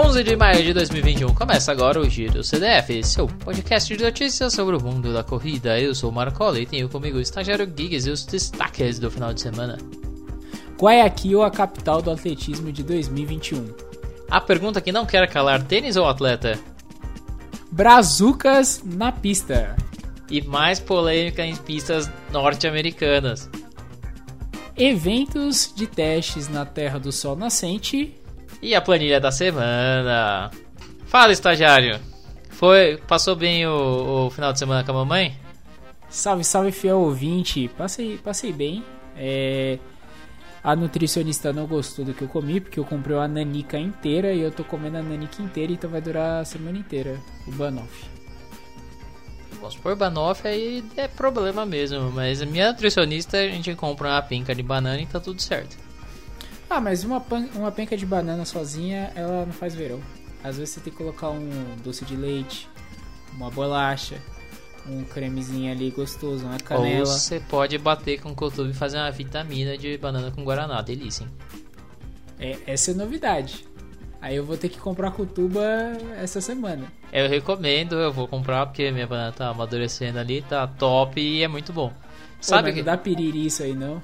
11 0.00 0.22
de 0.22 0.36
maio 0.36 0.62
de 0.62 0.72
2021 0.72 1.34
começa 1.34 1.72
agora 1.72 1.98
o 1.98 2.08
Giro 2.08 2.44
CDF, 2.44 3.02
seu 3.02 3.26
podcast 3.26 3.96
de 3.96 4.04
notícias 4.04 4.52
sobre 4.52 4.76
o 4.76 4.80
mundo 4.80 5.12
da 5.12 5.24
corrida. 5.24 5.76
Eu 5.80 5.92
sou 5.92 6.10
o 6.10 6.12
Marcola 6.12 6.60
e 6.60 6.66
tenho 6.66 6.88
comigo 6.88 7.18
o 7.18 7.20
estagiário 7.20 7.66
Gigs 7.66 8.08
e 8.08 8.12
os 8.12 8.24
destaques 8.24 9.00
do 9.00 9.10
final 9.10 9.34
de 9.34 9.40
semana. 9.40 9.76
Guayaquil, 10.80 11.42
a 11.42 11.50
capital 11.50 12.00
do 12.00 12.12
atletismo 12.12 12.70
de 12.70 12.84
2021. 12.84 13.74
A 14.30 14.40
pergunta 14.40 14.80
que 14.80 14.92
não 14.92 15.04
quer 15.04 15.28
calar: 15.28 15.64
tênis 15.64 15.96
ou 15.96 16.06
atleta? 16.06 16.56
Brazucas 17.72 18.80
na 18.84 19.10
pista. 19.10 19.74
E 20.30 20.40
mais 20.40 20.78
polêmica 20.78 21.44
em 21.44 21.56
pistas 21.56 22.08
norte-americanas. 22.30 23.50
Eventos 24.76 25.72
de 25.74 25.88
testes 25.88 26.48
na 26.48 26.64
Terra 26.64 27.00
do 27.00 27.10
Sol 27.10 27.34
Nascente. 27.34 28.14
E 28.60 28.74
a 28.74 28.80
planilha 28.80 29.20
da 29.20 29.30
semana. 29.30 30.50
Fala, 31.06 31.32
estagiário. 31.32 31.98
Foi, 32.50 32.96
passou 33.06 33.36
bem 33.36 33.66
o, 33.66 34.26
o 34.26 34.30
final 34.30 34.52
de 34.52 34.58
semana 34.58 34.82
com 34.82 34.90
a 34.90 34.94
mamãe? 34.94 35.36
Salve, 36.10 36.42
salve, 36.42 36.72
fiel 36.72 36.98
ouvinte. 36.98 37.70
Passei, 37.76 38.18
passei 38.18 38.52
bem. 38.52 38.84
É, 39.16 39.78
a 40.62 40.74
nutricionista 40.74 41.52
não 41.52 41.66
gostou 41.66 42.04
do 42.04 42.12
que 42.12 42.22
eu 42.22 42.28
comi, 42.28 42.60
porque 42.60 42.80
eu 42.80 42.84
comprei 42.84 43.16
uma 43.16 43.28
nanica 43.28 43.78
inteira 43.78 44.32
e 44.32 44.40
eu 44.40 44.50
tô 44.50 44.64
comendo 44.64 44.98
a 44.98 45.02
nanica 45.02 45.40
inteira, 45.40 45.72
então 45.72 45.88
vai 45.88 46.00
durar 46.00 46.42
a 46.42 46.44
semana 46.44 46.78
inteira 46.78 47.18
o 47.46 47.52
banoff. 47.52 48.04
Vamos 49.60 49.76
por 49.76 49.96
banoff 49.96 50.46
aí 50.46 50.84
é 50.96 51.08
problema 51.08 51.64
mesmo, 51.64 52.10
mas 52.12 52.42
a 52.42 52.46
minha 52.46 52.70
nutricionista 52.70 53.38
a 53.38 53.48
gente 53.48 53.74
compra 53.74 54.08
uma 54.08 54.22
pinca 54.22 54.54
de 54.54 54.62
banana 54.62 55.00
e 55.00 55.06
tá 55.06 55.18
tudo 55.18 55.40
certo. 55.40 55.76
Ah, 56.70 56.80
mas 56.80 57.04
uma, 57.04 57.20
pan 57.20 57.48
uma 57.54 57.72
penca 57.72 57.96
de 57.96 58.04
banana 58.04 58.44
sozinha, 58.44 59.10
ela 59.14 59.46
não 59.46 59.52
faz 59.52 59.74
verão. 59.74 60.00
Às 60.42 60.58
vezes 60.58 60.74
você 60.74 60.80
tem 60.80 60.92
que 60.92 60.98
colocar 60.98 61.30
um 61.30 61.76
doce 61.82 62.04
de 62.04 62.14
leite, 62.14 62.68
uma 63.34 63.50
bolacha, 63.50 64.16
um 64.86 65.02
cremezinho 65.04 65.72
ali 65.72 65.90
gostoso, 65.90 66.44
uma 66.44 66.58
canela. 66.58 67.00
Ou 67.00 67.06
você 67.06 67.40
pode 67.40 67.76
bater 67.78 68.20
com 68.20 68.30
o 68.30 68.34
cotume 68.34 68.70
e 68.70 68.74
fazer 68.74 68.98
uma 68.98 69.10
vitamina 69.10 69.76
de 69.76 69.96
banana 69.98 70.30
com 70.30 70.44
guaraná, 70.44 70.80
delícia, 70.82 71.24
hein? 71.24 71.30
É, 72.38 72.58
essa 72.66 72.92
é 72.92 72.94
novidade. 72.94 73.66
Aí 74.20 74.36
eu 74.36 74.44
vou 74.44 74.56
ter 74.56 74.68
que 74.68 74.78
comprar 74.78 75.12
cutuba 75.12 75.62
essa 76.20 76.40
semana. 76.40 76.92
Eu 77.12 77.28
recomendo, 77.28 77.94
eu 77.96 78.12
vou 78.12 78.26
comprar 78.26 78.66
porque 78.66 78.90
minha 78.90 79.06
banana 79.06 79.32
tá 79.32 79.48
amadurecendo 79.48 80.18
ali, 80.18 80.42
tá 80.42 80.66
top 80.66 81.20
e 81.20 81.42
é 81.42 81.48
muito 81.48 81.72
bom. 81.72 81.92
Sabe 82.40 82.68
Pô, 82.68 82.74
que... 82.74 82.78
não 82.80 82.84
dá 82.86 82.96
piriri 82.96 83.46
isso 83.46 83.62
aí 83.62 83.74
não? 83.74 84.02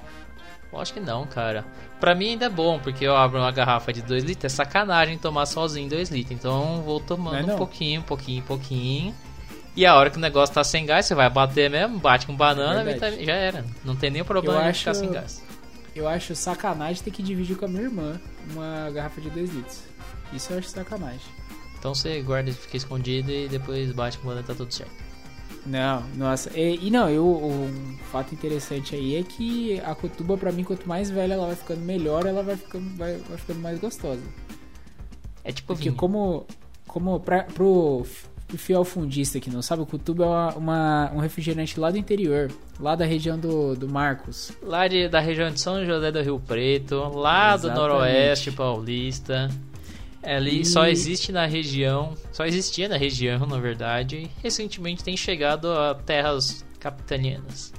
Acho 0.79 0.93
que 0.93 0.99
não, 0.99 1.25
cara. 1.25 1.65
Pra 1.99 2.13
mim 2.13 2.31
ainda 2.31 2.45
é 2.45 2.49
bom, 2.49 2.79
porque 2.79 3.05
eu 3.05 3.15
abro 3.15 3.39
uma 3.39 3.51
garrafa 3.51 3.91
de 3.93 4.01
2 4.01 4.23
litros, 4.23 4.53
é 4.53 4.55
sacanagem 4.55 5.17
tomar 5.17 5.45
sozinho 5.45 5.89
2 5.89 6.09
litros. 6.09 6.37
Então 6.37 6.81
vou 6.81 6.99
tomando 6.99 7.33
não 7.33 7.39
é 7.39 7.43
não. 7.43 7.55
um 7.55 7.57
pouquinho, 7.57 8.01
pouquinho, 8.03 8.43
pouquinho. 8.43 9.15
E 9.75 9.85
a 9.85 9.95
hora 9.95 10.09
que 10.09 10.17
o 10.17 10.21
negócio 10.21 10.55
tá 10.55 10.63
sem 10.63 10.85
gás, 10.85 11.05
você 11.05 11.13
vai 11.13 11.29
bater 11.29 11.69
mesmo, 11.69 11.99
bate 11.99 12.25
com 12.25 12.35
banana, 12.35 12.89
é 12.89 13.23
já 13.23 13.33
era. 13.33 13.65
Não 13.83 13.95
tem 13.95 14.09
nenhum 14.09 14.25
problema 14.25 14.59
eu 14.59 14.63
de 14.63 14.69
acho... 14.69 14.79
ficar 14.79 14.93
sem 14.93 15.11
gás. 15.11 15.43
Eu 15.93 16.07
acho 16.07 16.35
sacanagem 16.35 17.03
ter 17.03 17.11
que 17.11 17.23
dividir 17.23 17.57
com 17.57 17.65
a 17.65 17.67
minha 17.67 17.83
irmã 17.83 18.19
uma 18.51 18.89
garrafa 18.91 19.19
de 19.19 19.29
2 19.29 19.53
litros. 19.53 19.83
Isso 20.33 20.51
eu 20.51 20.59
acho 20.59 20.69
sacanagem. 20.69 21.19
Então 21.77 21.93
você 21.93 22.21
guarda, 22.21 22.51
fica 22.51 22.77
escondido 22.77 23.31
e 23.31 23.47
depois 23.47 23.91
bate 23.91 24.17
com 24.17 24.31
e 24.37 24.43
tá 24.43 24.55
tudo 24.55 24.73
certo. 24.73 25.04
Não, 25.65 26.03
nossa. 26.15 26.51
E, 26.57 26.87
e 26.87 26.91
não, 26.91 27.09
eu, 27.09 27.25
um 27.25 27.97
fato 28.11 28.33
interessante 28.33 28.95
aí 28.95 29.15
é 29.15 29.23
que 29.23 29.79
a 29.81 29.95
cotuba, 29.95 30.37
pra 30.37 30.51
mim, 30.51 30.63
quanto 30.63 30.87
mais 30.87 31.09
velha 31.09 31.33
ela 31.33 31.47
vai 31.47 31.55
ficando 31.55 31.81
melhor, 31.81 32.25
ela 32.25 32.43
vai 32.43 32.55
ficando, 32.55 32.95
vai, 32.95 33.17
vai 33.17 33.37
ficando 33.37 33.59
mais 33.59 33.79
gostosa. 33.79 34.21
É 35.43 35.51
tipo 35.51 35.67
Porque 35.67 35.89
vinho. 35.89 35.95
como, 35.95 36.45
como 36.87 37.19
pra, 37.19 37.43
pro, 37.43 38.05
pro 38.47 38.57
fiel 38.57 38.83
fundista 38.83 39.39
que 39.39 39.49
não 39.49 39.61
sabe, 39.61 39.81
o 39.81 39.85
Cutuba 39.85 40.23
é 40.23 40.27
uma, 40.27 40.53
uma, 40.55 41.11
um 41.15 41.19
refrigerante 41.19 41.79
lá 41.79 41.89
do 41.89 41.97
interior, 41.97 42.51
lá 42.79 42.95
da 42.95 43.05
região 43.05 43.37
do, 43.37 43.75
do 43.75 43.87
Marcos. 43.87 44.51
Lá 44.61 44.87
de, 44.87 45.07
da 45.07 45.19
região 45.19 45.49
de 45.49 45.59
São 45.59 45.83
José 45.85 46.11
do 46.11 46.21
Rio 46.21 46.39
Preto, 46.39 46.95
lá 47.13 47.55
Exatamente. 47.55 47.75
do 47.75 47.81
Noroeste 47.81 48.51
Paulista. 48.51 49.49
Ali 50.25 50.61
e... 50.61 50.65
só 50.65 50.87
existe 50.87 51.31
na 51.31 51.45
região, 51.45 52.13
só 52.31 52.45
existia 52.45 52.89
na 52.89 52.97
região, 52.97 53.45
na 53.45 53.59
verdade, 53.59 54.17
e 54.17 54.31
recentemente 54.41 55.03
tem 55.03 55.15
chegado 55.15 55.71
a 55.71 55.93
terras 55.93 56.65
capitanianas. 56.79 57.71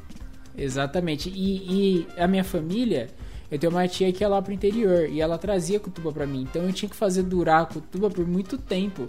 Exatamente. 0.56 1.28
E, 1.28 2.06
e, 2.06 2.06
a 2.16 2.26
minha 2.26 2.44
família, 2.44 3.08
eu 3.50 3.58
tenho 3.58 3.72
uma 3.72 3.86
tia 3.86 4.12
que 4.12 4.24
é 4.24 4.28
lá 4.28 4.40
pro 4.40 4.52
interior 4.52 5.08
e 5.08 5.20
ela 5.20 5.36
trazia 5.36 5.78
cutuba 5.78 6.12
para 6.12 6.26
mim, 6.26 6.42
então 6.42 6.62
eu 6.62 6.72
tinha 6.72 6.88
que 6.88 6.96
fazer 6.96 7.22
durar 7.22 7.62
a 7.62 7.66
cutuba 7.66 8.08
por 8.08 8.26
muito 8.26 8.56
tempo. 8.56 9.08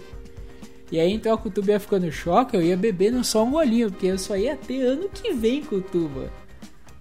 E 0.90 0.98
aí 0.98 1.12
então 1.12 1.32
a 1.32 1.38
cutuba 1.38 1.72
ia 1.72 1.80
ficando 1.80 2.10
choque, 2.10 2.56
eu 2.56 2.62
ia 2.62 2.76
bebendo 2.76 3.22
só 3.22 3.44
um 3.44 3.50
golinho, 3.50 3.90
porque 3.90 4.06
eu 4.06 4.18
só 4.18 4.36
ia 4.36 4.56
ter 4.56 4.82
ano 4.82 5.08
que 5.08 5.32
vem 5.32 5.62
cutuba. 5.62 6.30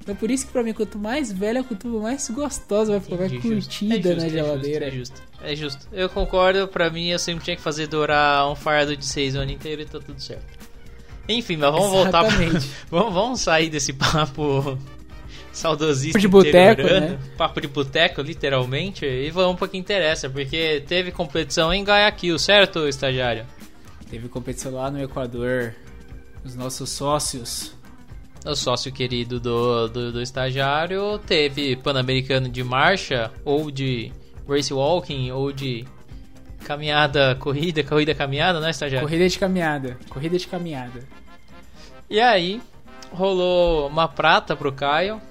Então 0.02 0.16
por 0.16 0.32
isso 0.32 0.46
que 0.46 0.52
pra 0.52 0.64
mim, 0.64 0.74
quanto 0.74 0.98
mais 0.98 1.32
velha 1.32 1.62
a 1.62 1.64
cutuba, 1.64 2.00
mais 2.00 2.30
gostosa 2.30 2.94
vai 2.94 3.02
ficar, 3.02 3.18
mais 3.18 3.32
curtida 3.32 3.96
é 3.96 4.02
justo, 4.02 4.22
na 4.22 4.30
geladeira. 4.30 4.86
É 4.88 4.92
justo, 4.92 5.14
é 5.14 5.16
justo, 5.16 5.27
é 5.42 5.56
justo. 5.56 5.88
Eu 5.92 6.10
concordo, 6.10 6.68
pra 6.68 6.90
mim 6.90 7.08
eu 7.08 7.20
sempre 7.20 7.44
tinha 7.44 7.56
que 7.56 7.62
fazer 7.62 7.88
dourar 7.88 8.50
um 8.50 8.56
fardo 8.56 8.96
de 8.96 9.06
6 9.06 9.36
o 9.36 9.40
ano 9.40 9.52
inteiro 9.52 9.82
e 9.82 9.86
tá 9.86 10.00
tudo 10.00 10.20
certo. 10.22 10.58
Enfim, 11.30 11.58
mas 11.58 11.72
vamos 11.72 11.94
Exatamente. 11.94 12.52
voltar 12.52 12.60
pra... 12.60 12.70
vamos, 12.90 13.14
vamos 13.14 13.42
sair 13.42 13.70
desse 13.70 13.94
papo 13.94 14.78
saudosista. 15.52 16.18
Papo 16.18 16.22
de 16.22 16.28
boteco, 16.28 16.82
né? 16.84 17.20
Papo 17.38 17.62
de 17.62 17.68
boteco, 17.68 18.22
literalmente. 18.22 19.06
E 19.06 19.30
vamos 19.30 19.58
pro 19.58 19.68
que 19.68 19.78
interessa, 19.78 20.30
porque 20.30 20.84
teve 20.88 21.12
competição 21.12 21.74
em 21.74 21.84
Guayaquil, 21.84 22.40
certo, 22.40 22.88
estagiário? 22.88 23.46
Teve 24.10 24.30
competição 24.30 24.74
lá 24.74 24.90
no 24.90 25.02
Equador. 25.02 25.76
Os 26.46 26.56
nossos 26.56 26.90
sócios 26.90 27.76
o 28.46 28.56
sócio 28.56 28.92
querido 28.92 29.40
do, 29.40 29.88
do, 29.90 30.12
do 30.14 30.22
estagiário, 30.22 31.20
teve 31.20 31.76
Pan-Americano 31.76 32.48
de 32.48 32.64
marcha, 32.64 33.32
ou 33.44 33.70
de 33.70 34.12
race 34.48 34.74
walking, 34.74 35.32
ou 35.32 35.52
de 35.52 35.86
caminhada, 36.64 37.36
corrida, 37.36 37.84
corrida, 37.84 38.14
caminhada, 38.14 38.60
né, 38.60 38.70
estagiário? 38.70 39.08
Corrida 39.08 39.28
de 39.28 39.40
caminhada, 39.40 39.98
corrida 40.10 40.38
de 40.38 40.48
caminhada. 40.48 41.04
E 42.10 42.20
aí, 42.20 42.62
rolou 43.12 43.88
uma 43.88 44.08
prata 44.08 44.56
pro 44.56 44.72
Caio. 44.72 45.22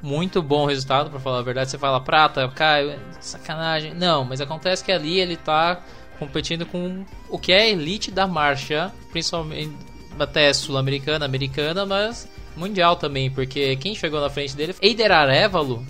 Muito 0.00 0.40
bom 0.40 0.64
resultado, 0.64 1.10
para 1.10 1.18
falar 1.18 1.38
a 1.38 1.42
verdade. 1.42 1.70
Você 1.70 1.78
fala 1.78 2.00
prata, 2.00 2.48
Caio, 2.48 2.98
sacanagem. 3.20 3.94
Não, 3.94 4.24
mas 4.24 4.40
acontece 4.40 4.84
que 4.84 4.92
ali 4.92 5.18
ele 5.18 5.36
tá 5.36 5.82
competindo 6.18 6.66
com 6.66 7.04
o 7.28 7.38
que 7.38 7.52
é 7.52 7.70
elite 7.70 8.10
da 8.10 8.26
marcha, 8.26 8.92
principalmente 9.10 9.72
até 10.18 10.52
sul-americana, 10.52 11.24
americana, 11.24 11.86
mas 11.86 12.28
mundial 12.56 12.96
também, 12.96 13.30
porque 13.30 13.76
quem 13.76 13.94
chegou 13.94 14.20
na 14.20 14.28
frente 14.28 14.56
dele 14.56 14.74
Eider 14.82 15.12
Arevalo, 15.12 15.84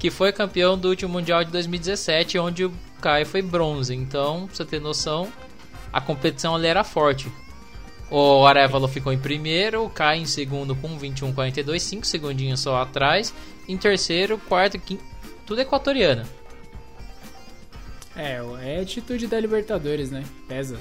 que 0.00 0.10
foi 0.10 0.32
campeão 0.32 0.78
do 0.78 0.88
último 0.88 1.12
mundial 1.12 1.44
de 1.44 1.52
2017, 1.52 2.38
onde 2.38 2.64
o 2.64 2.72
Caio 3.02 3.26
foi 3.26 3.42
bronze. 3.42 3.94
Então, 3.94 4.46
pra 4.46 4.56
você 4.56 4.64
ter 4.64 4.80
noção, 4.80 5.30
a 5.92 6.00
competição 6.00 6.56
ali 6.56 6.66
era 6.66 6.82
forte. 6.82 7.30
O 8.10 8.46
Arevalo 8.46 8.88
ficou 8.88 9.12
em 9.12 9.18
primeiro, 9.18 9.84
o 9.84 9.90
Caio 9.90 10.22
em 10.22 10.26
segundo 10.26 10.74
com 10.74 10.98
21,42, 10.98 11.78
5 11.78 12.06
segundinhos 12.06 12.60
só 12.60 12.80
atrás. 12.80 13.32
Em 13.68 13.76
terceiro, 13.76 14.38
quarto, 14.38 14.78
quinto, 14.78 15.04
tudo 15.46 15.60
equatoriano. 15.60 16.24
É, 18.16 18.40
é 18.62 18.78
a 18.78 18.82
atitude 18.82 19.26
da 19.26 19.38
Libertadores, 19.38 20.10
né? 20.10 20.24
Pesa. 20.48 20.78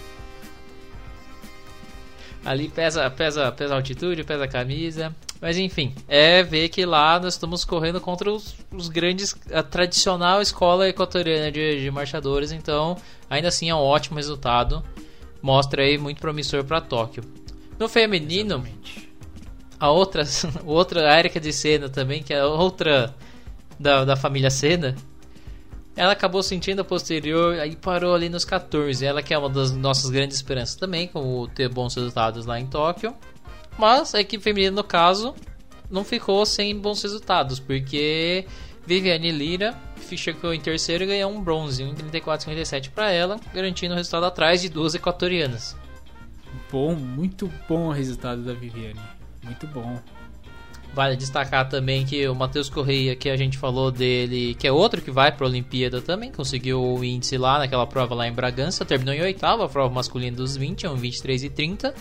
Ali 2.46 2.70
pesa, 2.70 3.10
pesa, 3.10 3.52
pesa 3.52 3.74
a 3.74 3.78
altitude, 3.78 4.24
pesa 4.24 4.46
a 4.46 4.48
camisa. 4.48 5.14
Mas 5.42 5.58
enfim, 5.58 5.94
é 6.08 6.44
ver 6.44 6.68
que 6.70 6.86
lá 6.86 7.20
nós 7.20 7.36
estamos 7.36 7.64
correndo 7.64 8.02
contra 8.02 8.32
os, 8.32 8.56
os 8.72 8.90
grandes, 8.90 9.36
a 9.54 9.64
tradicional 9.64 10.42
escola 10.42 10.90
equatoriana 10.90 11.52
de, 11.52 11.82
de 11.82 11.92
marchadores. 11.92 12.52
Então, 12.52 12.98
ainda 13.30 13.48
assim 13.48 13.70
é 13.70 13.76
um 13.76 13.80
ótimo 13.80 14.18
resultado. 14.18 14.84
Mostra 15.42 15.84
aí 15.84 15.98
muito 15.98 16.20
promissor 16.20 16.64
para 16.66 16.82
Tóquio. 16.82 17.24
No 17.78 17.88
feminino, 17.88 18.56
Exatamente. 18.56 19.10
a 19.80 19.90
outra, 19.90 20.24
outra 20.66 21.14
a 21.14 21.20
Erika 21.20 21.40
de 21.40 21.54
Senna 21.54 21.88
também, 21.88 22.22
que 22.22 22.34
é 22.34 22.44
outra 22.44 23.16
da, 23.80 24.04
da 24.04 24.18
família 24.18 24.50
Senna, 24.50 24.98
ela 25.96 26.12
acabou 26.12 26.44
sentindo 26.44 26.82
a 26.82 26.84
posterior 26.84 27.66
e 27.66 27.78
parou 27.78 28.14
ali 28.14 28.28
nos 28.28 28.44
14. 28.44 29.06
Ela 29.06 29.24
que 29.24 29.34
é 29.34 29.38
uma 29.38 29.50
das 29.50 29.72
nossas 29.72 30.10
grandes 30.10 30.36
esperanças 30.36 30.76
também, 30.76 31.08
com 31.08 31.48
ter 31.48 31.70
bons 31.70 31.96
resultados 31.96 32.46
lá 32.46 32.60
em 32.60 32.68
Tóquio. 32.68 33.16
Mas 33.80 34.14
a 34.14 34.20
equipe 34.20 34.44
feminina, 34.44 34.76
no 34.76 34.84
caso, 34.84 35.34
não 35.90 36.04
ficou 36.04 36.46
sem 36.46 36.78
bons 36.78 37.02
resultados, 37.02 37.62
porque 37.62 38.46
Viviane 38.86 39.32
Lira 39.32 39.74
chegou 40.18 40.54
em 40.54 40.60
terceiro 40.60 41.06
e 41.06 41.08
ganhou 41.08 41.32
um 41.32 41.42
bronze, 41.42 41.82
um 41.86 41.96
34,57 41.96 42.90
para 42.90 43.10
ela, 43.10 43.40
garantindo 43.54 43.94
o 43.94 43.98
resultado 43.98 44.26
atrás 44.26 44.62
de 44.62 44.68
duas 44.68 44.96
equatorianas. 44.96 45.78
Bom, 46.70 46.94
muito 46.94 47.50
bom 47.70 47.88
o 47.88 47.92
resultado 47.92 48.44
da 48.44 48.54
Viviane. 48.54 49.00
Muito 49.44 49.66
bom. 49.68 49.98
Vale 50.94 51.16
destacar 51.16 51.70
também 51.70 52.06
que 52.06 52.28
o 52.28 52.36
Matheus 52.36 52.70
Correia, 52.70 53.16
que 53.16 53.30
a 53.30 53.38
gente 53.38 53.58
falou 53.58 53.92
dele, 53.92 54.56
que 54.56 54.68
é 54.68 54.72
outro 54.74 55.02
que 55.02 55.12
vai 55.12 55.32
para 55.32 55.46
a 55.46 55.50
Olimpíada 55.50 56.02
também, 56.02 56.34
conseguiu 56.34 56.84
o 56.84 57.02
índice 57.02 57.38
lá 57.38 57.60
naquela 57.60 57.88
prova 57.88 58.14
lá 58.14 58.28
em 58.28 58.34
Bragança, 58.34 58.84
terminou 58.84 59.14
em 59.14 59.22
oitava, 59.22 59.64
a 59.64 59.70
prova 59.70 59.94
masculina 59.94 60.36
dos 60.36 60.58
20, 60.58 60.86
é 60.86 60.90
um 60.90 60.98
23 60.98 61.44
e 61.46 61.50
30. 61.50 61.96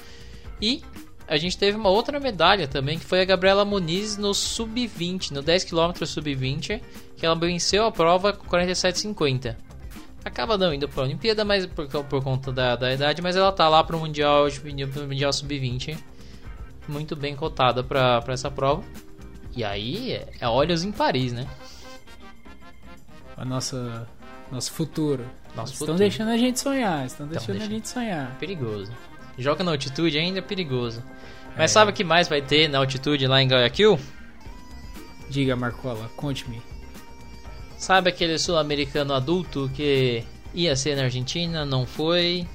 E 0.61 0.83
a 1.29 1.37
gente 1.37 1.59
teve 1.59 1.77
uma 1.77 1.91
outra 1.91 2.19
medalha 2.19 2.67
também, 2.67 2.99
que 2.99 3.05
foi 3.05 3.21
a 3.21 3.25
Gabriela 3.25 3.65
Muniz 3.65 4.17
no 4.17 4.33
sub-20, 4.33 5.31
no 5.33 5.43
10 5.43 5.65
km 5.65 5.93
sub-20, 6.05 6.81
que 7.17 7.27
ela 7.27 7.35
venceu 7.35 7.85
a 7.85 7.93
prova 7.93 8.33
com 8.33 8.47
47,50. 8.47 9.57
Acaba 10.25 10.59
não 10.59 10.73
indo 10.73 10.89
para 10.89 11.03
a 11.03 11.07
Olimpíada, 11.07 11.45
mas 11.45 11.67
por, 11.67 11.87
por 11.87 12.23
conta 12.23 12.51
da, 12.51 12.77
da, 12.77 12.93
idade, 12.93 13.23
mas 13.23 13.37
ela 13.37 13.53
tá 13.53 13.69
lá 13.69 13.85
para 13.85 13.97
o 13.97 14.01
Mundial, 14.01 14.47
mundial 15.07 15.33
Sub-20 15.33 15.97
muito 16.89 17.15
bem 17.15 17.37
cotada 17.37 17.85
para 17.85 18.25
essa 18.29 18.51
prova. 18.51 18.83
E 19.55 19.63
aí 19.63 20.13
é, 20.13 20.29
é 20.41 20.49
olhos 20.49 20.83
em 20.83 20.91
Paris, 20.91 21.33
né? 21.33 21.47
A 23.37 23.45
nossa 23.45 24.09
nosso 24.51 24.73
futuro. 24.73 25.25
Nosso 25.55 25.73
estão 25.75 25.89
futuro. 25.89 25.99
deixando 25.99 26.31
a 26.31 26.37
gente 26.37 26.59
sonhar, 26.59 27.05
estão 27.07 27.27
deixando 27.27 27.53
deixando. 27.53 27.71
a 27.71 27.75
gente 27.75 27.89
sonhar. 27.89 28.37
Perigoso. 28.39 28.93
Joga 29.39 29.63
na 29.65 29.71
altitude 29.71 30.19
ainda 30.19 30.39
é 30.41 30.43
perigoso. 30.43 31.03
Mas 31.57 31.71
É. 31.71 31.75
sabe 31.75 31.91
o 31.91 31.95
que 31.95 32.05
mais 32.05 32.29
vai 32.29 32.43
ter 32.43 32.69
na 32.69 32.79
altitude 32.79 33.27
lá 33.27 33.41
em 33.43 33.49
Guayaquil? 33.49 33.99
Diga, 35.31 35.55
Marcola, 35.57 36.11
conte-me. 36.17 36.61
Sabe 37.77 38.09
aquele 38.11 38.39
sul-americano 38.39 39.15
adulto 39.15 39.71
que 39.75 40.25
ia 40.53 40.75
ser 40.75 40.97
na 40.97 41.05
Argentina, 41.05 41.65
não 41.65 41.87
foi? 41.87 42.47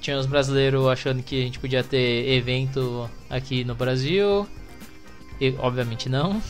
Tinha 0.00 0.18
os 0.18 0.26
brasileiros 0.26 0.86
achando 0.86 1.22
que 1.22 1.40
a 1.40 1.44
gente 1.44 1.58
podia 1.58 1.82
ter 1.84 2.28
evento 2.30 3.08
aqui 3.28 3.64
no 3.64 3.74
Brasil. 3.74 4.46
E 5.40 5.54
obviamente 5.58 6.08
não. 6.08 6.40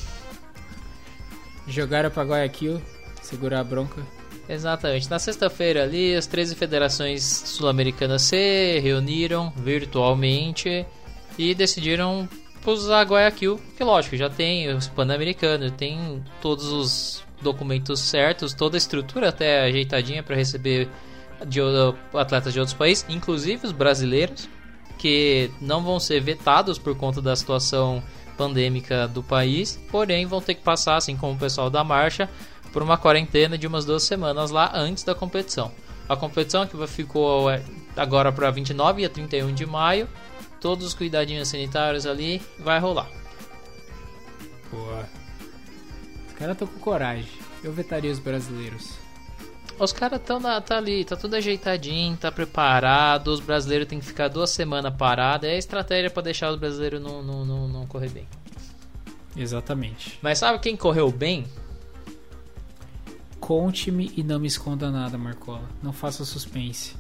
Jogaram 1.67 2.11
pra 2.11 2.23
Guayaquil, 2.25 2.81
segurar 3.23 3.61
a 3.61 3.65
bronca. 3.65 4.03
Exatamente. 4.49 5.11
Na 5.11 5.19
sexta-feira 5.19 5.82
ali, 5.82 6.14
as 6.14 6.26
13 6.26 6.55
federações 6.55 7.23
sul-americanas 7.23 8.23
se 8.23 8.79
reuniram 8.81 9.52
virtualmente 9.56 10.85
e 11.38 11.55
decidiram 11.55 12.29
usar 12.67 13.02
Guayaquil, 13.02 13.61
que 13.76 13.85
lógico, 13.85 14.17
já 14.17 14.31
tem 14.31 14.73
o 14.73 14.91
Pan-Americano, 14.91 15.70
tem 15.70 16.23
todos 16.41 16.67
os 16.73 17.25
documentos 17.43 18.00
certos, 18.00 18.55
toda 18.55 18.76
a 18.76 18.79
estrutura 18.79 19.29
até 19.29 19.62
ajeitadinha 19.62 20.23
para 20.23 20.35
receber 20.37 20.88
de 21.47 21.61
atletas 22.14 22.52
de 22.52 22.61
outros 22.61 22.76
países, 22.76 23.05
inclusive 23.08 23.67
os 23.67 23.73
brasileiros, 23.73 24.49
que 24.97 25.50
não 25.61 25.82
vão 25.82 26.00
ser 26.00 26.20
vetados 26.20 26.79
por 26.79 26.97
conta 26.97 27.20
da 27.20 27.37
situação 27.37 28.02
pandêmica 28.37 29.06
do 29.06 29.23
país, 29.23 29.79
porém 29.90 30.26
vão 30.26 30.40
ter 30.40 30.55
que 30.55 30.62
passar, 30.62 30.97
assim 30.97 31.17
como 31.17 31.35
o 31.35 31.38
pessoal 31.38 31.69
da 31.69 31.85
marcha, 31.85 32.29
por 32.75 32.82
uma 32.82 32.99
quarentena 32.99 33.56
de 33.56 33.69
umas 33.69 33.85
duas 33.85 34.03
semanas 34.03 34.50
lá 34.50 34.73
antes 34.75 35.05
da 35.05 35.15
competição. 35.15 35.71
A 36.09 36.17
competição 36.17 36.67
que 36.67 36.87
ficou 36.88 37.49
é, 37.49 37.62
agora 37.97 38.32
para 38.32 38.50
29 38.50 39.05
e 39.05 39.09
31 39.09 39.55
de 39.55 39.65
maio, 39.65 40.09
todos 40.61 40.85
os 40.85 40.93
cuidadinhos 40.93 41.47
sanitários 41.47 42.05
ali, 42.05 42.43
vai 42.59 42.81
rolar. 42.81 43.09
Boa. 44.73 45.09
Os 46.26 46.35
caras 46.35 46.55
estão 46.55 46.67
com 46.67 46.81
coragem. 46.81 47.31
Eu 47.62 47.73
vetaria 47.73 48.11
os 48.11 48.19
brasileiros. 48.19 48.99
Os 49.79 49.93
caras 49.93 50.21
estão 50.21 50.41
tá 50.41 50.76
ali, 50.76 51.05
tá 51.05 51.15
tudo 51.15 51.37
ajeitadinho, 51.37 52.17
tá 52.17 52.32
preparado. 52.32 53.29
Os 53.29 53.38
brasileiros 53.38 53.87
têm 53.87 54.00
que 54.00 54.06
ficar 54.06 54.26
duas 54.26 54.50
semanas 54.50 54.93
parados. 54.97 55.49
É 55.49 55.53
a 55.53 55.59
estratégia 55.59 56.11
para 56.11 56.25
deixar 56.25 56.50
os 56.50 56.59
brasileiros 56.59 57.00
não, 57.00 57.23
não, 57.23 57.44
não, 57.44 57.69
não 57.69 57.87
correr 57.87 58.09
bem. 58.09 58.26
Exatamente. 59.37 60.19
Mas 60.21 60.38
sabe 60.38 60.59
quem 60.59 60.76
correu 60.76 61.11
bem? 61.12 61.47
Conte-me 63.46 64.11
e 64.17 64.23
não 64.23 64.38
me 64.41 64.46
esconda 64.46 64.91
nada, 64.91 65.19
Marcola. 65.19 65.69
Não 65.82 65.93
faça 65.93 66.25
suspense. 66.25 66.96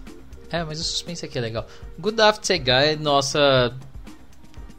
É, 0.50 0.62
mas 0.62 0.78
o 0.78 0.84
suspense 0.84 1.24
aqui 1.24 1.38
é 1.38 1.40
legal. 1.40 1.66
Good 1.98 2.20
Afterguy, 2.20 2.96
nossa 3.00 3.74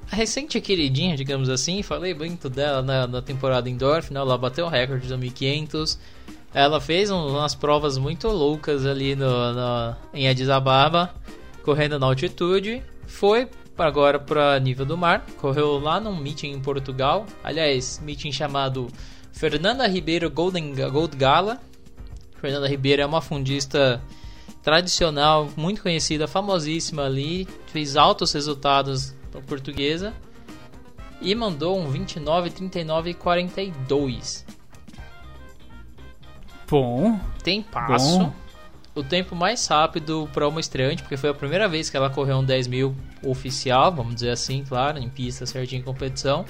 recente 0.07 0.61
queridinha, 0.61 1.17
digamos 1.17 1.49
assim. 1.49 1.81
Falei 1.81 2.13
muito 2.13 2.51
dela 2.51 2.83
na, 2.83 3.07
na 3.07 3.19
temporada 3.19 3.67
indoor, 3.67 4.03
final 4.03 4.27
ela 4.27 4.37
bateu 4.37 4.67
o 4.67 4.69
recorde 4.69 5.07
de 5.07 5.17
1500. 5.17 5.97
Ela 6.53 6.79
fez 6.79 7.09
um- 7.09 7.29
umas 7.29 7.55
provas 7.55 7.97
muito 7.97 8.27
loucas 8.27 8.85
ali 8.85 9.15
no, 9.15 9.25
no- 9.53 9.95
em 10.13 10.29
Addis 10.29 10.49
Ababa, 10.49 11.15
correndo 11.63 11.97
na 11.97 12.05
altitude. 12.05 12.83
Foi 13.07 13.49
agora 13.75 14.19
para 14.19 14.59
nível 14.59 14.85
do 14.85 14.95
mar, 14.95 15.25
correu 15.41 15.79
lá 15.79 15.99
num 15.99 16.15
meeting 16.15 16.51
em 16.51 16.59
Portugal. 16.61 17.25
Aliás, 17.43 17.99
meeting 18.05 18.31
chamado 18.31 18.87
Fernanda 19.35 19.85
Ribeiro 19.85 20.31
Golden 20.31 20.73
Gold 20.73 21.17
Gala. 21.17 21.59
Fernanda 22.39 22.67
Ribeiro 22.69 23.01
é 23.01 23.05
uma 23.05 23.21
fundista 23.21 24.01
tradicional, 24.63 25.49
muito 25.57 25.81
conhecida, 25.81 26.25
famosíssima 26.25 27.03
ali, 27.03 27.45
fez 27.67 27.97
altos 27.97 28.31
resultados 28.31 29.13
na 29.33 29.41
portuguesa 29.41 30.13
e 31.21 31.35
mandou 31.35 31.77
um 31.77 31.89
29, 31.89 32.49
39 32.49 33.09
e 33.09 33.13
42. 33.13 34.45
Bom. 36.67 37.19
Tem 37.43 37.61
passo. 37.61 38.19
Bom. 38.19 38.33
O 38.95 39.03
tempo 39.03 39.35
mais 39.35 39.67
rápido 39.67 40.29
para 40.33 40.47
uma 40.47 40.61
estreante, 40.61 41.03
porque 41.03 41.17
foi 41.17 41.29
a 41.29 41.33
primeira 41.33 41.67
vez 41.67 41.89
que 41.89 41.97
ela 41.97 42.09
correu 42.09 42.37
um 42.37 42.43
10 42.45 42.67
mil 42.67 42.95
oficial, 43.21 43.91
vamos 43.91 44.15
dizer 44.15 44.29
assim, 44.29 44.63
claro, 44.63 44.97
em 44.97 45.09
pista 45.09 45.45
certinho 45.45 45.81
em 45.81 45.83
competição. 45.83 46.45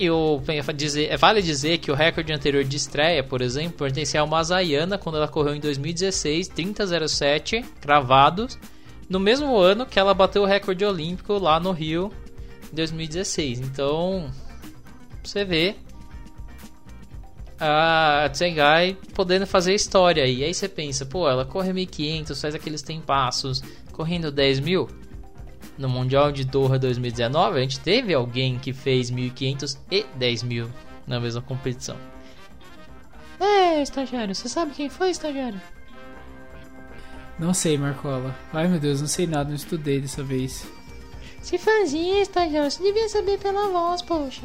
E 0.00 0.10
o, 0.10 0.40
dizer, 0.74 1.14
vale 1.18 1.42
dizer 1.42 1.76
que 1.76 1.90
o 1.90 1.94
recorde 1.94 2.32
anterior 2.32 2.64
de 2.64 2.74
estreia, 2.74 3.22
por 3.22 3.42
exemplo, 3.42 3.76
pertencia 3.76 4.22
a 4.22 4.24
uma 4.24 4.42
Zayana 4.42 4.96
quando 4.96 5.16
ela 5.16 5.28
correu 5.28 5.54
em 5.54 5.60
2016, 5.60 6.48
30,07 6.48 7.62
cravados, 7.82 8.58
no 9.10 9.20
mesmo 9.20 9.58
ano 9.58 9.84
que 9.84 9.98
ela 9.98 10.14
bateu 10.14 10.40
o 10.40 10.46
recorde 10.46 10.86
olímpico 10.86 11.34
lá 11.34 11.60
no 11.60 11.70
Rio 11.70 12.10
em 12.72 12.76
2016. 12.76 13.60
Então, 13.60 14.30
você 15.22 15.44
vê 15.44 15.76
a 17.60 18.26
Tsengai 18.32 18.96
podendo 19.12 19.46
fazer 19.46 19.74
história 19.74 20.24
aí. 20.24 20.42
Aí 20.42 20.54
você 20.54 20.66
pensa, 20.66 21.04
pô, 21.04 21.28
ela 21.28 21.44
corre 21.44 21.74
1500, 21.74 22.40
faz 22.40 22.54
aqueles 22.54 22.80
tempassos, 22.80 23.62
correndo 23.92 24.32
10 24.32 24.60
mil. 24.60 24.88
No 25.80 25.88
Mundial 25.88 26.30
de 26.30 26.44
Doha 26.44 26.78
2019, 26.78 27.56
a 27.56 27.62
gente 27.62 27.80
teve 27.80 28.12
alguém 28.12 28.58
que 28.58 28.70
fez 28.70 29.10
1500 29.10 29.78
e 29.90 30.04
10 30.14 30.42
mil 30.42 30.70
na 31.06 31.18
mesma 31.18 31.40
competição. 31.40 31.96
É, 33.40 33.80
estagiário, 33.80 34.34
você 34.34 34.46
sabe 34.46 34.72
quem 34.72 34.90
foi, 34.90 35.08
estagiário? 35.08 35.58
Não 37.38 37.54
sei, 37.54 37.78
Marcola. 37.78 38.36
Ai 38.52 38.68
meu 38.68 38.78
Deus, 38.78 39.00
não 39.00 39.08
sei 39.08 39.26
nada, 39.26 39.48
não 39.48 39.56
estudei 39.56 40.02
dessa 40.02 40.22
vez. 40.22 40.66
Se 41.40 41.56
fazia, 41.56 42.20
estagiário, 42.20 42.70
você 42.70 42.82
devia 42.82 43.08
saber 43.08 43.38
pela 43.38 43.68
voz, 43.68 44.02
poxa. 44.02 44.44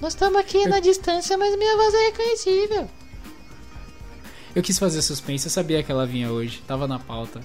Nós 0.00 0.14
estamos 0.14 0.40
aqui 0.40 0.66
na 0.66 0.80
distância, 0.80 1.38
mas 1.38 1.56
minha 1.56 1.76
voz 1.76 1.94
é 1.94 2.06
reconhecível. 2.06 2.90
Eu 4.56 4.62
quis 4.64 4.76
fazer 4.76 5.02
suspense, 5.02 5.46
eu 5.46 5.52
sabia 5.52 5.84
que 5.84 5.92
ela 5.92 6.04
vinha 6.04 6.32
hoje, 6.32 6.60
tava 6.66 6.88
na 6.88 6.98
pauta. 6.98 7.40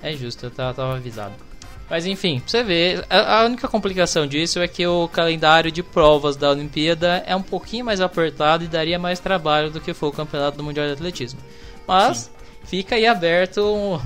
É 0.00 0.12
justo, 0.12 0.46
eu 0.46 0.50
tava, 0.52 0.74
tava 0.74 0.94
avisado. 0.94 1.50
Mas 1.90 2.06
enfim, 2.06 2.38
pra 2.38 2.48
você 2.48 2.62
ver, 2.62 3.04
a, 3.10 3.40
a 3.40 3.44
única 3.44 3.66
complicação 3.66 4.24
disso 4.24 4.60
é 4.60 4.68
que 4.68 4.86
o 4.86 5.08
calendário 5.08 5.72
de 5.72 5.82
provas 5.82 6.36
da 6.36 6.48
Olimpíada 6.50 7.22
é 7.26 7.34
um 7.34 7.42
pouquinho 7.42 7.84
mais 7.84 8.00
apertado 8.00 8.62
e 8.62 8.68
daria 8.68 8.96
mais 8.96 9.18
trabalho 9.18 9.70
do 9.72 9.80
que 9.80 9.92
foi 9.92 10.08
o 10.08 10.12
Campeonato 10.12 10.56
do 10.56 10.62
Mundial 10.62 10.86
de 10.86 10.92
Atletismo. 10.92 11.40
Mas 11.88 12.30
fica 12.64 12.94
aí 12.94 13.06
aberto 13.06 13.60
um- 13.62 14.00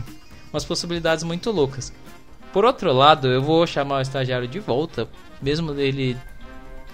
umas 0.50 0.64
possibilidades 0.64 1.22
muito 1.24 1.50
loucas. 1.50 1.92
Por 2.54 2.64
outro 2.64 2.90
lado, 2.90 3.28
eu 3.28 3.42
vou 3.42 3.66
chamar 3.66 3.98
o 3.98 4.00
estagiário 4.00 4.48
de 4.48 4.60
volta, 4.60 5.06
mesmo 5.42 5.74
dele 5.74 6.16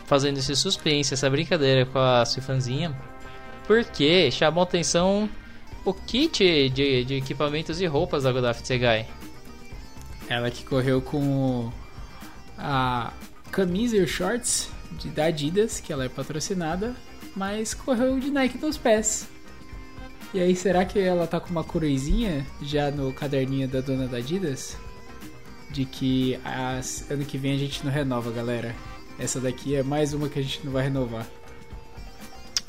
fazendo 0.07 0.39
esse 0.39 0.57
suspense, 0.57 1.15
essa 1.15 1.31
brincadeira 1.31 1.87
com 1.87 2.01
a 2.01 2.25
Cifanzinha, 2.25 2.93
porque 3.65 4.29
chamou 4.33 4.65
atenção 4.65 5.31
o 5.85 5.95
kit 5.95 6.69
de, 6.71 7.05
de 7.05 7.15
equipamentos 7.15 7.81
e 7.81 7.87
roupas 7.87 8.25
da 8.25 8.33
Godaf 8.33 8.61
Tsegai. 8.63 9.07
Ela 10.31 10.51
que 10.51 10.65
correu 10.65 11.03
com 11.03 11.19
o- 11.67 11.73
a 12.57 13.13
camisa 13.51 13.97
e 13.97 14.01
os 14.01 14.11
shorts 14.11 14.71
de, 14.93 15.09
da 15.09 15.25
Adidas, 15.27 15.81
que 15.81 15.93
ela 15.93 16.05
é 16.05 16.09
patrocinada, 16.09 16.95
mas 17.37 17.75
correu 17.75 18.19
de 18.19 18.31
Nike 18.31 18.57
nos 18.59 18.79
pés. 18.79 19.29
E 20.33 20.39
aí, 20.41 20.55
será 20.55 20.85
que 20.85 20.99
ela 20.99 21.27
tá 21.27 21.41
com 21.41 21.51
uma 21.51 21.65
coroizinha 21.65 22.47
já 22.63 22.91
no 22.91 23.13
caderninho 23.13 23.67
da 23.67 23.81
dona 23.81 24.07
da 24.07 24.19
Adidas? 24.19 24.77
De 25.71 25.85
que 25.85 26.39
as, 26.45 27.11
ano 27.11 27.25
que 27.25 27.37
vem 27.37 27.55
a 27.55 27.59
gente 27.59 27.85
não 27.85 27.91
renova, 27.93 28.31
galera. 28.31 28.75
Essa 29.19 29.41
daqui 29.41 29.75
é 29.75 29.83
mais 29.83 30.13
uma 30.15 30.29
que 30.29 30.39
a 30.39 30.43
gente 30.43 30.65
não 30.65 30.73
vai 30.73 30.85
renovar. 30.85 31.27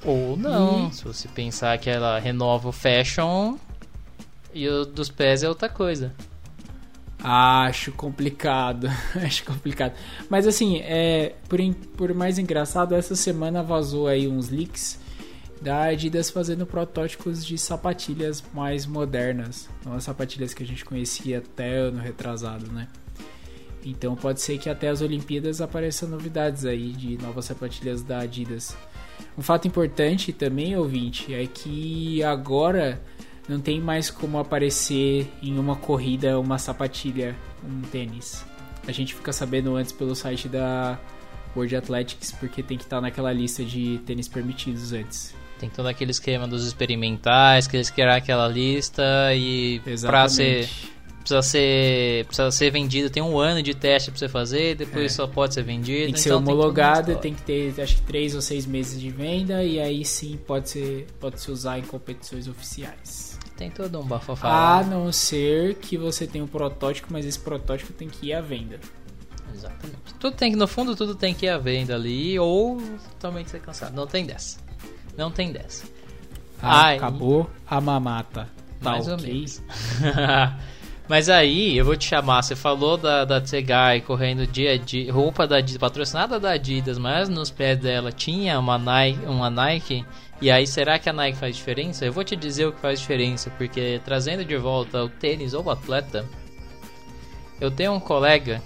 Ou 0.04 0.36
não, 0.36 0.92
se 0.92 1.04
você 1.04 1.28
pensar 1.28 1.78
que 1.78 1.90
ela 1.90 2.18
renova 2.18 2.70
o 2.70 2.72
fashion 2.72 3.56
e 4.52 4.68
o 4.68 4.84
dos 4.84 5.10
pés 5.10 5.44
é 5.44 5.50
outra 5.50 5.70
coisa. 5.70 6.12
Acho 7.24 7.92
complicado, 7.92 8.88
acho 9.24 9.44
complicado. 9.44 9.94
Mas 10.30 10.48
assim, 10.48 10.80
é, 10.80 11.36
por, 11.48 11.60
por 11.96 12.14
mais 12.14 12.40
engraçado, 12.40 12.96
essa 12.96 13.16
semana 13.16 13.62
vazou 13.62 14.08
aí 14.08 14.28
uns 14.28 14.50
leaks 14.50 15.00
da 15.62 15.84
Adidas 15.84 16.32
fazendo 16.32 16.66
protótipos 16.66 17.46
de 17.46 17.58
sapatilhas 17.58 18.44
mais 18.52 18.88
modernas, 18.88 19.70
não 19.86 19.94
as 19.94 20.04
sapatilhas 20.04 20.54
que 20.56 20.64
a 20.64 20.66
gente 20.66 20.84
conhecia 20.84 21.38
até 21.38 21.76
ano 21.76 22.00
retrasado, 22.00 22.66
né? 22.72 22.88
Então 23.86 24.16
pode 24.16 24.42
ser 24.42 24.58
que 24.58 24.70
até 24.70 24.90
as 24.90 25.02
Olimpíadas 25.02 25.62
apareçam 25.62 26.10
novidades 26.10 26.66
aí 26.66 26.92
de 26.92 27.18
novas 27.22 27.46
sapatilhas 27.46 28.02
da 28.02 28.20
Adidas. 28.20 28.76
Um 29.38 29.42
fato 29.42 29.68
importante 29.68 30.34
também, 30.34 30.76
ouvinte, 30.76 31.34
é 31.34 31.46
que 31.46 32.24
agora 32.24 33.02
não 33.52 33.60
tem 33.60 33.82
mais 33.82 34.10
como 34.10 34.40
aparecer 34.40 35.30
em 35.44 35.60
uma 35.60 35.76
corrida 35.76 36.40
uma 36.40 36.58
sapatilha, 36.58 37.36
um 37.64 37.82
tênis. 37.82 38.46
A 38.88 38.92
gente 38.92 39.14
fica 39.14 39.34
sabendo 39.34 39.76
antes 39.76 39.92
pelo 39.92 40.16
site 40.16 40.48
da 40.48 40.98
World 41.56 41.76
Athletics 41.76 42.32
porque 42.32 42.64
tem 42.64 42.78
que 42.78 42.84
estar 42.86 43.02
naquela 43.02 43.32
lista 43.34 43.64
de 43.64 44.00
tênis 44.06 44.28
permitidos 44.28 44.94
antes. 44.94 45.36
Tem 45.60 45.70
todo 45.70 45.88
aquele 45.88 46.12
esquema 46.12 46.48
dos 46.48 46.66
experimentais, 46.66 47.68
que 47.68 47.78
eles 47.78 47.90
criaram 47.92 48.16
aquela 48.16 48.48
lista 48.48 49.04
e 49.36 49.82
pra 50.02 50.28
ser 50.30 50.68
precisa 51.20 51.42
ser 51.44 52.26
precisa 52.26 52.50
ser 52.50 52.72
vendido, 52.72 53.08
tem 53.12 53.22
um 53.22 53.38
ano 53.38 53.62
de 53.62 53.76
teste 53.76 54.10
pra 54.10 54.18
você 54.18 54.28
fazer, 54.28 54.76
depois 54.76 55.06
É. 55.06 55.10
só 55.10 55.28
pode 55.28 55.54
ser 55.54 55.62
vendido. 55.62 56.06
Tem 56.06 56.14
que 56.14 56.20
ser 56.20 56.30
então 56.30 56.40
uma 56.40 56.52
homologado, 56.52 57.12
história. 57.12 57.22
tem 57.22 57.36
que 57.36 57.44
ter 57.44 57.80
acho 57.80 57.98
que 57.98 58.02
3 58.04 58.34
ou 58.34 58.42
6 58.42 58.66
meses 58.66 59.00
de 59.00 59.10
venda 59.12 59.64
e 59.64 59.80
aí 59.80 60.04
sim 60.04 60.40
pode 60.48 60.70
ser 60.70 61.06
pode 61.20 61.40
se 61.40 61.52
usar 61.52 61.78
em 61.78 61.84
competições 61.84 62.48
oficiais. 62.48 63.31
Tem 63.62 63.70
todo 63.70 64.00
um 64.00 64.04
bafafá. 64.04 64.80
A 64.80 64.84
não 64.84 65.12
ser 65.12 65.76
que 65.76 65.96
você 65.96 66.26
tenha 66.26 66.44
um 66.44 66.48
protótipo, 66.48 67.10
mas 67.12 67.28
esse 67.28 67.38
protótipo 67.38 67.94
tem 67.94 68.10
que 68.10 68.30
ir 68.30 68.34
à 68.34 68.42
venda. 68.42 68.80
Exatamente. 69.54 70.00
Tudo 70.20 70.36
tem 70.36 70.50
que, 70.52 70.58
no 70.58 70.68
fundo, 70.68 70.96
tudo 70.96 71.14
tem 71.14 71.32
que 71.32 71.46
ir 71.46 71.50
à 71.50 71.60
venda 71.60 71.94
ali, 71.94 72.40
ou 72.40 72.82
também 73.20 73.46
ser 73.46 73.60
cansado. 73.62 73.94
Não 73.94 74.08
tem 74.08 74.26
dessa. 74.26 74.58
Não 75.16 75.30
tem 75.30 75.52
dessa. 75.52 75.86
Ah, 76.60 76.90
acabou 76.94 77.48
a 77.68 77.80
mamata. 77.80 78.50
Tá 78.82 78.90
Mais 78.92 79.08
ou 79.08 79.14
ok? 79.14 79.28
menos. 79.32 79.62
Mas 81.08 81.30
aí, 81.30 81.78
eu 81.78 81.84
vou 81.86 81.96
te 81.96 82.08
chamar. 82.08 82.42
Você 82.42 82.56
falou 82.56 82.98
da, 82.98 83.26
da 83.26 83.40
Tsegai 83.42 84.02
correndo 84.02 84.48
de 84.48 84.68
Adi- 84.68 85.10
roupa 85.12 85.46
da 85.46 85.58
Adidas, 85.58 85.78
patrocinada 85.78 86.40
da 86.40 86.52
Adidas, 86.52 86.98
mas 86.98 87.28
nos 87.30 87.52
pés 87.52 87.78
dela 87.78 88.12
tinha 88.12 88.58
uma 88.58 88.78
Nike, 88.80 89.26
uma 89.26 89.50
Nike. 89.52 90.06
E 90.42 90.50
aí, 90.50 90.66
será 90.66 90.98
que 90.98 91.08
a 91.08 91.14
Nike 91.14 91.38
faz 91.38 91.56
diferença? 91.56 92.04
Eu 92.04 92.12
vou 92.12 92.24
te 92.24 92.36
dizer 92.36 92.66
o 92.66 92.74
que 92.74 92.80
faz 92.80 93.00
diferença, 93.00 93.52
porque 93.52 94.02
trazendo 94.04 94.44
de 94.44 94.58
volta 94.58 95.04
o 95.04 95.08
tênis 95.10 95.54
ou 95.54 95.64
o 95.64 95.70
atleta, 95.70 96.28
eu 97.60 97.70
tenho 97.70 97.94
um 97.94 98.00
colega 98.00 98.60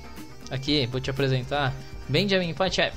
aqui, 0.50 0.88
vou 0.88 1.02
te 1.02 1.10
apresentar, 1.10 1.74
Benjamin 2.08 2.54
Pachev. 2.54 2.96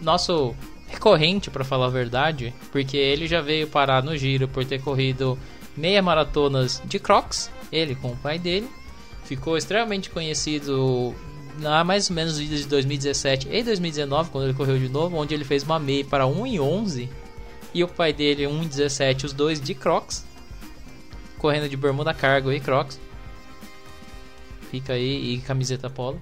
Nosso 0.00 0.56
recorrente, 0.88 1.50
para 1.50 1.62
falar 1.62 1.86
a 1.86 1.90
verdade, 1.90 2.54
porque 2.72 2.96
ele 2.96 3.26
já 3.26 3.42
veio 3.42 3.68
parar 3.68 4.02
no 4.02 4.16
giro 4.16 4.48
por 4.48 4.64
ter 4.64 4.80
corrido 4.80 5.38
meia 5.76 6.00
maratonas 6.00 6.82
de 6.86 6.98
Crocs, 6.98 7.50
ele 7.70 7.94
com 7.94 8.12
o 8.12 8.16
pai 8.16 8.38
dele. 8.38 8.68
Ficou 9.24 9.58
extremamente 9.58 10.08
conhecido 10.08 11.14
na 11.58 11.84
mais 11.84 12.08
ou 12.08 12.16
menos 12.16 12.38
de 12.38 12.66
2017 12.66 13.48
e 13.50 13.62
2019, 13.62 14.30
quando 14.30 14.44
ele 14.44 14.54
correu 14.54 14.78
de 14.78 14.88
novo, 14.88 15.16
onde 15.16 15.34
ele 15.34 15.44
fez 15.44 15.62
uma 15.62 15.78
meia 15.78 16.04
para 16.04 16.26
1 16.26 16.46
e 16.46 16.60
11 16.60 17.08
e 17.72 17.84
o 17.84 17.88
pai 17.88 18.12
dele 18.12 18.46
1 18.46 18.62
e 18.62 18.66
17, 18.66 19.26
os 19.26 19.32
dois 19.32 19.60
de 19.60 19.74
Crocs, 19.74 20.24
correndo 21.38 21.68
de 21.68 21.76
bermuda 21.76 22.12
cargo 22.12 22.52
e 22.52 22.60
Crocs. 22.60 22.98
Fica 24.70 24.92
aí 24.92 25.34
e 25.34 25.38
camiseta 25.38 25.90
polo. 25.90 26.20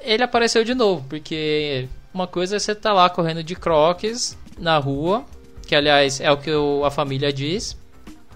Ele 0.00 0.22
apareceu 0.22 0.64
de 0.64 0.74
novo, 0.74 1.04
porque 1.08 1.88
uma 2.12 2.26
coisa 2.26 2.56
é 2.56 2.58
você 2.58 2.74
tá 2.74 2.92
lá 2.92 3.08
correndo 3.08 3.42
de 3.42 3.54
Crocs 3.54 4.36
na 4.58 4.76
rua, 4.78 5.24
que 5.66 5.74
aliás 5.74 6.20
é 6.20 6.30
o 6.30 6.36
que 6.36 6.50
a 6.84 6.90
família 6.90 7.32
diz, 7.32 7.78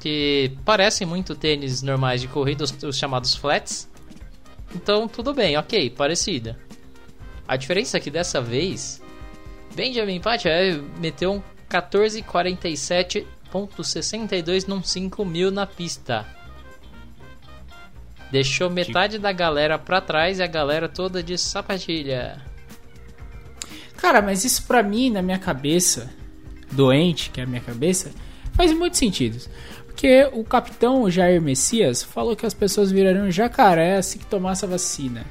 que 0.01 0.57
parecem 0.65 1.07
muito 1.07 1.35
tênis 1.35 1.83
normais 1.83 2.21
de 2.21 2.29
corrida, 2.29 2.65
os, 2.65 2.83
os 2.83 2.97
chamados 2.97 3.35
flats. 3.35 3.89
Então 4.75 5.09
tudo 5.09 5.33
bem, 5.33 5.57
ok, 5.57 5.89
parecida. 5.91 6.59
A 7.47 7.57
diferença 7.57 7.97
é 7.97 8.01
que 8.01 8.11
dessa 8.11 8.41
vez, 8.41 9.01
Benjamin 9.75 10.21
Pachev 10.21 10.83
meteu 10.99 11.35
um 11.35 11.43
1447.62 11.69 14.67
num 14.67 14.83
5 14.83 15.25
mil 15.25 15.51
na 15.51 15.67
pista. 15.67 16.27
Deixou 18.31 18.69
metade 18.69 19.19
da 19.19 19.33
galera 19.33 19.79
pra 19.79 19.99
trás 20.01 20.41
e 20.41 20.43
a 20.43 20.47
galera 20.47 20.89
toda 20.89 21.23
de 21.23 21.39
sapatilha. 21.39 22.43
Cara, 23.97 24.21
mas 24.21 24.45
isso 24.45 24.67
pra 24.67 24.83
mim, 24.83 25.11
na 25.11 25.23
minha 25.23 25.39
cabeça, 25.39 26.11
doente, 26.71 27.31
que 27.31 27.41
é 27.41 27.45
a 27.45 27.47
minha 27.47 27.61
cabeça, 27.61 28.13
faz 28.53 28.73
muito 28.73 28.97
sentido. 28.97 29.39
Porque 29.97 30.29
o 30.35 30.45
capitão 30.45 31.11
Jair 31.11 31.41
Messias 31.41 32.03
falou 32.03 32.37
que 32.37 32.45
as 32.45 32.53
pessoas 32.53 32.93
virariam 32.93 33.31
jacaré 33.31 33.97
assim 33.97 34.19
que 34.19 34.27
tomasse 34.27 34.63
a 34.63 34.69
vacina. 34.69 35.25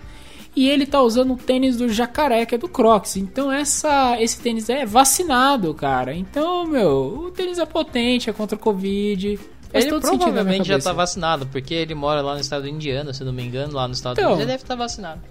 E 0.56 0.68
ele 0.68 0.88
tá 0.88 1.04
usando 1.04 1.34
o 1.34 1.38
tênis 1.38 1.78
do 1.78 1.88
jacaré, 1.88 2.48
que 2.48 2.56
é 2.56 2.58
do 2.58 2.68
Crocs. 2.68 3.16
Então 3.18 3.52
essa, 3.52 4.20
esse 4.20 4.42
tênis 4.42 4.68
é 4.68 4.84
vacinado, 4.84 5.72
cara. 5.76 6.16
Então, 6.16 6.66
meu, 6.66 7.26
o 7.28 7.32
tênis 7.32 7.60
é 7.60 7.66
potente, 7.66 8.28
é 8.28 8.34
contra 8.34 8.56
o 8.56 8.60
Covid. 8.60 9.38
Faz 9.72 9.86
ele 9.86 10.00
provavelmente 10.00 10.68
já 10.68 10.80
tá 10.80 10.94
vacinado, 10.94 11.46
porque 11.46 11.76
ele 11.76 11.94
mora 11.94 12.22
lá 12.22 12.34
no 12.34 12.40
estado 12.40 12.64
do 12.64 12.70
Indiana, 12.70 13.14
se 13.14 13.24
não 13.24 13.34
me 13.34 13.44
engano, 13.44 13.72
lá 13.72 13.88
nos 13.88 13.98
Estados 13.98 14.18
Então. 14.18 14.32
Unidos, 14.32 14.42
ele 14.42 14.52
deve 14.52 14.64
estar 14.64 14.76
vacinado. 14.76 15.22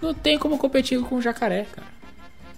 Não 0.00 0.14
tem 0.14 0.38
como 0.38 0.56
competir 0.56 1.00
com 1.00 1.16
o 1.16 1.20
jacaré, 1.20 1.66
cara. 1.72 1.88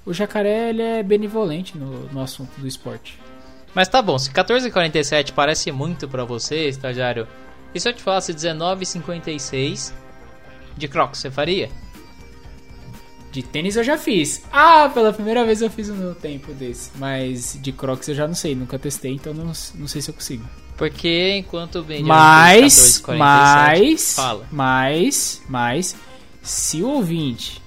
O 0.04 0.12
jacaré, 0.12 0.68
ele 0.68 0.82
é 0.82 1.02
benevolente 1.02 1.78
no, 1.78 2.10
no 2.12 2.20
assunto 2.20 2.60
do 2.60 2.66
esporte. 2.66 3.18
Mas 3.74 3.88
tá 3.88 4.02
bom, 4.02 4.18
se 4.18 4.30
14,47 4.30 5.32
parece 5.32 5.70
muito 5.70 6.08
pra 6.08 6.24
você, 6.24 6.68
estagiário, 6.68 7.26
e 7.74 7.78
se 7.80 7.88
eu 7.88 7.92
te 7.92 8.02
falasse 8.02 8.34
19,56 8.34 9.92
de 10.76 10.88
Crocs, 10.88 11.20
você 11.20 11.30
faria? 11.30 11.70
De 13.30 13.42
tênis 13.44 13.76
eu 13.76 13.84
já 13.84 13.96
fiz. 13.96 14.42
Ah, 14.52 14.90
pela 14.92 15.12
primeira 15.12 15.44
vez 15.44 15.62
eu 15.62 15.70
fiz 15.70 15.88
o 15.88 15.94
meu 15.94 16.16
tempo 16.16 16.52
desse. 16.52 16.90
Mas 16.96 17.56
de 17.60 17.70
Crocs 17.70 18.08
eu 18.08 18.14
já 18.14 18.26
não 18.26 18.34
sei, 18.34 18.56
nunca 18.56 18.76
testei, 18.76 19.12
então 19.12 19.32
não, 19.32 19.44
não 19.46 19.86
sei 19.86 20.02
se 20.02 20.10
eu 20.10 20.14
consigo. 20.14 20.44
Porque 20.76 21.36
enquanto 21.36 21.78
o 21.78 21.82
Benjamin 21.84 22.08
Mas, 22.08 22.62
fez 22.62 23.02
14,47, 23.02 23.18
mas, 23.18 24.14
fala. 24.14 24.46
mas, 24.50 25.42
mas, 25.48 25.96
se 26.42 26.82
o 26.82 26.88
ouvinte, 26.88 27.62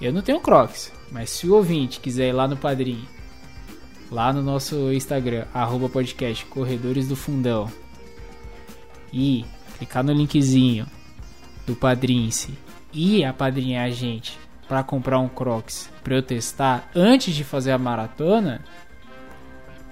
eu 0.00 0.12
não 0.12 0.22
tenho 0.22 0.40
Crocs, 0.40 0.92
mas 1.10 1.30
se 1.30 1.46
o 1.48 1.54
ouvinte 1.54 2.00
quiser 2.00 2.28
ir 2.28 2.32
lá 2.32 2.48
no 2.48 2.56
Padrim, 2.56 3.04
lá 4.14 4.32
no 4.32 4.40
nosso 4.40 4.92
Instagram, 4.92 5.44
arroba 5.52 5.88
podcast 5.88 6.46
Corredores 6.46 7.08
do 7.08 7.16
Fundão, 7.16 7.68
e 9.12 9.44
clicar 9.76 10.04
no 10.04 10.12
linkzinho 10.12 10.86
do 11.66 11.74
Padrince 11.74 12.56
e 12.92 13.24
apadrinhar 13.24 13.84
a 13.86 13.90
gente 13.90 14.38
para 14.68 14.84
comprar 14.84 15.18
um 15.18 15.28
Crocs 15.28 15.90
para 16.04 16.14
eu 16.14 16.22
testar 16.22 16.88
antes 16.94 17.34
de 17.34 17.42
fazer 17.42 17.72
a 17.72 17.78
maratona, 17.78 18.64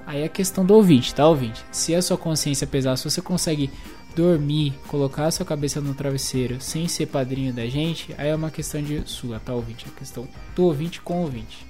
aí 0.07 0.23
é 0.23 0.29
questão 0.29 0.65
do 0.65 0.75
ouvinte, 0.75 1.13
tá 1.13 1.27
ouvinte? 1.27 1.65
Se 1.73 1.93
a 1.93 2.01
sua 2.01 2.17
consciência 2.17 2.65
pesar, 2.65 2.95
se 2.95 3.11
você 3.11 3.21
consegue 3.21 3.73
dormir, 4.15 4.73
colocar 4.87 5.27
a 5.27 5.31
sua 5.33 5.45
cabeça 5.45 5.81
no 5.81 5.95
travesseiro 5.95 6.61
sem 6.61 6.87
ser 6.87 7.07
padrinho 7.07 7.53
da 7.53 7.67
gente, 7.67 8.15
aí 8.17 8.29
é 8.29 8.37
uma 8.37 8.53
questão 8.53 8.81
de 8.81 9.03
sua, 9.05 9.41
tá 9.41 9.53
ouvinte? 9.53 9.87
É 9.89 9.99
questão 9.99 10.29
do 10.55 10.65
ouvinte 10.65 11.01
com 11.01 11.15
o 11.15 11.23
ouvinte. 11.23 11.67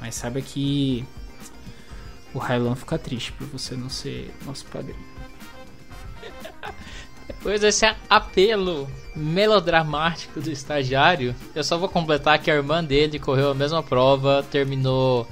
Mas 0.00 0.16
saiba 0.16 0.40
que 0.40 1.06
o 2.34 2.38
Railan 2.38 2.74
fica 2.74 2.98
triste 2.98 3.32
por 3.32 3.46
você 3.46 3.74
não 3.74 3.88
ser 3.88 4.34
nosso 4.46 4.64
padrinho. 4.66 4.98
Depois 7.26 7.60
desse 7.60 7.84
apelo 8.08 8.88
melodramático 9.14 10.40
do 10.40 10.50
estagiário, 10.50 11.34
eu 11.54 11.62
só 11.62 11.76
vou 11.76 11.88
completar 11.88 12.38
que 12.38 12.50
a 12.50 12.54
irmã 12.54 12.82
dele 12.82 13.18
correu 13.18 13.50
a 13.50 13.54
mesma 13.54 13.82
prova, 13.82 14.44
terminou 14.50 15.28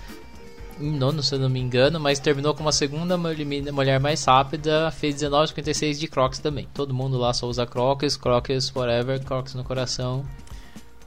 em 0.78 0.90
nono, 0.92 1.22
se 1.22 1.34
eu 1.34 1.38
não 1.38 1.48
me 1.48 1.58
engano, 1.58 1.98
mas 1.98 2.18
terminou 2.18 2.54
como 2.54 2.68
a 2.68 2.72
segunda 2.72 3.16
mul- 3.16 3.32
mulher 3.72 3.98
mais 3.98 4.22
rápida, 4.24 4.90
fez 4.90 5.14
19,56 5.16 5.98
de 5.98 6.06
Crocs 6.06 6.38
também. 6.38 6.68
Todo 6.74 6.92
mundo 6.92 7.16
lá 7.16 7.32
só 7.32 7.46
usa 7.46 7.66
Crocs, 7.66 8.16
Crocs 8.16 8.68
forever, 8.68 9.24
Crocs 9.24 9.54
no 9.54 9.64
coração. 9.64 10.24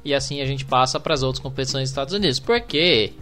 E 0.04 0.14
assim 0.14 0.42
a 0.42 0.46
gente 0.46 0.66
passa 0.66 1.00
para 1.00 1.14
as 1.14 1.22
outras 1.22 1.42
competições 1.42 1.84
dos 1.84 1.92
Estados 1.92 2.14
Unidos. 2.16 2.40
Por 2.40 2.60
quê? 2.62 3.14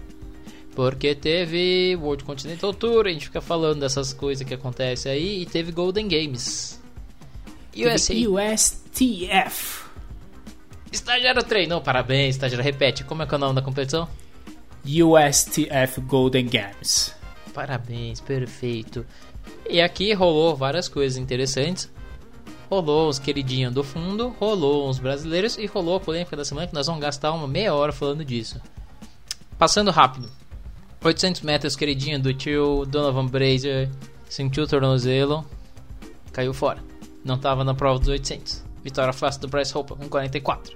Porque 0.77 1.15
teve 1.15 1.97
World 1.99 2.23
Continental 2.23 2.71
Tour, 2.71 3.07
a 3.07 3.09
gente 3.09 3.25
fica 3.25 3.41
falando 3.41 3.79
dessas 3.79 4.13
coisas 4.13 4.47
que 4.47 4.53
acontecem 4.53 5.11
aí, 5.11 5.41
e 5.41 5.45
teve 5.47 5.71
Golden 5.71 6.07
Games. 6.07 6.79
USA. 7.75 8.13
USTF. 8.13 9.85
Estagiário 10.91 11.41
treinou, 11.41 11.81
parabéns, 11.81 12.35
estagiário. 12.35 12.63
Repete, 12.63 13.03
como 13.03 13.23
é 13.23 13.25
que 13.25 13.33
é 13.33 13.37
o 13.37 13.39
nome 13.39 13.55
da 13.55 13.61
competição? 13.63 14.07
USTF 14.85 15.99
Golden 16.01 16.45
Games. 16.45 17.11
Parabéns, 17.55 18.21
perfeito. 18.21 19.03
E 19.67 19.81
aqui 19.81 20.13
rolou 20.13 20.55
várias 20.55 20.87
coisas 20.87 21.17
interessantes. 21.17 21.91
rolou 22.69 23.09
os 23.09 23.17
queridinhos 23.17 23.73
do 23.73 23.83
fundo, 23.83 24.29
rolou 24.39 24.87
os 24.87 24.99
brasileiros 24.99 25.57
e 25.57 25.65
rolou 25.65 25.95
a 25.95 25.99
polêmica 25.99 26.37
da 26.37 26.45
semana 26.45 26.67
que 26.67 26.73
nós 26.75 26.85
vamos 26.85 27.01
gastar 27.01 27.31
uma 27.31 27.47
meia 27.47 27.73
hora 27.73 27.91
falando 27.91 28.23
disso. 28.23 28.61
Passando 29.57 29.89
rápido. 29.89 30.29
800 31.07 31.41
metros 31.41 31.75
queridinho 31.75 32.19
do 32.19 32.33
tio 32.33 32.85
Donovan 32.85 33.27
Brazier, 33.27 33.89
sentiu 34.27 34.65
o 34.65 34.67
tornozelo, 34.67 35.45
caiu 36.33 36.53
fora. 36.53 36.83
Não 37.23 37.37
tava 37.37 37.63
na 37.63 37.73
prova 37.73 37.97
dos 37.97 38.09
800. 38.09 38.63
Vitória 38.83 39.13
fácil 39.13 39.41
do 39.41 39.47
Bryce 39.47 39.77
Hope 39.77 39.95
com 39.95 40.09
44. 40.09 40.75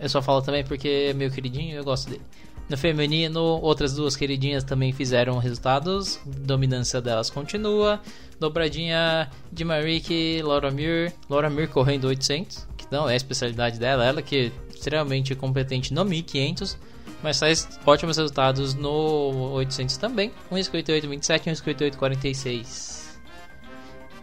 Eu 0.00 0.08
só 0.08 0.22
falo 0.22 0.40
também 0.40 0.64
porque 0.64 1.08
é 1.10 1.12
meu 1.12 1.30
queridinho 1.30 1.74
e 1.74 1.76
eu 1.76 1.84
gosto 1.84 2.08
dele. 2.08 2.22
No 2.70 2.76
feminino, 2.78 3.40
outras 3.60 3.94
duas 3.94 4.16
queridinhas 4.16 4.64
também 4.64 4.92
fizeram 4.92 5.36
resultados. 5.36 6.18
Dominância 6.24 7.00
delas 7.02 7.28
continua. 7.28 8.00
Dobradinha 8.40 9.30
de 9.52 9.62
Marique, 9.62 10.40
Laura 10.42 10.70
Mir. 10.70 11.12
Laura 11.28 11.50
Mir 11.50 11.68
correndo 11.68 12.06
800, 12.06 12.66
que 12.78 12.86
não 12.90 13.10
é 13.10 13.12
a 13.12 13.16
especialidade 13.16 13.78
dela. 13.78 14.06
Ela 14.06 14.22
que 14.22 14.50
é 14.50 14.74
extremamente 14.74 15.34
competente 15.34 15.92
no 15.92 16.02
1500, 16.02 16.78
mas 17.22 17.38
faz 17.38 17.68
ótimos 17.86 18.16
resultados 18.16 18.74
no 18.74 19.52
800 19.52 19.96
também. 19.96 20.32
1,58,27 20.50 21.46
e 21.46 21.50
1,58,46. 21.50 23.02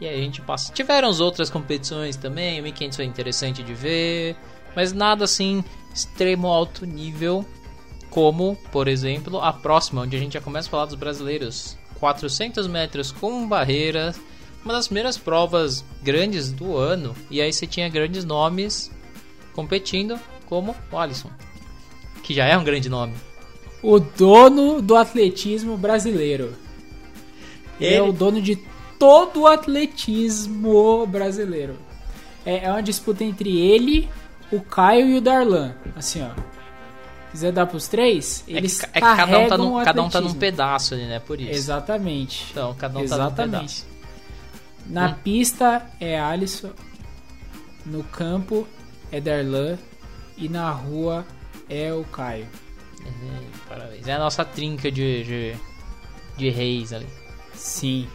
E 0.02 0.08
aí 0.08 0.20
a 0.20 0.24
gente 0.24 0.42
passa. 0.42 0.72
Tiveram 0.74 1.10
as 1.10 1.20
outras 1.20 1.50
competições 1.50 2.16
também. 2.16 2.60
O 2.60 2.64
1500 2.64 2.96
foi 2.96 3.06
interessante 3.06 3.64
de 3.64 3.74
ver, 3.74 4.36
mas 4.76 4.94
nada 4.94 5.26
assim 5.26 5.64
extremo 5.94 6.48
alto 6.48 6.86
nível 6.86 7.46
como, 8.10 8.58
por 8.72 8.88
exemplo, 8.88 9.40
a 9.40 9.54
próxima, 9.54 10.02
onde 10.02 10.16
a 10.16 10.20
gente 10.20 10.34
já 10.34 10.42
começa 10.42 10.68
a 10.68 10.72
falar 10.72 10.86
dos 10.86 10.96
brasileiros. 10.96 11.78
400 12.00 12.66
metros 12.68 13.12
com 13.12 13.48
barreira, 13.48 14.16
uma 14.64 14.74
das 14.74 14.88
primeiras 14.88 15.18
provas 15.18 15.84
grandes 16.02 16.52
do 16.52 16.78
ano, 16.78 17.16
e 17.30 17.42
aí 17.42 17.52
você 17.52 17.68
tinha 17.68 17.90
grandes 17.90 18.24
nomes 18.24 18.90
competindo, 19.54 20.18
como 20.46 20.76
o 20.92 20.98
Alisson, 20.98 21.30
que 22.24 22.34
já 22.34 22.46
é 22.46 22.58
um 22.58 22.64
grande 22.64 22.90
nome. 22.90 23.14
O 23.82 24.00
dono 24.00 24.82
do 24.82 24.96
atletismo 24.96 25.78
brasileiro. 25.78 26.56
Ele, 27.80 27.96
é 27.96 28.02
o 28.02 28.12
dono 28.12 28.42
de 28.42 28.58
todo 28.98 29.42
o 29.42 29.48
atletismo 29.48 31.06
brasileiro. 31.08 31.78
É, 32.46 32.66
é 32.66 32.72
uma 32.72 32.84
disputa 32.84 33.24
entre 33.24 33.58
ele, 33.58 34.10
o 34.52 34.60
Caio 34.60 35.08
e 35.08 35.18
o 35.18 35.22
Darlan. 35.22 35.76
Assim, 35.96 36.22
ó 36.22 36.50
quiser 37.32 37.52
dar 37.52 37.66
pros 37.66 37.88
três, 37.88 38.44
eles 38.48 38.84
é 38.84 38.88
que, 38.88 38.98
é 38.98 39.02
que 39.02 39.16
cada 39.16 39.40
um, 39.40 39.48
tá 39.48 39.58
num, 39.58 39.84
cada 39.84 40.04
um 40.04 40.10
tá 40.10 40.22
num 40.22 40.34
pedaço 40.34 40.94
ali, 40.94 41.06
né? 41.06 41.20
Por 41.20 41.40
isso. 41.40 41.52
Exatamente. 41.52 42.48
Então, 42.52 42.74
cada 42.76 43.00
um 43.00 43.04
Exatamente. 43.04 43.36
tá 43.36 43.46
num 43.46 43.52
pedaço. 43.52 43.86
Na 44.88 45.10
hum. 45.10 45.16
pista 45.24 45.86
é 46.00 46.20
Alisson, 46.20 46.72
no 47.86 48.04
campo 48.04 48.68
é 49.12 49.22
Darlan 49.22 49.78
e 50.38 50.50
na 50.50 50.72
rua 50.72 51.26
é 51.70 51.94
o 51.94 52.04
Caio. 52.06 52.48
Uhum, 53.06 53.42
parabéns. 53.68 54.08
É 54.08 54.14
a 54.14 54.20
nossa 54.20 54.44
trinca 54.44 54.92
de, 54.92 55.24
de, 55.24 55.56
de 56.38 56.50
reis 56.50 56.92
ali. 56.92 57.08
Sim. 57.54 58.08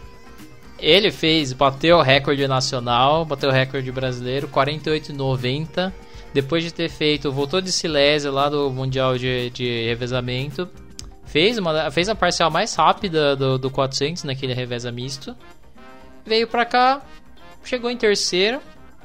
Ele 0.79 1.11
fez, 1.11 1.53
bateu 1.53 1.99
o 1.99 2.03
recorde 2.03 2.47
nacional, 2.49 3.25
bateu 3.25 3.49
o 3.49 3.53
recorde 3.53 3.91
brasileiro, 3.93 4.49
48,90 4.49 5.93
depois 6.35 6.65
de 6.65 6.75
ter 6.75 6.89
feito, 6.89 7.31
voltou 7.31 7.61
de 7.61 7.71
Silésia 7.71 8.29
lá 8.29 8.49
do 8.49 8.69
Mundial 8.69 9.17
de, 9.17 9.51
de 9.51 9.87
Revezamento. 9.87 10.69
Fez, 11.25 11.57
uma, 11.59 11.93
fez 11.93 12.09
a 12.09 12.15
parcial 12.17 12.51
mais 12.51 12.75
rápida 12.75 13.37
do, 13.37 13.57
do 13.57 13.71
400 13.71 14.25
naquele 14.25 14.53
reveza 14.53 14.91
misto. 14.91 15.37
Veio 16.27 16.49
pra 16.49 16.65
cá, 16.65 17.03
chegou 17.63 17.89
em 17.89 17.97
terceiro. 17.97 18.61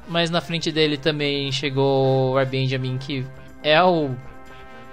Mas 0.08 0.28
na 0.28 0.40
frente 0.40 0.72
dele 0.72 0.96
também 0.96 1.52
chegou 1.52 2.36
o 2.36 2.44
Benjamin, 2.44 2.98
que 2.98 3.24
é 3.62 3.80
o, 3.80 4.10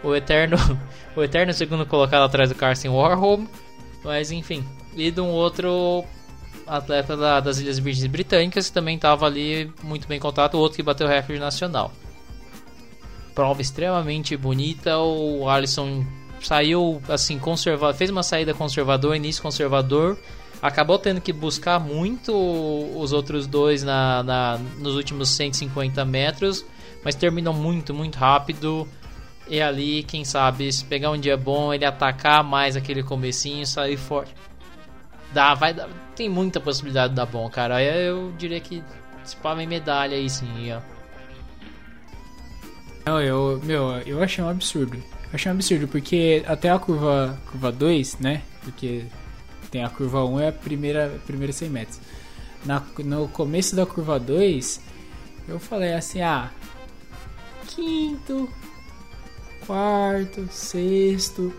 o 0.04 0.16
eterno 0.16 0.58
o 1.16 1.24
eterno 1.24 1.54
segundo 1.54 1.86
colocado 1.86 2.24
atrás 2.24 2.50
do 2.50 2.56
Carson 2.56 2.89
Warholm. 2.89 3.46
Mas 4.04 4.32
enfim, 4.32 4.63
e 4.96 5.12
de 5.12 5.20
um 5.20 5.30
outro 5.30 6.04
atleta 6.66 7.16
da, 7.16 7.39
das 7.39 7.60
Ilhas 7.60 7.80
Virgens 7.80 8.08
Britânicas 8.08 8.68
que 8.68 8.74
também 8.74 8.96
estava 8.96 9.25
ali 9.25 9.72
muito 9.83 10.07
bem 10.07 10.20
contado, 10.20 10.55
o 10.55 10.60
outro 10.60 10.75
que 10.75 10.83
bateu 10.83 11.07
o 11.07 11.10
recorde 11.10 11.40
nacional 11.40 11.92
prova 13.38 13.62
extremamente 13.62 14.36
bonita. 14.36 14.98
O 14.98 15.48
Alisson 15.48 16.03
saiu 16.42 17.00
assim 17.07 17.38
conservador, 17.38 17.94
fez 17.94 18.10
uma 18.10 18.24
saída 18.24 18.51
conservador, 18.51 19.16
início 19.16 19.44
conservador. 19.44 20.18
Acabou 20.60 20.98
tendo 20.98 21.22
que 21.22 21.31
buscar 21.31 21.79
muito 21.79 22.33
os 22.33 23.14
outros 23.14 23.46
dois 23.46 23.83
na, 23.83 24.24
na 24.24 24.60
nos 24.79 24.96
últimos 24.96 25.29
150 25.29 26.03
metros, 26.03 26.66
mas 27.05 27.14
terminou 27.14 27.53
muito, 27.53 27.94
muito 27.94 28.16
rápido. 28.18 28.88
E 29.50 29.62
ali, 29.62 30.03
quem 30.03 30.25
sabe, 30.25 30.72
se 30.72 30.83
pegar 30.83 31.12
um 31.12 31.18
dia 31.18 31.38
bom, 31.38 31.74
ele 31.74 31.86
atacar 31.86 32.44
mais 32.44 32.75
aquele 32.75 33.01
comecinho 33.01 33.66
sair 33.66 33.98
forte. 33.98 34.33
Dá, 35.31 35.53
vai 35.53 35.74
dar, 35.74 35.90
tem 36.16 36.27
muita 36.29 36.60
possibilidade 36.60 37.10
de 37.10 37.16
dar 37.16 37.25
bom, 37.25 37.50
cara. 37.50 37.81
Eu 37.81 38.33
diria 38.38 38.60
que 38.60 38.83
se 39.24 39.36
pá, 39.38 39.55
medalha 39.55 40.18
aí 40.18 40.29
sim, 40.29 40.72
ó. 40.72 40.81
Não, 43.05 43.22
eu, 43.22 43.62
meu, 43.64 43.92
eu 44.05 44.22
achei 44.22 44.44
um 44.44 44.50
absurdo. 44.50 44.98
Eu 44.98 45.29
achei 45.33 45.50
um 45.50 45.55
absurdo, 45.55 45.88
porque 45.88 46.44
até 46.46 46.70
a 46.70 46.77
curva, 46.77 47.38
curva 47.50 47.72
2, 47.72 48.20
né? 48.20 48.42
Porque 48.64 49.05
tem 49.72 49.83
a 49.83 49.90
curva 49.90 50.25
1 50.25 50.40
é 50.42 50.48
a 50.50 50.51
primeira, 50.51 51.22
primeira 51.25 51.53
100 51.53 51.70
metros. 51.70 52.00
Na, 52.66 52.83
no 53.00 53.29
começo 53.29 53.75
da 53.77 53.86
curva 53.86 54.20
2, 54.20 54.81
eu 55.48 55.57
falei 55.57 55.94
assim, 55.94 56.22
ah, 56.22 56.51
quinto, 57.68 58.50
quarto, 59.68 60.48
sexto. 60.50 61.53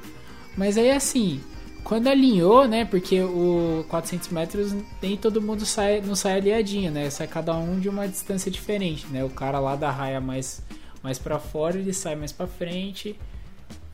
Mas 0.57 0.77
aí 0.77 0.90
assim, 0.90 1.40
quando 1.85 2.09
alinhou, 2.09 2.66
né? 2.66 2.85
Porque 2.85 3.21
o 3.23 3.85
400 3.88 4.29
metros 4.31 4.75
nem 5.01 5.16
todo 5.16 5.40
mundo 5.40 5.64
sai, 5.64 6.01
não 6.01 6.16
sai 6.16 6.38
aliadinho, 6.38 6.90
né? 6.90 7.09
Sai 7.11 7.27
cada 7.27 7.55
um 7.55 7.79
de 7.79 7.88
uma 7.88 8.09
distância 8.09 8.51
diferente, 8.51 9.07
né? 9.07 9.25
O 9.25 9.31
cara 9.31 9.61
lá 9.61 9.77
da 9.77 9.90
raia 9.90 10.21
mais 10.21 10.62
mais 11.03 11.18
para 11.18 11.38
fora 11.38 11.79
ele 11.79 11.92
sai 11.92 12.16
mais 12.16 12.33
para 12.33 12.47
frente, 12.49 13.16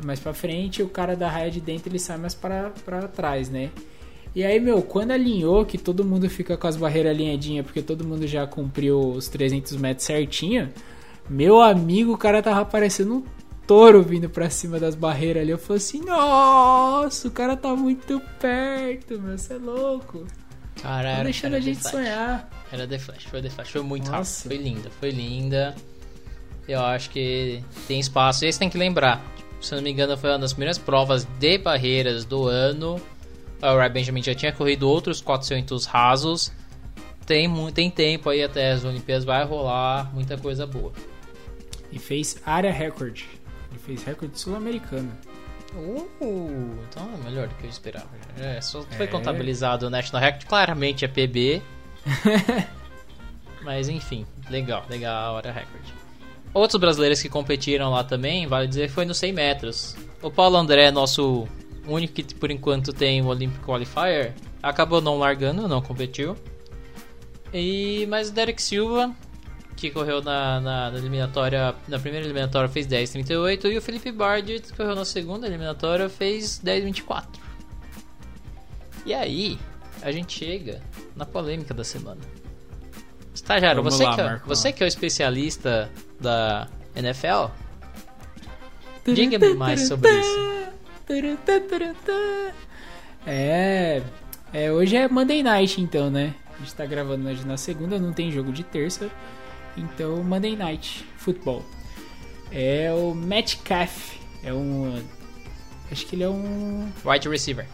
mais 0.03 0.19
para 0.19 0.33
frente, 0.33 0.83
o 0.83 0.89
cara 0.89 1.15
da 1.15 1.29
raia 1.29 1.51
de 1.51 1.61
dentro 1.61 1.89
ele 1.91 1.99
sai 1.99 2.17
mais 2.17 2.35
para 2.35 2.71
trás, 3.15 3.51
né? 3.51 3.71
E 4.35 4.43
aí, 4.43 4.59
meu, 4.59 4.83
quando 4.83 5.13
alinhou, 5.13 5.65
que 5.65 5.79
todo 5.79 6.05
mundo 6.05 6.29
fica 6.29 6.57
com 6.57 6.67
as 6.67 6.77
barreiras 6.77 7.13
alinhadinhas, 7.13 7.65
porque 7.65 7.81
todo 7.81 8.05
mundo 8.05 8.27
já 8.27 8.45
cumpriu 8.47 8.99
os 8.99 9.29
300 9.29 9.77
metros 9.77 10.05
certinho, 10.05 10.73
meu 11.29 11.61
amigo, 11.61 12.13
o 12.13 12.19
cara 12.19 12.43
tava 12.43 12.65
parecendo 12.65 13.15
um 13.15 13.23
touro 13.67 14.03
vindo 14.03 14.29
pra 14.29 14.51
cima 14.51 14.79
das 14.79 14.95
barreiras 14.95 15.43
ali. 15.43 15.51
Eu 15.51 15.59
falei 15.59 15.79
assim, 15.79 16.01
nossa, 16.01 17.29
o 17.29 17.31
cara 17.31 17.57
tá 17.57 17.75
muito 17.75 18.21
perto, 18.41 19.21
meu, 19.21 19.37
você 19.37 19.55
é 19.55 19.59
louco. 19.59 20.27
Cara, 20.81 21.09
era, 21.09 21.25
deixando 21.25 21.55
a 21.55 21.61
gente 21.61 21.87
sonhar. 21.87 22.49
Era 22.71 22.87
The 22.87 22.99
Flash, 22.99 23.25
foi 23.25 23.43
The 23.43 23.51
Flash, 23.51 23.69
foi 23.71 23.83
muito 23.83 24.11
nossa. 24.11 24.45
rápido, 24.45 24.61
foi 24.61 24.71
linda, 24.71 24.91
foi 25.01 25.11
linda. 25.11 25.75
Eu 26.67 26.81
acho 26.81 27.11
que 27.11 27.63
tem 27.87 28.01
espaço. 28.01 28.45
E 28.45 28.53
você 28.53 28.59
tem 28.59 28.71
que 28.71 28.79
lembrar, 28.79 29.25
se 29.61 29.73
eu 29.73 29.77
não 29.77 29.83
me 29.83 29.91
engano, 29.91 30.17
foi 30.17 30.31
uma 30.31 30.39
das 30.39 30.53
primeiras 30.53 30.79
provas 30.79 31.25
de 31.39 31.59
barreiras 31.59 32.25
do 32.25 32.47
ano. 32.49 33.01
O 33.63 33.77
Ray 33.77 33.89
Benjamin 33.89 34.23
já 34.23 34.35
tinha 34.35 34.53
corrido 34.53 34.89
outros 34.89 35.21
400 35.21 35.87
rasos. 35.87 36.53
Tem, 37.27 37.51
tem 37.73 37.91
tempo 37.91 38.29
aí 38.29 38.43
até 38.43 38.73
as 38.73 38.85
Olimpíadas, 38.85 39.25
vai 39.25 39.45
rolar 39.45 40.13
muita 40.13 40.37
coisa 40.37 40.67
boa. 40.67 40.93
E 41.91 41.99
fez 41.99 42.37
área 42.45 42.73
recorde. 42.73 43.27
Ele 43.75 43.79
fez 43.81 44.05
recorde 44.05 44.39
sul-americano. 44.39 45.11
Uh, 45.75 46.09
então 46.89 47.11
é 47.13 47.29
melhor 47.29 47.49
do 47.49 47.55
que 47.57 47.65
eu 47.65 47.71
esperava. 47.71 48.07
É, 48.39 48.61
só 48.61 48.83
foi 48.83 49.07
é. 49.07 49.09
contabilizado 49.09 49.89
o 49.89 49.91
National 49.91 50.23
Record, 50.23 50.47
claramente 50.47 51.05
é 51.05 51.09
PB. 51.09 51.61
Mas 53.63 53.89
enfim, 53.89 54.25
legal, 54.49 54.85
legal 54.89 55.35
a 55.35 55.39
área 55.39 55.51
recorde. 55.51 55.93
Outros 56.53 56.79
brasileiros 56.81 57.21
que 57.21 57.29
competiram 57.29 57.91
lá 57.91 58.05
também, 58.05 58.47
vale 58.47 58.69
dizer, 58.69 58.89
foi 58.89 59.05
nos 59.05 59.19
100 59.19 59.33
metros. 59.33 59.97
O 60.23 60.31
Paulo 60.31 60.57
André, 60.57 60.93
nosso 60.93 61.49
único 61.85 62.15
que 62.15 62.23
por 62.35 62.53
enquanto 62.53 62.93
tem 62.93 63.21
o 63.23 63.27
Olympic 63.27 63.61
Qualifier, 63.65 64.35
acabou 64.63 65.01
não 65.01 65.19
largando, 65.19 65.67
não 65.67 65.83
competiu. 65.83 66.37
E 67.53 68.07
mas 68.09 68.29
o 68.29 68.33
Derek 68.33 68.63
Silva, 68.63 69.13
que 69.77 69.91
correu 69.91 70.23
na, 70.23 70.61
na, 70.61 70.91
na, 70.91 70.99
eliminatória, 70.99 71.75
na 71.89 71.99
primeira 71.99 72.27
eliminatória 72.27 72.69
fez 72.69 72.87
10:38 72.87 73.73
e 73.73 73.79
o 73.79 73.83
Felipe 73.83 74.13
Bardi, 74.13 74.61
que 74.61 74.73
correu 74.73 74.95
na 74.95 75.05
segunda 75.05 75.47
eliminatória, 75.47 76.09
fez 76.09 76.61
10:24. 76.65 77.27
E 79.07 79.13
aí, 79.13 79.59
a 80.03 80.11
gente 80.11 80.39
chega 80.39 80.81
na 81.15 81.27
polêmica 81.27 81.75
da 81.75 81.85
semana. 81.85 82.21
Estagiário, 83.35 83.83
você, 83.83 84.05
lá, 84.05 84.15
que 84.15 84.21
é, 84.21 84.41
você 84.47 84.73
que 84.73 84.83
é 84.83 84.87
o 84.87 84.89
especialista 84.89 85.91
da 86.21 86.69
NFL, 86.95 87.51
diga-me 89.05 89.55
mais 89.55 89.89
sobre 89.89 90.11
isso. 90.11 90.65
É, 93.27 94.03
é, 94.53 94.73
hoje 94.73 94.97
é 94.97 95.09
Monday 95.09 95.43
Night 95.43 95.81
então, 95.81 96.11
né? 96.11 96.35
A 96.55 96.59
gente 96.61 96.75
tá 96.75 96.87
gravando 96.87 97.29
hoje 97.29 97.45
na 97.45 97.57
segunda, 97.57 97.99
não 97.99 98.13
tem 98.13 98.31
jogo 98.31 98.53
de 98.53 98.63
terça. 98.63 99.11
Então, 99.77 100.23
Monday 100.23 100.57
Night 100.57 101.05
Football. 101.17 101.65
É 102.51 102.93
o 102.93 103.15
Metcalf. 103.15 104.17
É 104.43 104.53
um. 104.53 105.03
Acho 105.91 106.07
que 106.07 106.17
ele 106.17 106.23
é 106.25 106.29
um. 106.29 106.89
Wide 107.05 107.29
receiver. 107.29 107.67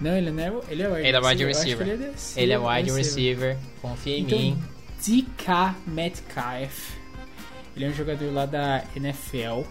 Não, 0.00 0.14
ele 0.16 0.30
não 0.30 0.42
é. 0.42 0.52
Ele 0.68 0.82
é 0.82 0.88
wide 0.88 1.06
Ele 1.08 1.16
é 1.16 1.20
wide 1.20 1.44
receiver. 1.44 1.88
Ele 1.88 2.04
é, 2.04 2.12
Ele 2.36 2.52
é 2.52 2.58
wide 2.58 2.90
receiver. 2.92 3.56
Confia 3.80 4.18
em 4.18 4.22
Então, 4.22 4.38
mim. 4.38 4.62
DK 4.98 5.74
Metcalf. 5.86 6.96
Ele 7.74 7.84
é 7.84 7.88
um 7.88 7.94
jogador 7.94 8.32
lá 8.32 8.44
da 8.46 8.84
NFL. 8.94 9.62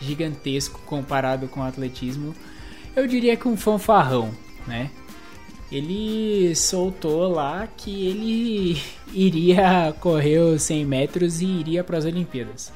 Gigantesco 0.00 0.80
comparado 0.86 1.48
com 1.48 1.60
o 1.60 1.62
atletismo. 1.62 2.34
Eu 2.94 3.06
diria 3.06 3.36
que 3.36 3.46
um 3.48 3.56
fanfarrão, 3.56 4.32
né? 4.66 4.90
Ele 5.70 6.54
soltou 6.54 7.28
lá 7.28 7.66
que 7.66 8.06
ele 8.06 8.82
iria 9.12 9.92
correr 10.00 10.38
os 10.38 10.62
100 10.62 10.84
metros 10.84 11.40
e 11.40 11.46
iria 11.46 11.82
para 11.82 11.98
as 11.98 12.04
Olimpíadas. 12.04 12.72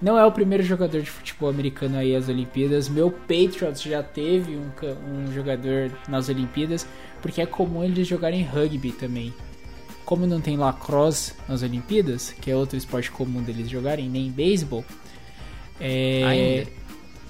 Não 0.00 0.16
é 0.16 0.24
o 0.24 0.30
primeiro 0.30 0.62
jogador 0.62 1.02
de 1.02 1.10
futebol 1.10 1.48
americano 1.48 1.98
aí 1.98 2.14
às 2.14 2.28
Olimpíadas. 2.28 2.88
Meu 2.88 3.10
Patriots 3.10 3.82
já 3.82 4.00
teve 4.00 4.54
um, 4.54 4.70
um 5.12 5.32
jogador 5.32 5.90
nas 6.08 6.28
Olimpíadas, 6.28 6.86
porque 7.20 7.40
é 7.40 7.46
comum 7.46 7.82
eles 7.82 8.06
jogarem 8.06 8.44
rugby 8.44 8.92
também. 8.92 9.34
Como 10.04 10.24
não 10.24 10.40
tem 10.40 10.56
lacrosse 10.56 11.34
nas 11.48 11.62
Olimpíadas, 11.62 12.30
que 12.40 12.48
é 12.50 12.54
outro 12.54 12.78
esporte 12.78 13.10
comum 13.10 13.42
deles 13.42 13.68
jogarem, 13.68 14.08
nem 14.08 14.30
beisebol. 14.30 14.84
É... 15.80 16.22
Ainda. 16.24 16.70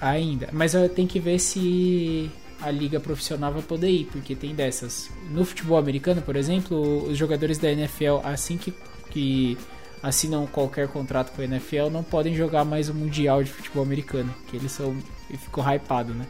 Ainda. 0.00 0.48
Mas 0.52 0.74
eu 0.74 0.88
tenho 0.90 1.08
que 1.08 1.18
ver 1.18 1.38
se 1.38 2.30
a 2.60 2.70
liga 2.70 2.98
profissional 2.98 3.52
vai 3.52 3.62
poder 3.62 3.90
ir, 3.90 4.04
porque 4.06 4.34
tem 4.34 4.54
dessas. 4.54 5.10
No 5.30 5.44
futebol 5.44 5.78
americano, 5.78 6.22
por 6.22 6.36
exemplo, 6.36 7.04
os 7.08 7.16
jogadores 7.16 7.58
da 7.58 7.70
NFL, 7.70 8.18
assim 8.24 8.56
que, 8.56 8.74
que 9.10 9.56
assinam 10.02 10.46
qualquer 10.46 10.88
contrato 10.88 11.32
com 11.32 11.42
a 11.42 11.44
NFL, 11.44 11.88
não 11.90 12.02
podem 12.02 12.34
jogar 12.34 12.64
mais 12.64 12.88
o 12.88 12.94
Mundial 12.94 13.42
de 13.42 13.50
Futebol 13.50 13.82
Americano, 13.82 14.34
que 14.48 14.56
eles 14.56 14.72
são. 14.72 14.96
e 15.30 15.36
ficou 15.36 15.64
hypado, 15.64 16.14
né? 16.14 16.26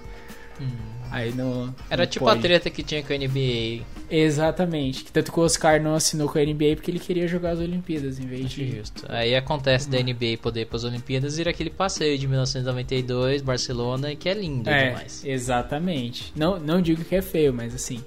Aí 1.11 1.33
não. 1.33 1.75
Era 1.89 2.05
não 2.05 2.11
tipo 2.11 2.25
pode. 2.25 2.39
a 2.39 2.43
treta 2.43 2.71
que 2.71 2.83
tinha 2.83 3.03
com 3.03 3.13
a 3.13 3.17
NBA. 3.17 3.85
Exatamente. 4.11 5.05
Tanto 5.13 5.31
que 5.33 5.39
o 5.39 5.43
Oscar 5.43 5.81
não 5.83 5.95
assinou 5.95 6.29
com 6.29 6.39
a 6.39 6.43
NBA 6.43 6.75
porque 6.77 6.91
ele 6.91 6.99
queria 6.99 7.27
jogar 7.29 7.51
as 7.51 7.59
Olimpíadas 7.59 8.19
em 8.19 8.27
vez 8.27 8.51
de. 8.51 8.77
Justo. 8.79 9.05
Aí 9.09 9.35
acontece 9.37 9.89
da 9.89 9.99
NBA 9.99 10.39
poder 10.41 10.63
ir 10.63 10.67
para 10.67 10.77
as 10.77 10.85
Olimpíadas 10.85 11.39
e 11.39 11.43
ir 11.43 11.49
aquele 11.49 11.71
passeio 11.71 12.19
de 12.19 12.27
1992, 12.27 13.43
Barcelona, 13.43 14.15
que 14.17 14.29
é 14.29 14.35
lindo 14.35 14.69
É, 14.69 14.89
demais. 14.91 15.23
exatamente. 15.25 16.33
Não, 16.37 16.59
não 16.59 16.81
digo 16.81 17.05
que 17.05 17.15
é 17.15 17.23
feio, 17.23 17.53
mas 17.53 17.75
assim. 17.75 18.03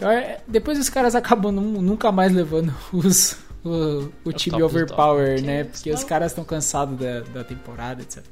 eu- 0.00 0.08
depois 0.48 0.78
os 0.78 0.88
caras 0.88 1.14
acabam 1.14 1.52
nu- 1.52 1.82
nunca 1.82 2.10
mais 2.10 2.32
levando 2.32 2.74
os, 2.92 3.36
o, 3.64 4.10
o 4.24 4.32
time 4.32 4.62
overpower, 4.62 5.36
top. 5.36 5.46
né? 5.46 5.64
Que 5.64 5.70
Porque 5.70 5.90
os 5.90 6.04
caras 6.04 6.32
estão 6.32 6.44
cansados 6.44 6.98
da, 6.98 7.20
da 7.20 7.44
temporada, 7.44 8.02
etc. 8.02 8.22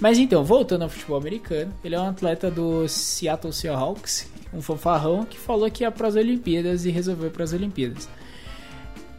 Mas 0.00 0.16
então, 0.16 0.44
voltando 0.44 0.82
ao 0.82 0.88
futebol 0.88 1.18
americano, 1.18 1.74
ele 1.82 1.94
é 1.94 2.00
um 2.00 2.08
atleta 2.08 2.50
do 2.50 2.86
Seattle 2.88 3.52
Seahawks, 3.52 4.28
um 4.52 4.62
fanfarrão 4.62 5.24
que 5.24 5.38
falou 5.38 5.70
que 5.70 5.84
ia 5.84 5.90
para 5.90 6.08
as 6.08 6.16
Olimpíadas 6.16 6.84
e 6.84 6.90
resolveu 6.90 7.30
para 7.30 7.44
as 7.44 7.52
Olimpíadas. 7.52 8.08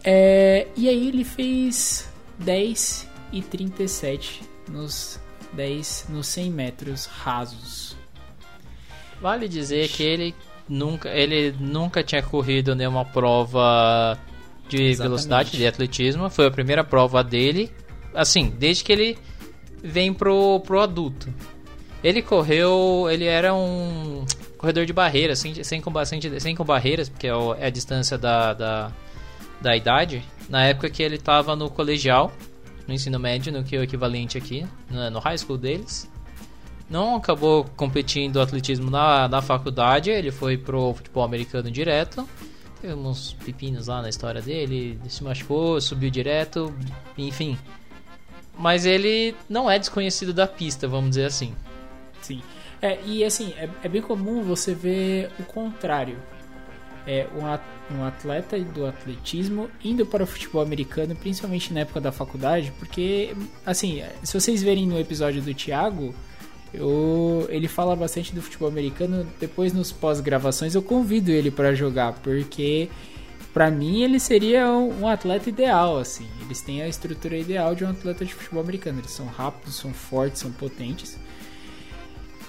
É, 0.04 0.68
e 0.76 0.88
aí 0.88 1.08
ele 1.10 1.24
fez 1.24 2.10
10 2.40 3.08
e 3.32 3.42
37 3.42 4.42
nos 4.70 5.20
10 5.54 6.08
nos 6.10 6.28
100 6.28 6.52
metros 6.52 7.06
rasos. 7.06 7.98
Vale 9.22 9.48
dizer 9.48 9.90
que 9.90 10.04
ele 10.04 10.36
nunca, 10.68 11.10
ele 11.10 11.54
nunca 11.60 12.04
tinha 12.04 12.22
corrido 12.22 12.76
nenhuma 12.76 13.04
prova 13.04 14.18
de 14.70 14.84
Exatamente. 14.84 15.02
velocidade, 15.02 15.58
de 15.58 15.68
atletismo. 15.68 16.30
Foi 16.30 16.46
a 16.46 16.52
primeira 16.52 16.84
prova 16.84 17.24
dele, 17.24 17.72
assim, 18.14 18.50
desde 18.50 18.84
que 18.84 18.92
ele 18.92 19.18
vem 19.84 20.14
pro, 20.14 20.60
pro 20.62 20.80
adulto. 20.80 21.34
Ele 22.02 22.22
correu, 22.22 23.08
ele 23.12 23.26
era 23.26 23.54
um 23.54 24.26
corredor 24.60 24.86
de 24.86 24.94
barreiras, 24.94 25.40
sem, 25.40 25.64
sem, 25.64 25.82
com, 25.82 26.06
sem, 26.06 26.20
sem 26.40 26.56
com 26.56 26.64
barreiras, 26.64 27.10
porque 27.10 27.26
é, 27.28 27.34
o- 27.36 27.56
é 27.56 27.66
a 27.66 27.70
distância 27.72 28.16
da, 28.18 28.54
da, 28.54 28.92
da 29.60 29.76
idade. 29.76 30.24
Na 30.48 30.66
época 30.66 30.90
que 30.90 31.02
ele 31.02 31.16
estava 31.16 31.56
no 31.56 31.70
colegial, 31.72 32.32
no 32.88 32.94
ensino 32.94 33.18
médio, 33.20 33.52
no 33.52 33.64
que 33.64 33.76
é 33.76 33.80
o 33.80 33.84
equivalente 33.84 34.38
aqui, 34.38 34.68
no, 34.90 35.10
no 35.10 35.20
high 35.20 35.38
school 35.38 35.58
deles 35.58 36.08
não 36.90 37.18
acabou 37.18 37.66
competindo 37.78 38.42
atletismo 38.42 38.90
na, 38.90 39.28
na 39.28 39.42
faculdade, 39.44 40.10
ele 40.10 40.32
foi 40.32 40.58
pro 40.58 40.94
futebol 40.96 41.24
americano 41.24 41.70
direto. 41.70 42.28
Teve 42.82 42.96
uns 42.96 43.34
pepinos 43.46 43.86
lá 43.86 44.02
na 44.02 44.10
história 44.10 44.42
dele, 44.42 44.98
ele 45.00 45.10
se 45.10 45.24
machucou, 45.24 45.80
subiu 45.80 46.10
direto, 46.10 46.74
enfim. 47.16 47.60
Mas 48.58 48.86
ele 48.88 49.36
não 49.48 49.70
é 49.70 49.78
desconhecido 49.78 50.34
da 50.34 50.48
pista, 50.48 50.88
vamos 50.88 51.12
dizer 51.12 51.26
assim. 51.26 51.54
Sim. 52.22 52.42
É, 52.82 53.00
e 53.06 53.24
assim, 53.24 53.54
é, 53.58 53.70
é 53.84 53.90
bem 53.90 54.02
comum 54.02 54.42
você 54.42 54.74
ver 54.74 55.32
o 55.40 55.44
contrário. 55.44 56.18
É 57.06 57.28
um 57.36 57.46
at- 57.46 57.62
atleta 58.06 58.60
do 58.60 58.86
atletismo 58.86 59.70
indo 59.84 60.06
para 60.06 60.24
o 60.24 60.28
futebol 60.28 60.62
americano, 60.62 61.16
principalmente 61.16 61.74
na 61.74 61.82
época 61.82 62.00
da 62.00 62.12
faculdade, 62.12 62.72
porque, 62.78 63.36
assim, 63.66 64.04
se 64.24 64.40
vocês 64.40 64.62
verem 64.62 64.86
no 64.86 65.00
episódio 65.00 65.42
do 65.42 65.54
Thiago, 65.54 66.14
eu, 66.74 67.48
ele 67.50 67.68
fala 67.68 67.96
bastante 67.96 68.34
do 68.34 68.42
futebol 68.42 68.68
americano. 68.70 69.26
Depois, 69.40 69.74
nos 69.74 69.92
pós-gravações, 69.92 70.76
eu 70.76 70.84
convido 70.84 71.32
ele 71.32 71.50
para 71.52 71.74
jogar, 71.74 72.14
porque 72.22 72.90
Pra 73.54 73.72
mim, 73.72 74.04
ele 74.04 74.20
seria 74.20 74.68
um 74.68 75.02
um 75.02 75.08
atleta 75.08 75.50
ideal, 75.50 75.98
assim. 75.98 76.28
Eles 76.42 76.62
têm 76.62 76.82
a 76.82 76.88
estrutura 76.88 77.38
ideal 77.38 77.74
de 77.74 77.84
um 77.84 77.90
atleta 77.90 78.24
de 78.26 78.34
futebol 78.34 78.62
americano. 78.62 79.00
Eles 79.00 79.12
são 79.12 79.26
rápidos, 79.26 79.76
são 79.76 79.94
fortes, 79.94 80.42
são 80.42 80.52
potentes. 80.52 81.18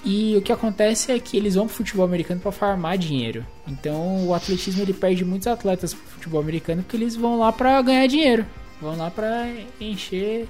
E 0.03 0.35
o 0.35 0.41
que 0.41 0.51
acontece 0.51 1.11
é 1.11 1.19
que 1.19 1.37
eles 1.37 1.53
vão 1.55 1.67
pro 1.67 1.75
futebol 1.75 2.05
americano 2.05 2.39
para 2.41 2.51
farmar 2.51 2.97
dinheiro. 2.97 3.45
Então, 3.67 4.27
o 4.27 4.33
atletismo 4.33 4.81
ele 4.81 4.93
perde 4.93 5.23
muitos 5.23 5.47
atletas 5.47 5.93
pro 5.93 6.03
futebol 6.03 6.41
americano 6.41 6.81
porque 6.81 6.97
eles 6.97 7.15
vão 7.15 7.37
lá 7.37 7.51
pra 7.51 7.79
ganhar 7.83 8.07
dinheiro. 8.07 8.45
Vão 8.81 8.97
lá 8.97 9.11
pra 9.11 9.47
encher, 9.79 10.47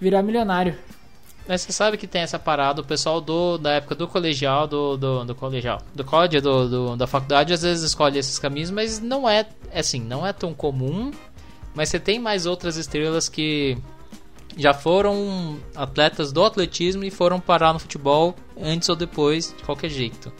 virar 0.00 0.22
milionário. 0.22 0.76
Mas 1.46 1.62
você 1.62 1.72
sabe 1.72 1.96
que 1.96 2.06
tem 2.08 2.22
essa 2.22 2.38
parada, 2.38 2.80
o 2.82 2.84
pessoal 2.84 3.20
do, 3.20 3.56
da 3.56 3.70
época 3.74 3.94
do 3.94 4.06
colegial, 4.08 4.66
do, 4.66 4.96
do, 4.98 5.24
do 5.24 5.34
colegial, 5.34 5.80
do 5.94 6.04
college, 6.04 6.40
do, 6.40 6.68
do- 6.68 6.96
da 6.96 7.06
faculdade, 7.06 7.54
às 7.54 7.62
vezes 7.62 7.84
escolhe 7.84 8.18
esses 8.18 8.38
caminhos, 8.38 8.70
mas 8.70 9.00
não 9.00 9.26
é, 9.28 9.46
é 9.70 9.78
assim, 9.80 10.00
não 10.00 10.26
é 10.26 10.32
tão 10.32 10.52
comum. 10.52 11.10
Mas 11.74 11.88
você 11.88 12.00
tem 12.00 12.18
mais 12.18 12.44
outras 12.46 12.76
estrelas 12.76 13.28
que 13.28 13.78
já 14.58 14.74
foram 14.74 15.58
atletas 15.74 16.32
do 16.32 16.44
atletismo 16.44 17.04
e 17.04 17.10
foram 17.10 17.40
parar 17.40 17.72
no 17.72 17.78
futebol 17.78 18.34
antes 18.60 18.88
ou 18.88 18.96
depois, 18.96 19.54
de 19.56 19.62
qualquer 19.62 19.88
jeito. 19.88 20.30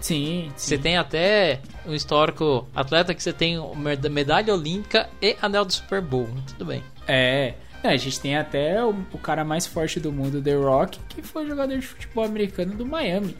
Sim, 0.00 0.50
Você 0.56 0.76
tem 0.78 0.96
até 0.96 1.60
um 1.86 1.94
histórico 1.94 2.66
atleta 2.74 3.14
que 3.14 3.22
você 3.22 3.32
tem 3.34 3.58
med- 3.76 4.08
medalha 4.08 4.52
olímpica 4.54 5.08
e 5.20 5.36
anel 5.42 5.64
do 5.64 5.72
Super 5.72 6.00
Bowl. 6.00 6.26
Tudo 6.48 6.64
bem. 6.64 6.82
É. 7.06 7.54
Não, 7.84 7.90
a 7.90 7.96
gente 7.96 8.18
tem 8.18 8.36
até 8.36 8.82
o, 8.84 8.94
o 9.12 9.18
cara 9.18 9.44
mais 9.44 9.66
forte 9.66 10.00
do 10.00 10.10
mundo, 10.10 10.40
The 10.42 10.54
Rock, 10.54 10.98
que 11.08 11.22
foi 11.22 11.46
jogador 11.46 11.76
de 11.78 11.86
futebol 11.86 12.24
americano 12.24 12.74
do 12.74 12.84
Miami. 12.86 13.36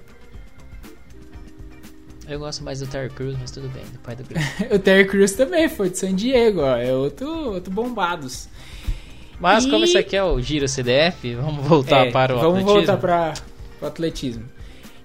Eu 2.29 2.39
gosto 2.39 2.63
mais 2.63 2.79
do 2.81 2.87
Terry 2.87 3.11
Crews, 3.11 3.37
mas 3.41 3.51
tudo 3.51 3.69
bem, 3.71 3.83
do 3.87 3.99
pai 3.99 4.15
do 4.15 4.23
o 4.75 4.79
Terry 4.79 5.07
Crews 5.07 5.33
também 5.33 5.69
foi 5.69 5.91
de 5.91 5.99
San 5.99 6.15
Diego, 6.15 6.61
ó. 6.61 6.77
É 6.77 6.95
outro, 6.95 7.27
outro 7.55 7.73
bombados. 7.73 8.49
Mas 9.41 9.65
E- 9.65 9.71
como 9.71 9.85
isso 9.85 9.97
aqui 9.99 10.15
é 10.17 10.23
o 10.23 10.41
Giro 10.41 10.69
CDF, 10.69 11.35
vamos 11.35 11.67
voltar 11.67 12.07
É, 12.07 12.11
para 12.11 12.37
o 12.37 12.39
Vamos 12.41 12.59
atletismo. 12.61 12.75
voltar 12.77 12.97
para 12.99 13.35
o 13.81 13.87
atletismo. 13.87 14.45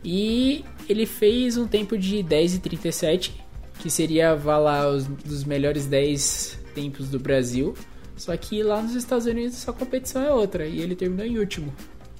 E 0.03 0.63
ele 0.87 1.05
fez 1.05 1.57
um 1.57 1.65
tempo 1.67 1.97
de 1.97 2.21
10 2.21 2.55
e 2.55 2.59
37, 2.59 3.33
que 3.79 3.89
seria 3.89 4.35
vá 4.35 4.57
lá 4.57 4.87
os 4.89 5.05
dos 5.07 5.43
melhores 5.43 5.85
10 5.85 6.59
tempos 6.75 7.09
do 7.09 7.19
Brasil. 7.19 7.73
Só 8.15 8.35
que 8.37 8.61
lá 8.63 8.81
nos 8.81 8.93
Estados 8.95 9.25
Unidos 9.25 9.67
a 9.67 9.73
competição 9.73 10.21
é 10.23 10.31
outra 10.31 10.65
e 10.65 10.79
ele 10.81 10.95
terminou 10.95 11.25
em 11.25 11.37
último. 11.39 11.73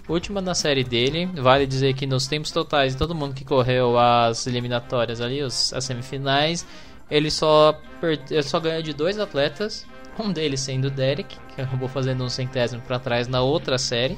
Última 0.08 0.40
na 0.42 0.54
série 0.54 0.84
dele, 0.84 1.26
vale 1.36 1.66
dizer 1.66 1.94
que 1.96 2.06
nos 2.06 2.28
tempos 2.28 2.52
totais 2.52 2.94
de 2.94 2.98
todo 3.00 3.16
mundo 3.16 3.34
que 3.34 3.44
correu 3.44 3.98
as 3.98 4.46
eliminatórias 4.46 5.20
ali, 5.20 5.42
os, 5.42 5.74
as 5.74 5.84
semifinais, 5.84 6.66
ele 7.10 7.32
só, 7.32 7.80
per- 8.00 8.20
ele 8.30 8.44
só 8.44 8.60
ganhou 8.60 8.82
de 8.84 8.94
dois 8.94 9.18
atletas, 9.18 9.86
um 10.24 10.32
deles 10.32 10.62
sendo 10.62 10.86
o 10.86 10.90
Derek, 10.92 11.38
que 11.56 11.62
acabou 11.62 11.90
fazendo 11.90 12.24
um 12.24 12.30
centésimo 12.30 12.82
para 12.82 13.00
trás 13.00 13.28
na 13.28 13.42
outra 13.42 13.78
série. 13.78 14.18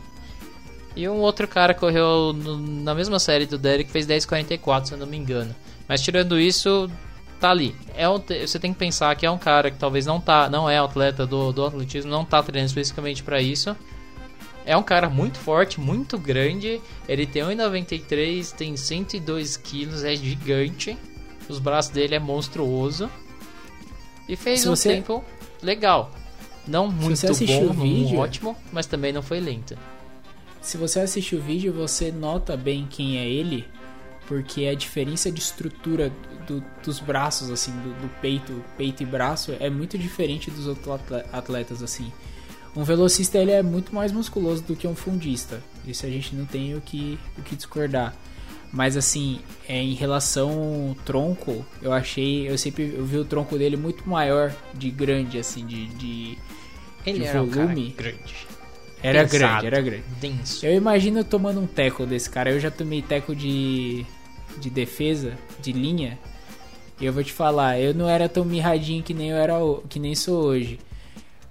E 0.95 1.07
um 1.07 1.17
outro 1.19 1.47
cara 1.47 1.73
correu 1.73 2.33
no- 2.33 2.57
na 2.57 2.93
mesma 2.95 3.19
série 3.19 3.45
do 3.45 3.57
Derek, 3.57 3.89
fez 3.91 4.05
10,44, 4.07 4.87
se 4.87 4.93
eu 4.93 4.97
não 4.97 5.05
me 5.07 5.17
engano. 5.17 5.55
Mas 5.87 6.01
tirando 6.01 6.39
isso, 6.39 6.89
tá 7.39 7.51
ali. 7.51 7.75
É 7.95 8.09
um 8.09 8.19
você 8.19 8.57
tem 8.59 8.73
que 8.73 8.79
pensar 8.79 9.15
que 9.15 9.25
é 9.25 9.31
um 9.31 9.37
cara 9.37 9.69
que 9.71 9.77
talvez 9.77 10.05
não 10.05 10.19
tá, 10.19 10.49
não 10.49 10.69
é 10.69 10.77
atleta 10.79 11.25
do, 11.25 11.51
do 11.53 11.65
atletismo, 11.65 12.09
não 12.11 12.25
tá 12.25 12.41
treinando 12.41 12.67
especificamente 12.69 13.21
para 13.23 13.39
isso. 13.41 13.75
É 14.65 14.75
um 14.75 14.83
cara 14.83 15.07
muito 15.09 15.37
forte, 15.37 15.79
muito 15.79 16.17
grande. 16.17 16.81
Ele 17.07 17.25
tem 17.25 17.41
1,93, 17.43 18.51
tem 18.51 18.75
102 18.75 19.55
quilos, 19.55 20.03
é 20.03 20.15
gigante. 20.15 20.97
Os 21.47 21.59
braços 21.59 21.91
dele 21.91 22.15
é 22.15 22.19
monstruoso. 22.19 23.09
E 24.27 24.35
fez 24.35 24.61
Se 24.61 24.67
um 24.67 24.75
você- 24.75 24.89
tempo 24.95 25.23
legal. 25.61 26.11
Não 26.67 26.91
muito 26.91 27.13
assistiu 27.31 27.69
bom, 27.69 27.73
não 27.75 27.83
vídeo- 27.83 28.19
ótimo, 28.19 28.55
mas 28.71 28.85
também 28.85 29.13
não 29.13 29.21
foi 29.21 29.39
lento. 29.39 29.77
Se 30.61 30.75
você 30.77 30.99
assistir 30.99 31.35
o 31.35 31.41
vídeo, 31.41 31.71
você 31.71 32.11
nota 32.11 32.57
bem 32.57 32.85
quem 32.89 33.17
é 33.17 33.25
ele, 33.27 33.65
porque 34.27 34.65
a 34.65 34.75
diferença 34.75 35.31
de 35.31 35.39
estrutura 35.39 36.11
do- 36.45 36.61
dos 36.83 36.99
braços, 36.99 37.49
assim, 37.49 37.71
do, 37.71 37.93
do 38.01 38.09
peito, 38.21 38.61
peito 38.77 39.01
e 39.01 39.05
braço, 39.05 39.55
é 39.59 39.69
muito 39.69 39.97
diferente 39.97 40.51
dos 40.51 40.67
outros 40.67 40.87
atle- 40.89 41.23
atletas, 41.31 41.81
assim. 41.81 42.11
Um 42.75 42.83
velocista 42.83 43.37
ele 43.37 43.51
é 43.51 43.63
muito 43.63 43.95
mais 43.95 44.11
musculoso 44.11 44.61
do 44.63 44.75
que 44.75 44.87
um 44.87 44.95
fundista. 44.95 45.61
Isso 45.85 46.05
a 46.05 46.09
gente 46.09 46.35
não 46.35 46.45
tem 46.45 46.75
o 46.75 46.81
que, 46.81 47.17
o 47.37 47.41
que 47.41 47.55
discordar. 47.55 48.13
Mas 48.71 48.97
assim, 48.97 49.39
é, 49.67 49.81
em 49.81 49.93
relação 49.93 50.89
ao 50.89 50.95
tronco, 51.05 51.65
eu 51.81 51.93
achei, 51.93 52.49
eu 52.49 52.57
sempre 52.57 52.93
eu 52.97 53.05
vi 53.05 53.17
o 53.17 53.25
tronco 53.25 53.57
dele 53.57 53.77
muito 53.77 54.07
maior 54.07 54.53
de 54.73 54.91
grande, 54.91 55.39
assim, 55.39 55.65
de, 55.65 55.87
de 55.87 56.37
Ele 57.05 57.19
De 57.19 57.25
era 57.25 57.41
um 57.41 57.45
volume? 57.47 57.95
grande, 57.97 58.35
era 59.01 59.25
Pesado. 59.27 59.61
grande, 59.61 59.65
era 59.67 59.81
grande. 59.81 60.03
denso. 60.19 60.65
Eu 60.65 60.73
imagino 60.75 61.23
tomando 61.23 61.61
um 61.61 61.67
teco 61.67 62.05
desse 62.05 62.29
cara. 62.29 62.51
Eu 62.51 62.59
já 62.59 62.69
tomei 62.69 63.01
teco 63.01 63.33
de, 63.35 64.05
de 64.59 64.69
defesa, 64.69 65.37
de 65.61 65.71
linha. 65.71 66.19
E 66.99 67.05
eu 67.05 67.13
vou 67.13 67.23
te 67.23 67.31
falar, 67.31 67.79
eu 67.79 67.93
não 67.93 68.09
era 68.09 68.27
tão 68.27 68.43
mirradinho 68.43 69.01
que 69.03 69.13
nem 69.13 69.29
eu 69.29 69.37
era 69.37 69.53
que 69.87 69.99
nem 69.99 70.13
sou 70.15 70.43
hoje. 70.43 70.79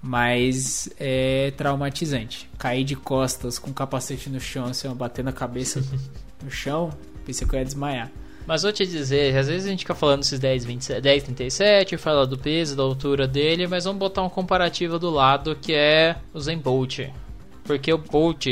Mas 0.03 0.89
é 1.01 1.53
traumatizante. 1.57 2.49
Cair 2.59 2.85
de 2.85 2.95
costas 2.95 3.59
com 3.59 3.71
o 3.71 3.75
capacete 3.75 4.29
no 4.29 4.39
chão, 4.41 4.67
assim, 4.67 4.89
batendo 4.95 5.29
a 5.31 5.33
cabeça 5.33 5.83
no 6.47 6.51
chão, 6.51 6.91
pensei 7.25 7.47
que 7.47 7.55
eu 7.55 7.59
ia 7.59 7.65
desmaiar. 7.65 8.11
Mas 8.47 8.63
vou 8.63 8.73
te 8.73 8.87
dizer, 8.87 9.37
às 9.37 9.49
vezes 9.49 9.67
a 9.67 9.71
gente 9.71 9.81
fica 9.81 9.95
falando 9.95 10.23
esses 10.23 10.39
10, 10.39 10.65
27, 10.65 11.01
10, 11.01 11.23
37, 11.25 11.97
fala 11.97 12.25
do 12.25 12.39
peso, 12.39 12.77
da 12.77 12.85
altura 12.85 13.27
dele, 13.27 13.67
mas 13.67 13.85
vamos 13.85 13.99
botar 13.99 14.23
um 14.23 14.29
comparativo 14.29 14.99
do 15.01 15.11
lado 15.11 15.57
que 15.57 15.75
é 15.75 16.17
o 16.33 16.39
Zen 16.39 16.59
Bolt. 16.59 17.01
Porque 17.65 17.93
o 17.93 17.99
Bolt, 17.99 18.47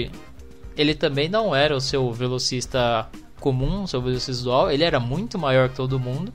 ele 0.76 0.94
também 0.94 1.28
não 1.28 1.54
era 1.54 1.76
o 1.76 1.80
seu 1.80 2.12
velocista 2.12 3.08
comum, 3.38 3.86
seu 3.86 4.02
velocista 4.02 4.42
dual, 4.42 4.68
ele 4.68 4.82
era 4.82 4.98
muito 4.98 5.38
maior 5.38 5.68
que 5.68 5.76
todo 5.76 6.00
mundo. 6.00 6.32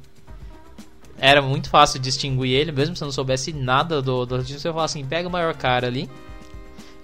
Era 1.17 1.41
muito 1.41 1.69
fácil 1.69 1.99
distinguir 1.99 2.55
ele, 2.55 2.71
mesmo 2.71 2.95
se 2.95 3.03
não 3.03 3.11
soubesse 3.11 3.51
nada 3.51 4.01
do, 4.01 4.25
do 4.25 4.41
você 4.41 4.71
fala 4.71 4.85
assim, 4.85 5.03
pega 5.03 5.27
o 5.27 5.31
maior 5.31 5.53
cara 5.53 5.87
ali. 5.87 6.09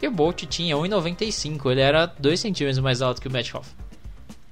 E 0.02 0.08
o 0.08 0.12
Bolt 0.12 0.44
tinha 0.46 0.78
1,95, 0.78 1.70
ele 1.70 1.82
era 1.82 2.06
2 2.06 2.39
centímetros 2.39 2.80
mais 2.80 3.02
alto 3.02 3.22
que 3.22 3.28
o 3.28 3.32
Metcalf. 3.32 3.68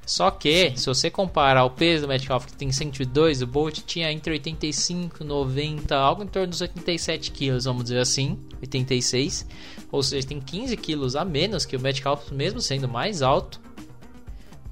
Só 0.05 0.29
que, 0.29 0.73
se 0.75 0.85
você 0.85 1.09
comparar 1.09 1.63
o 1.63 1.69
peso 1.69 2.03
do 2.03 2.07
Metcalf, 2.09 2.45
que 2.45 2.53
tem 2.53 2.71
102, 2.71 3.41
o 3.41 3.47
Bolt 3.47 3.79
tinha 3.85 4.11
entre 4.11 4.33
85 4.33 5.23
e 5.23 5.25
90, 5.25 5.95
algo 5.95 6.23
em 6.23 6.27
torno 6.27 6.49
dos 6.49 6.59
87 6.59 7.31
quilos, 7.31 7.63
vamos 7.65 7.83
dizer 7.83 7.99
assim, 7.99 8.37
86. 8.59 9.47
Ou 9.91 10.03
seja, 10.03 10.27
tem 10.27 10.41
15 10.41 10.75
quilos 10.75 11.15
a 11.15 11.23
menos 11.23 11.65
que 11.65 11.77
o 11.77 11.79
Metcalf, 11.79 12.31
mesmo 12.31 12.59
sendo 12.59 12.87
mais 12.87 13.21
alto. 13.21 13.61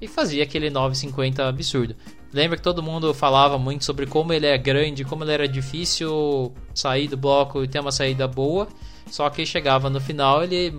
E 0.00 0.06
fazia 0.06 0.42
aquele 0.42 0.70
9,50 0.70 1.48
absurdo. 1.48 1.96
Lembra 2.32 2.56
que 2.56 2.62
todo 2.62 2.82
mundo 2.82 3.14
falava 3.14 3.58
muito 3.58 3.84
sobre 3.84 4.06
como 4.06 4.32
ele 4.32 4.46
é 4.46 4.58
grande, 4.58 5.04
como 5.04 5.22
ele 5.22 5.32
era 5.32 5.48
difícil 5.48 6.52
sair 6.74 7.06
do 7.06 7.16
bloco 7.16 7.62
e 7.62 7.68
ter 7.68 7.78
uma 7.78 7.92
saída 7.92 8.26
boa. 8.26 8.68
Só 9.10 9.28
que 9.30 9.46
chegava 9.46 9.88
no 9.88 10.00
final, 10.00 10.42
ele 10.42 10.74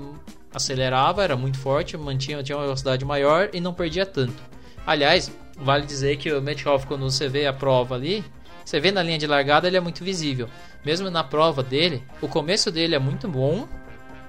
acelerava, 0.54 1.24
era 1.24 1.36
muito 1.36 1.58
forte, 1.58 1.98
mantinha 1.98 2.44
tinha 2.44 2.58
uma 2.58 2.66
velocidade 2.66 3.04
maior 3.04 3.50
e 3.54 3.60
não 3.60 3.74
perdia 3.74 4.06
tanto. 4.06 4.36
Aliás, 4.86 5.32
vale 5.58 5.86
dizer 5.86 6.18
que 6.18 6.32
o 6.32 6.42
Metcalf, 6.42 6.86
quando 6.86 7.10
você 7.10 7.28
vê 7.28 7.46
a 7.46 7.54
prova 7.54 7.96
ali, 7.96 8.24
você 8.63 8.80
vê 8.80 8.92
na 8.92 9.04
linha 9.04 9.18
de 9.18 9.28
largada, 9.28 9.68
ele 9.68 9.78
é 9.78 9.80
muito 9.82 10.04
visível. 10.04 10.48
Mesmo 10.86 11.10
na 11.10 11.24
prova 11.24 11.63
dele, 11.63 12.04
o 12.22 12.28
começo 12.28 12.72
dele 12.72 12.96
é 12.96 13.00
muito 13.00 13.28
bom. 13.28 13.68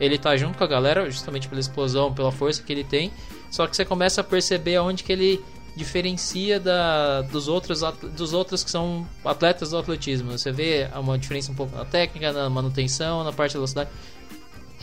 Ele 0.00 0.18
tá 0.18 0.36
junto 0.36 0.58
com 0.58 0.64
a 0.64 0.66
galera, 0.66 1.08
justamente 1.08 1.48
pela 1.48 1.60
explosão, 1.60 2.12
pela 2.12 2.32
força 2.32 2.62
que 2.62 2.72
ele 2.72 2.84
tem. 2.84 3.12
Só 3.50 3.66
que 3.66 3.76
você 3.76 3.84
começa 3.84 4.20
a 4.20 4.24
perceber 4.24 4.76
aonde 4.76 5.04
que 5.04 5.12
ele 5.12 5.44
diferencia 5.76 6.60
da, 6.60 7.22
dos, 7.22 7.48
outros, 7.48 7.80
dos 8.16 8.32
outros 8.32 8.62
que 8.62 8.70
são 8.70 9.06
atletas 9.24 9.70
do 9.70 9.78
atletismo. 9.78 10.30
Você 10.32 10.52
vê 10.52 10.88
uma 10.94 11.18
diferença 11.18 11.50
um 11.50 11.54
pouco 11.54 11.76
na 11.76 11.84
técnica, 11.84 12.32
na 12.32 12.48
manutenção, 12.48 13.24
na 13.24 13.32
parte 13.32 13.52
da 13.52 13.58
velocidade. 13.58 13.90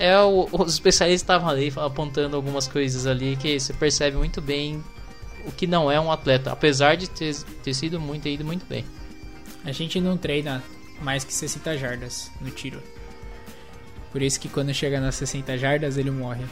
É, 0.04 0.20
o- 0.20 0.48
os 0.52 0.74
especialistas 0.74 1.22
estavam 1.22 1.48
ali 1.50 1.72
apontando 1.76 2.36
algumas 2.36 2.68
coisas 2.68 3.06
ali 3.06 3.36
que 3.36 3.60
você 3.60 3.72
percebe 3.74 4.18
muito 4.18 4.42
bem 4.42 4.84
o 5.46 5.52
que 5.52 5.68
não 5.68 5.92
é 5.92 6.00
um 6.00 6.12
atleta, 6.12 6.52
apesar 6.52 6.96
de 6.98 7.08
ter, 7.10 7.36
ter 7.64 7.74
sido 7.74 8.00
muito, 8.00 8.28
ido 8.28 8.44
muito 8.44 8.66
bem. 8.66 8.84
A 9.64 9.72
gente 9.72 10.00
não 10.02 10.18
treina 10.18 10.64
mais 11.02 11.24
que 11.24 11.34
60 11.34 11.78
jardas 11.78 12.32
no 12.42 12.50
tiro. 12.50 12.82
Por 14.12 14.22
isso 14.22 14.40
que 14.40 14.50
quando 14.50 14.74
chega 14.74 15.00
nas 15.00 15.16
60 15.16 15.58
jardas 15.58 15.98
ele 15.98 16.12
morre. 16.12 16.46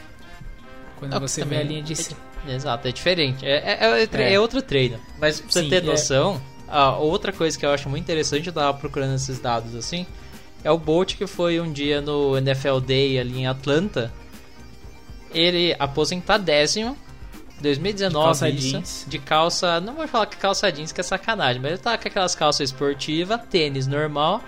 Quando 0.97 1.13
Ah, 1.15 1.19
você 1.19 1.43
vê 1.43 1.57
a 1.57 1.63
linha 1.63 1.81
de. 1.81 1.93
é 2.47 2.53
Exato, 2.53 2.88
é 2.88 2.91
diferente. 2.91 3.45
É, 3.45 3.57
é- 3.57 4.03
é 4.03 4.09
É. 4.23 4.33
é 4.33 4.39
outro 4.39 4.62
treino. 4.62 4.99
Mas 5.19 5.39
pra 5.41 5.51
você 5.51 5.63
Sim, 5.63 5.69
ter 5.69 5.77
é- 5.77 5.81
noção, 5.81 6.41
a 6.67 6.95
outra 6.97 7.31
coisa 7.33 7.57
que 7.57 7.65
eu 7.65 7.71
acho 7.71 7.89
muito 7.89 8.03
interessante, 8.03 8.47
eu 8.47 8.53
tava 8.53 8.77
procurando 8.77 9.15
esses 9.15 9.39
dados 9.39 9.75
assim, 9.75 10.05
é 10.63 10.71
o 10.71 10.77
Bolt 10.77 11.15
que 11.15 11.27
foi 11.27 11.59
um 11.59 11.71
dia 11.71 12.01
no 12.01 12.37
NFL 12.37 12.79
Day 12.79 13.19
ali 13.19 13.39
em 13.39 13.47
Atlanta. 13.47 14.11
Ele 15.33 15.75
aposentadésimo. 15.77 16.97
2019 17.61 18.09
De 18.09 18.25
calça 18.25 18.49
isso, 18.49 18.67
jeans. 18.69 19.05
de 19.05 19.19
calça, 19.19 19.81
não 19.81 19.93
vou 19.93 20.07
falar 20.07 20.27
que 20.27 20.37
calça 20.37 20.71
jeans 20.71 20.93
que 20.93 21.01
é 21.01 21.03
sacanagem, 21.03 21.61
mas 21.61 21.71
ele 21.71 21.81
tá 21.81 21.97
com 21.97 22.07
aquelas 22.07 22.33
calças 22.33 22.69
esportivas, 22.69 23.41
tênis 23.49 23.85
normal, 23.85 24.41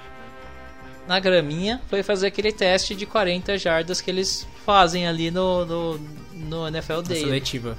na 1.05 1.19
graminha, 1.19 1.81
foi 1.89 2.03
fazer 2.03 2.27
aquele 2.27 2.53
teste 2.53 2.95
de 2.95 3.05
40 3.05 3.57
jardas 3.57 3.99
que 3.99 4.09
eles 4.09 4.47
fazem 4.65 5.07
ali 5.07 5.29
no, 5.29 5.65
no, 5.65 5.99
no 6.33 6.67
NFL 6.69 7.01
Day. 7.01 7.19
seletiva. 7.19 7.77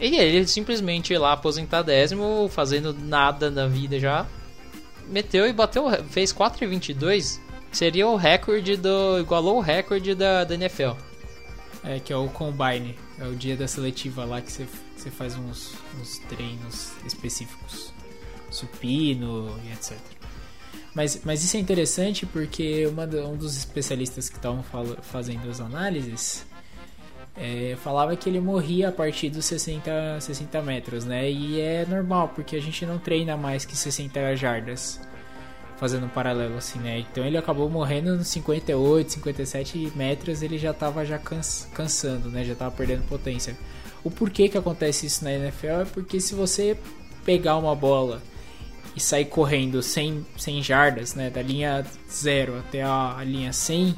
E 0.00 0.16
ele 0.16 0.46
simplesmente 0.46 1.16
lá 1.18 1.32
aposentadésimo, 1.32 2.48
fazendo 2.48 2.94
nada 2.94 3.50
na 3.50 3.66
vida 3.66 4.00
já, 4.00 4.26
meteu 5.12 5.46
e 5.46 5.52
bateu, 5.52 5.84
fez 6.08 6.32
4,22, 6.32 7.38
seria 7.70 8.08
o 8.08 8.16
recorde 8.16 8.76
do, 8.76 9.18
igualou 9.20 9.58
o 9.58 9.60
recorde 9.60 10.14
da, 10.14 10.44
da 10.44 10.54
NFL. 10.54 10.92
É, 11.84 11.98
que 11.98 12.12
é 12.12 12.16
o 12.16 12.28
Combine. 12.28 12.96
É 13.18 13.26
o 13.26 13.34
dia 13.34 13.56
da 13.56 13.66
seletiva 13.66 14.24
lá 14.24 14.40
que 14.40 14.50
você, 14.50 14.66
você 14.96 15.10
faz 15.10 15.36
uns, 15.36 15.74
uns 16.00 16.18
treinos 16.28 16.92
específicos. 17.04 17.92
Supino 18.50 19.58
e 19.64 19.72
etc. 19.72 19.98
Mas, 20.94 21.22
mas 21.24 21.42
isso 21.42 21.56
é 21.56 21.60
interessante 21.60 22.26
porque 22.26 22.86
uma 22.86 23.04
um 23.04 23.36
dos 23.36 23.56
especialistas 23.56 24.28
que 24.28 24.36
estavam 24.36 24.62
fazendo 25.00 25.48
as 25.48 25.60
análises 25.60 26.44
é, 27.36 27.76
falava 27.82 28.14
que 28.16 28.28
ele 28.28 28.40
morria 28.40 28.88
a 28.90 28.92
partir 28.92 29.30
dos 29.30 29.44
60, 29.46 30.20
60 30.20 30.60
metros, 30.62 31.04
né? 31.04 31.30
E 31.30 31.60
é 31.60 31.86
normal, 31.86 32.30
porque 32.34 32.56
a 32.56 32.60
gente 32.60 32.84
não 32.84 32.98
treina 32.98 33.36
mais 33.36 33.64
que 33.64 33.76
60 33.76 34.36
jardas 34.36 35.00
fazendo 35.78 36.06
um 36.06 36.08
paralelo 36.10 36.56
assim, 36.56 36.78
né? 36.78 37.00
Então 37.00 37.24
ele 37.24 37.36
acabou 37.36 37.68
morrendo 37.68 38.14
nos 38.16 38.28
58, 38.28 39.12
57 39.12 39.92
metros, 39.96 40.42
ele 40.42 40.56
já 40.58 40.72
tava 40.72 41.04
já 41.04 41.18
cans- 41.18 41.68
cansando, 41.74 42.28
né? 42.28 42.44
Já 42.44 42.54
tava 42.54 42.70
perdendo 42.70 43.02
potência. 43.08 43.56
O 44.04 44.10
porquê 44.10 44.48
que 44.48 44.58
acontece 44.58 45.06
isso 45.06 45.24
na 45.24 45.32
NFL 45.32 45.66
é 45.66 45.84
porque 45.84 46.20
se 46.20 46.34
você 46.34 46.76
pegar 47.24 47.56
uma 47.56 47.74
bola 47.74 48.20
e 48.94 49.00
sair 49.00 49.24
correndo 49.24 49.82
100, 49.82 50.26
100 50.36 50.62
jardas, 50.62 51.14
né? 51.14 51.30
Da 51.30 51.40
linha 51.40 51.84
0 52.10 52.58
até 52.58 52.82
a, 52.82 53.16
a 53.18 53.24
linha 53.24 53.52
100, 53.52 53.96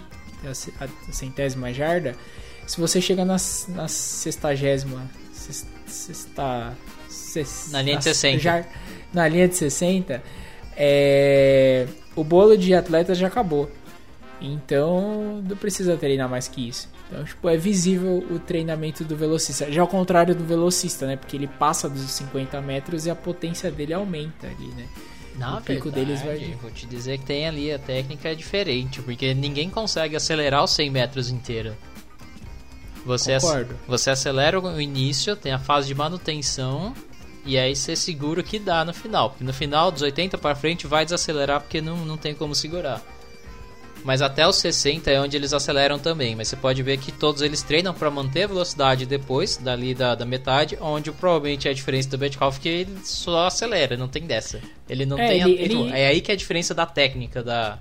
a 0.48 0.54
ce- 0.54 0.72
a 0.80 0.86
centésima 1.12 1.72
jarda, 1.72 2.14
se 2.66 2.80
você 2.80 3.00
chega 3.00 3.24
na, 3.24 3.36
na 3.68 3.88
sextagésima, 3.88 5.02
sex- 5.32 5.66
sexta, 5.86 6.76
sex- 7.08 7.68
Na 7.72 7.82
linha 7.82 7.98
de 7.98 8.06
na 8.06 8.14
60. 8.14 8.38
jar- 8.38 8.68
na 9.12 9.28
linha 9.28 9.48
de 9.48 9.56
60, 9.56 10.22
é, 10.76 11.86
o 12.16 12.24
bolo 12.24 12.56
de 12.56 12.74
atletas 12.74 13.18
já 13.18 13.26
acabou. 13.28 13.70
Então 14.40 15.42
não 15.48 15.56
precisa 15.56 15.96
treinar 15.96 16.28
mais 16.28 16.48
que 16.48 16.68
isso. 16.68 16.88
Então, 17.08 17.24
tipo, 17.24 17.48
é 17.48 17.56
visível 17.56 18.24
o 18.30 18.38
treinamento 18.38 19.04
do 19.04 19.16
velocista. 19.16 19.70
Já 19.70 19.80
ao 19.82 19.88
contrário 19.88 20.34
do 20.34 20.44
velocista, 20.44 21.06
né? 21.06 21.16
Porque 21.16 21.36
ele 21.36 21.46
passa 21.46 21.88
dos 21.88 22.10
50 22.10 22.60
metros 22.60 23.06
e 23.06 23.10
a 23.10 23.14
potência 23.14 23.70
dele 23.70 23.94
aumenta 23.94 24.46
ali, 24.46 24.66
né? 24.76 24.86
Na 25.38 25.58
O 25.58 25.62
pico 25.62 25.90
deles 25.90 26.20
vai- 26.22 26.56
Vou 26.60 26.70
te 26.70 26.86
dizer 26.86 27.18
que 27.18 27.24
tem 27.26 27.46
ali 27.46 27.72
a 27.72 27.78
técnica 27.78 28.28
é 28.30 28.34
diferente, 28.34 29.00
porque 29.02 29.34
ninguém 29.34 29.68
consegue 29.70 30.14
acelerar 30.16 30.62
os 30.64 30.70
100 30.72 30.90
metros 30.90 31.28
inteiro. 31.30 31.74
Você, 33.04 33.34
ac- 33.34 33.44
Concordo. 33.44 33.78
você 33.86 34.10
acelera 34.10 34.58
o 34.58 34.80
início, 34.80 35.36
tem 35.36 35.52
a 35.52 35.58
fase 35.58 35.86
de 35.88 35.94
manutenção 35.94 36.94
e 37.44 37.58
aí 37.58 37.76
você 37.76 37.94
segura 37.94 38.40
o 38.40 38.44
que 38.44 38.58
dá 38.58 38.84
no 38.84 38.94
final. 38.94 39.30
Porque 39.30 39.44
no 39.44 39.52
final, 39.52 39.90
dos 39.90 40.00
80 40.02 40.38
para 40.38 40.54
frente, 40.54 40.86
vai 40.86 41.04
desacelerar 41.04 41.60
porque 41.60 41.80
não, 41.82 41.98
não 42.06 42.16
tem 42.16 42.34
como 42.34 42.54
segurar. 42.54 43.02
Mas 44.02 44.20
até 44.20 44.46
os 44.46 44.56
60 44.56 45.10
é 45.10 45.18
onde 45.20 45.34
eles 45.36 45.52
aceleram 45.54 45.98
também. 45.98 46.34
Mas 46.36 46.48
você 46.48 46.56
pode 46.56 46.82
ver 46.82 46.98
que 46.98 47.10
todos 47.10 47.40
eles 47.40 47.62
treinam 47.62 47.94
para 47.94 48.10
manter 48.10 48.42
a 48.42 48.46
velocidade 48.48 49.06
depois, 49.06 49.56
dali 49.56 49.94
da, 49.94 50.14
da 50.14 50.26
metade, 50.26 50.76
onde 50.80 51.10
provavelmente 51.10 51.68
é 51.68 51.70
a 51.70 51.74
diferença 51.74 52.10
do 52.10 52.18
Metcalf 52.18 52.58
que 52.58 52.68
ele 52.68 52.98
só 53.02 53.46
acelera, 53.46 53.96
não 53.96 54.08
tem 54.08 54.26
dessa. 54.26 54.60
Ele 54.88 55.06
não 55.06 55.18
É, 55.18 55.28
tem. 55.28 55.42
a- 55.42 55.48
ele- 55.48 55.62
ele- 55.62 55.74
ele- 55.74 55.90
É 55.92 56.06
aí 56.08 56.20
que 56.20 56.30
é 56.30 56.34
a 56.34 56.36
diferença 56.36 56.74
da 56.74 56.84
técnica, 56.84 57.42
da, 57.42 57.78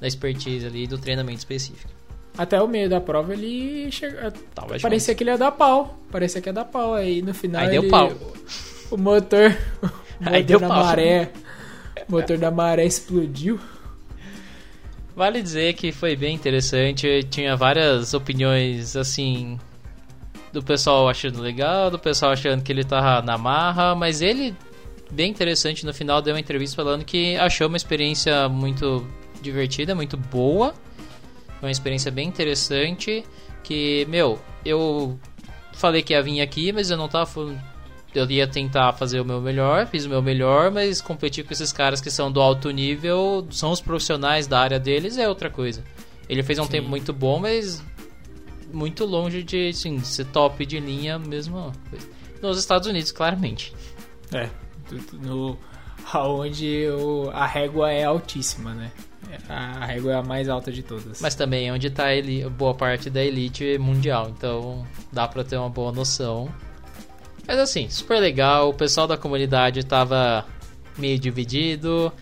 da 0.00 0.06
expertise 0.06 0.64
ali, 0.66 0.86
do 0.86 0.96
treinamento 0.96 1.38
específico. 1.38 1.90
Até 2.38 2.60
o 2.60 2.68
meio 2.68 2.88
da 2.88 3.00
prova 3.00 3.32
ele 3.32 3.90
chega. 3.90 4.32
Talvez 4.54 4.82
Parecia 4.82 5.14
que 5.14 5.22
ele 5.22 5.30
ia 5.30 5.38
dar 5.38 5.52
pau. 5.52 5.98
Parecia 6.10 6.40
que 6.40 6.48
ia 6.48 6.52
dar 6.52 6.64
pau. 6.66 6.94
Aí 6.94 7.22
no 7.22 7.32
final. 7.32 7.62
Aí 7.62 7.70
deu 7.70 7.82
ele- 7.82 7.90
pau. 7.90 8.12
O 8.90 8.96
motor. 8.96 9.56
O 10.18 10.28
Aí 10.28 10.40
motor 10.40 10.42
deu 10.44 10.60
da 10.60 10.68
pau. 10.68 10.84
maré. 10.84 11.32
O 12.08 12.12
motor 12.12 12.38
da 12.38 12.50
maré 12.50 12.84
explodiu. 12.86 13.58
Vale 15.14 15.42
dizer 15.42 15.72
que 15.74 15.92
foi 15.92 16.14
bem 16.14 16.34
interessante, 16.34 17.22
tinha 17.30 17.56
várias 17.56 18.12
opiniões 18.12 18.96
assim 18.96 19.58
do 20.52 20.62
pessoal 20.62 21.08
achando 21.08 21.40
legal, 21.40 21.90
do 21.90 21.98
pessoal 21.98 22.32
achando 22.32 22.62
que 22.62 22.70
ele 22.70 22.84
tava 22.84 23.22
na 23.22 23.36
marra, 23.38 23.94
mas 23.94 24.20
ele 24.20 24.54
bem 25.10 25.30
interessante 25.30 25.86
no 25.86 25.92
final 25.94 26.20
deu 26.20 26.34
uma 26.34 26.40
entrevista 26.40 26.76
falando 26.76 27.04
que 27.04 27.36
achou 27.36 27.66
uma 27.68 27.76
experiência 27.76 28.48
muito 28.48 29.06
divertida, 29.40 29.94
muito 29.94 30.16
boa. 30.16 30.74
Foi 31.60 31.68
uma 31.68 31.72
experiência 31.72 32.10
bem 32.10 32.28
interessante 32.28 33.24
que, 33.62 34.06
meu, 34.08 34.38
eu 34.64 35.18
falei 35.72 36.02
que 36.02 36.12
ia 36.12 36.22
vir 36.22 36.40
aqui, 36.40 36.72
mas 36.72 36.90
eu 36.90 36.96
não 36.96 37.08
tava 37.08 37.56
eu 38.14 38.30
ia 38.30 38.46
tentar 38.46 38.92
fazer 38.94 39.20
o 39.20 39.24
meu 39.24 39.40
melhor, 39.40 39.86
fiz 39.86 40.06
o 40.06 40.08
meu 40.08 40.22
melhor, 40.22 40.70
mas 40.70 41.02
competir 41.02 41.44
com 41.44 41.52
esses 41.52 41.70
caras 41.70 42.00
que 42.00 42.10
são 42.10 42.32
do 42.32 42.40
alto 42.40 42.70
nível, 42.70 43.46
são 43.50 43.70
os 43.70 43.80
profissionais 43.80 44.46
da 44.46 44.58
área 44.58 44.80
deles, 44.80 45.18
é 45.18 45.28
outra 45.28 45.50
coisa. 45.50 45.84
Ele 46.28 46.42
fez 46.42 46.58
um 46.58 46.64
Sim. 46.64 46.70
tempo 46.70 46.88
muito 46.88 47.12
bom, 47.12 47.38
mas 47.38 47.82
muito 48.72 49.04
longe 49.04 49.42
de 49.42 49.68
assim, 49.68 49.98
ser 50.00 50.26
top 50.26 50.64
de 50.64 50.80
linha 50.80 51.18
mesmo. 51.18 51.72
Nos 52.40 52.58
Estados 52.58 52.88
Unidos, 52.88 53.12
claramente. 53.12 53.74
É. 54.32 54.48
No, 55.12 55.58
aonde 56.12 56.88
o, 56.88 57.30
a 57.32 57.46
régua 57.46 57.92
é 57.92 58.04
altíssima, 58.04 58.72
né? 58.72 58.92
A 59.48 59.84
régua 59.86 60.12
é 60.12 60.14
a 60.16 60.22
mais 60.22 60.48
alta 60.48 60.70
de 60.72 60.82
todas. 60.82 61.20
Mas 61.20 61.34
também 61.34 61.68
é 61.68 61.72
onde 61.72 61.88
está 61.88 62.04
boa 62.56 62.74
parte 62.74 63.10
da 63.10 63.22
elite 63.24 63.76
mundial, 63.78 64.28
então 64.36 64.86
dá 65.12 65.26
pra 65.28 65.42
ter 65.44 65.56
uma 65.56 65.68
boa 65.68 65.92
noção. 65.92 66.48
Mas 67.46 67.58
assim, 67.58 67.88
super 67.88 68.18
legal, 68.18 68.70
o 68.70 68.74
pessoal 68.74 69.06
da 69.06 69.16
comunidade 69.16 69.84
tava 69.84 70.44
meio 70.98 71.18
dividido, 71.18 72.12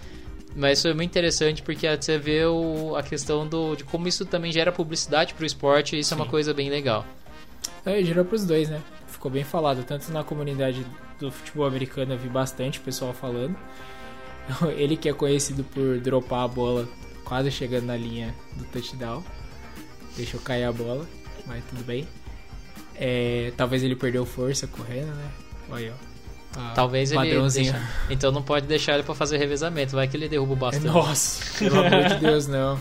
mas 0.54 0.82
foi 0.82 0.92
muito 0.94 1.10
interessante 1.10 1.62
porque 1.62 1.86
você 1.96 2.18
vê 2.18 2.44
o- 2.44 2.94
a 2.96 3.02
questão 3.02 3.46
do, 3.46 3.74
de 3.76 3.84
como 3.84 4.06
isso 4.08 4.24
também 4.26 4.52
gera 4.52 4.70
publicidade 4.72 5.32
pro 5.34 5.46
esporte, 5.46 5.96
e 5.96 6.00
isso 6.00 6.12
é 6.12 6.16
uma 6.16 6.24
Sim. 6.24 6.30
coisa 6.30 6.52
bem 6.52 6.68
legal. 6.68 7.04
É, 7.86 8.02
girou 8.02 8.24
pros 8.24 8.44
dois, 8.44 8.68
né? 8.68 8.80
Ficou 9.08 9.30
bem 9.30 9.44
falado. 9.44 9.82
Tanto 9.84 10.10
na 10.12 10.22
comunidade 10.24 10.84
do 11.18 11.30
futebol 11.30 11.66
americano 11.66 12.12
eu 12.14 12.18
vi 12.18 12.28
bastante 12.28 12.80
pessoal 12.80 13.12
falando. 13.14 13.56
Ele 14.76 14.96
que 14.96 15.08
é 15.08 15.12
conhecido 15.12 15.64
por 15.64 15.98
dropar 16.00 16.44
a 16.44 16.48
bola 16.48 16.88
quase 17.24 17.50
chegando 17.50 17.86
na 17.86 17.96
linha 17.96 18.34
do 18.56 18.64
touchdown. 18.64 19.22
Deixou 20.16 20.38
cair 20.40 20.64
a 20.64 20.72
bola, 20.72 21.06
mas 21.46 21.64
tudo 21.64 21.82
bem. 21.84 22.06
É, 22.96 23.52
talvez 23.56 23.82
ele 23.82 23.96
perdeu 23.96 24.24
força 24.24 24.66
correndo, 24.66 25.12
né? 25.14 25.30
Olha, 25.70 25.92
ó. 25.92 26.14
Ah, 26.56 26.72
Talvez 26.72 27.10
ele. 27.10 27.18
deixa- 27.72 27.88
Então 28.08 28.30
não 28.30 28.42
pode 28.42 28.66
deixar 28.68 28.94
ele 28.94 29.02
pra 29.02 29.12
fazer 29.14 29.38
revezamento, 29.38 29.96
vai 29.96 30.06
que 30.06 30.16
ele 30.16 30.28
derruba 30.28 30.52
o 30.52 30.56
bastante. 30.56 30.86
Nossa, 30.86 31.58
pelo 31.58 31.80
amor 31.80 32.04
de 32.10 32.14
Deus, 32.20 32.46
não. 32.46 32.80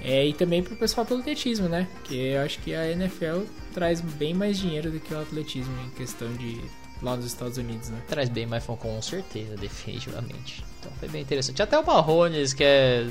É, 0.00 0.24
e 0.24 0.32
também 0.32 0.62
pro 0.62 0.76
pessoal 0.76 1.04
do 1.04 1.16
atletismo, 1.16 1.68
né? 1.68 1.88
Porque 1.94 2.14
eu 2.14 2.42
acho 2.42 2.60
que 2.60 2.72
a 2.72 2.88
NFL 2.92 3.40
traz 3.74 4.00
bem 4.00 4.32
mais 4.34 4.56
dinheiro 4.56 4.88
do 4.92 5.00
que 5.00 5.12
o 5.12 5.18
atletismo 5.20 5.74
em 5.84 5.90
questão 5.90 6.32
de 6.34 6.60
lá 7.02 7.16
nos 7.16 7.26
Estados 7.26 7.58
Unidos, 7.58 7.88
né? 7.90 8.00
Traz 8.08 8.28
bem 8.28 8.46
mais 8.46 8.64
fã, 8.64 8.74
com 8.76 9.00
certeza, 9.02 9.56
definitivamente. 9.56 10.64
Então 10.80 10.90
foi 10.98 11.08
bem 11.08 11.22
interessante. 11.22 11.62
Até 11.62 11.78
o 11.78 11.84
Marrones, 11.86 12.52
que 12.52 12.64
é. 12.64 13.06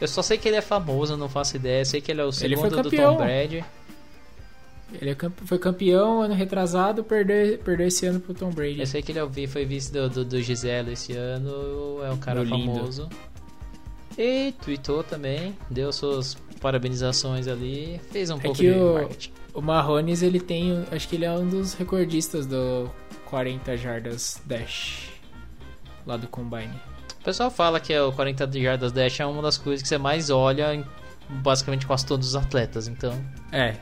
Eu 0.00 0.08
só 0.08 0.20
sei 0.22 0.36
que 0.36 0.46
ele 0.48 0.56
é 0.56 0.60
famoso, 0.60 1.16
não 1.16 1.28
faço 1.28 1.56
ideia. 1.56 1.84
Sei 1.84 2.00
que 2.00 2.10
ele 2.12 2.20
é 2.20 2.24
o 2.24 2.32
segundo 2.32 2.82
do. 2.82 2.90
Tom 2.90 3.16
Brady. 3.16 3.64
Ele 5.00 5.10
é 5.10 5.16
foi 5.44 5.58
campeão 5.58 6.22
ano 6.22 6.32
retrasado, 6.34 7.02
perdeu, 7.02 7.58
perdeu 7.58 7.88
esse 7.88 8.06
ano 8.06 8.20
pro 8.20 8.32
Tom 8.32 8.50
Brady. 8.50 8.78
Eu 8.80 8.86
sei 8.86 9.02
que 9.02 9.10
ele 9.10 9.18
é 9.18 9.46
foi 9.48 9.64
vice 9.64 9.92
do, 9.92 10.08
do, 10.08 10.24
do 10.24 10.40
Gisele 10.40 10.92
esse 10.92 11.12
ano. 11.12 12.02
É 12.04 12.10
um 12.10 12.18
cara 12.18 12.42
lindo. 12.44 12.74
famoso. 12.74 13.08
E 14.16 14.52
tweetou 14.62 15.02
também. 15.02 15.56
Deu 15.68 15.92
suas 15.92 16.36
parabenizações 16.60 17.48
ali. 17.48 18.00
Fez 18.12 18.30
um 18.30 18.36
É 18.36 18.40
pouco 18.40 18.58
de 18.58 18.70
o- 18.70 18.94
marketing. 18.94 19.32
O 19.56 19.62
Marrones, 19.62 20.22
ele 20.22 20.38
tem. 20.38 20.84
Acho 20.92 21.08
que 21.08 21.16
ele 21.16 21.24
é 21.24 21.32
um 21.32 21.48
dos 21.48 21.72
recordistas 21.72 22.46
do 22.46 22.90
40 23.24 23.76
jardas 23.76 24.40
dash 24.44 25.10
lá 26.06 26.16
do 26.16 26.28
Combine. 26.28 26.74
O 27.20 27.24
pessoal 27.24 27.50
fala 27.50 27.80
que 27.80 27.92
é 27.92 28.00
o 28.00 28.12
40 28.12 28.46
de 28.46 28.60
Yardas 28.60 28.92
Dash 28.92 29.18
é 29.18 29.26
uma 29.26 29.42
das 29.42 29.58
coisas 29.58 29.82
que 29.82 29.88
você 29.88 29.98
mais 29.98 30.30
olha 30.30 30.72
em 30.74 30.84
basicamente 31.28 31.84
quase 31.84 32.06
todos 32.06 32.28
os 32.28 32.36
atletas. 32.36 32.86
Então, 32.86 33.12
É, 33.50 33.74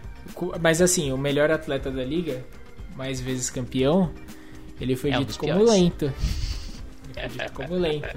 mas 0.62 0.80
assim, 0.80 1.12
o 1.12 1.18
melhor 1.18 1.50
atleta 1.50 1.90
da 1.90 2.02
liga, 2.02 2.42
mais 2.96 3.20
vezes 3.20 3.50
campeão, 3.50 4.10
ele 4.80 4.96
foi 4.96 5.10
É 5.10 5.16
um 5.16 5.18
dito 5.18 5.28
dos 5.28 5.36
como 5.36 5.52
piores. 5.52 5.70
lento. 5.70 6.04
Ele 7.16 7.28
foi 7.28 7.44
dito 7.44 7.52
como 7.52 7.74
lento. 7.76 8.16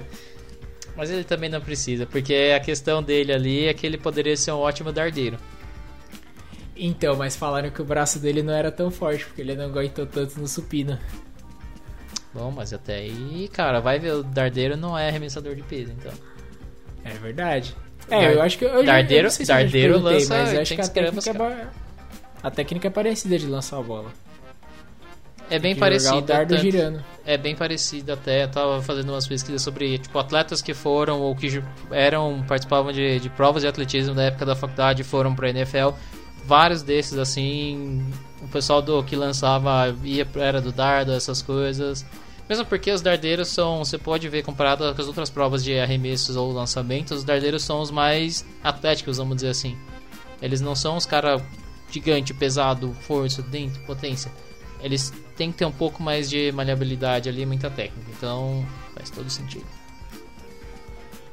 Mas 0.96 1.10
ele 1.10 1.22
também 1.22 1.48
não 1.48 1.60
precisa, 1.60 2.04
porque 2.04 2.52
a 2.56 2.58
questão 2.58 3.00
dele 3.00 3.32
ali 3.32 3.66
é 3.66 3.74
que 3.74 3.86
ele 3.86 3.96
poderia 3.96 4.36
ser 4.36 4.50
um 4.50 4.56
ótimo 4.58 4.90
dardeiro. 4.90 5.38
Então, 6.78 7.16
mas 7.16 7.34
falaram 7.36 7.70
que 7.70 7.82
o 7.82 7.84
braço 7.84 8.18
dele 8.18 8.42
não 8.42 8.52
era 8.52 8.70
tão 8.70 8.90
forte, 8.90 9.24
porque 9.26 9.40
ele 9.42 9.54
não 9.56 9.64
aguentou 9.64 10.06
tanto 10.06 10.38
no 10.40 10.46
supino. 10.46 10.98
Bom, 12.32 12.50
mas 12.50 12.72
até 12.72 12.96
aí, 12.96 13.48
cara, 13.52 13.80
vai 13.80 13.98
ver, 13.98 14.12
o 14.12 14.22
dardeiro 14.22 14.76
não 14.76 14.96
é 14.96 15.08
arremessador 15.08 15.54
de 15.56 15.62
peso, 15.62 15.92
então. 15.92 16.12
É 17.04 17.10
verdade. 17.14 17.74
É, 18.08 18.20
Dar- 18.20 18.32
eu 18.32 18.42
acho 18.42 18.58
que 18.58 18.64
eu, 18.64 18.70
já- 18.70 18.76
eu 18.78 18.84
dardeiro- 18.84 19.28
eu 19.28 19.46
dardeiro 19.46 19.92
perguntei, 19.94 20.18
lança 20.18 20.34
mas 20.38 20.52
eu 20.54 20.60
acho 20.60 20.74
que 20.74 20.80
a 20.80 20.84
800 20.84 20.88
gramas, 20.94 21.24
técnica, 21.24 21.44
é 21.44 21.66
a 22.42 22.50
técnica 22.50 22.86
é 22.86 22.90
parecida 22.90 23.38
de 23.38 23.46
lançar 23.46 23.78
a 23.78 23.82
bola. 23.82 24.10
É 25.50 25.58
bem 25.58 25.74
o 25.74 26.20
dardo 26.20 26.54
tanto- 26.54 26.60
girando. 26.60 27.02
É 27.24 27.38
bem 27.38 27.56
parecido 27.56 28.12
até. 28.12 28.44
Eu 28.44 28.48
tava 28.50 28.82
fazendo 28.82 29.10
umas 29.12 29.26
pesquisas 29.26 29.62
sobre, 29.62 29.96
tipo, 29.98 30.18
atletas 30.18 30.60
que 30.60 30.74
foram 30.74 31.20
ou 31.22 31.34
que 31.34 31.62
eram, 31.90 32.44
participavam 32.46 32.92
de, 32.92 33.18
de 33.18 33.30
provas 33.30 33.62
de 33.62 33.68
atletismo 33.68 34.14
da 34.14 34.24
época 34.24 34.44
da 34.44 34.54
faculdade 34.54 35.00
e 35.00 35.04
foram 35.04 35.34
pra 35.34 35.48
NFL. 35.48 35.92
Vários 36.48 36.82
desses, 36.82 37.18
assim, 37.18 38.02
o 38.40 38.48
pessoal 38.48 38.80
do 38.80 39.04
que 39.04 39.14
lançava 39.14 39.94
ia, 40.02 40.26
era 40.36 40.62
do 40.62 40.72
dardo, 40.72 41.12
essas 41.12 41.42
coisas. 41.42 42.06
Mesmo 42.48 42.64
porque 42.64 42.90
os 42.90 43.02
dardeiros 43.02 43.48
são, 43.48 43.84
você 43.84 43.98
pode 43.98 44.26
ver 44.30 44.42
comparado 44.42 44.82
com 44.94 45.02
as 45.02 45.06
outras 45.06 45.28
provas 45.28 45.62
de 45.62 45.78
arremessos 45.78 46.36
ou 46.36 46.50
lançamentos, 46.50 47.18
os 47.18 47.24
dardeiros 47.24 47.62
são 47.62 47.82
os 47.82 47.90
mais 47.90 48.46
atléticos, 48.64 49.18
vamos 49.18 49.36
dizer 49.36 49.50
assim. 49.50 49.76
Eles 50.40 50.62
não 50.62 50.74
são 50.74 50.96
os 50.96 51.04
caras 51.04 51.42
gigante, 51.90 52.32
pesado, 52.32 52.96
força, 53.02 53.42
dentro, 53.42 53.82
potência. 53.82 54.32
Eles 54.80 55.12
têm 55.36 55.52
que 55.52 55.58
ter 55.58 55.66
um 55.66 55.72
pouco 55.72 56.02
mais 56.02 56.30
de 56.30 56.50
maleabilidade 56.52 57.28
ali, 57.28 57.44
muita 57.44 57.68
técnica. 57.68 58.10
Então 58.16 58.66
faz 58.94 59.10
todo 59.10 59.28
sentido. 59.28 59.66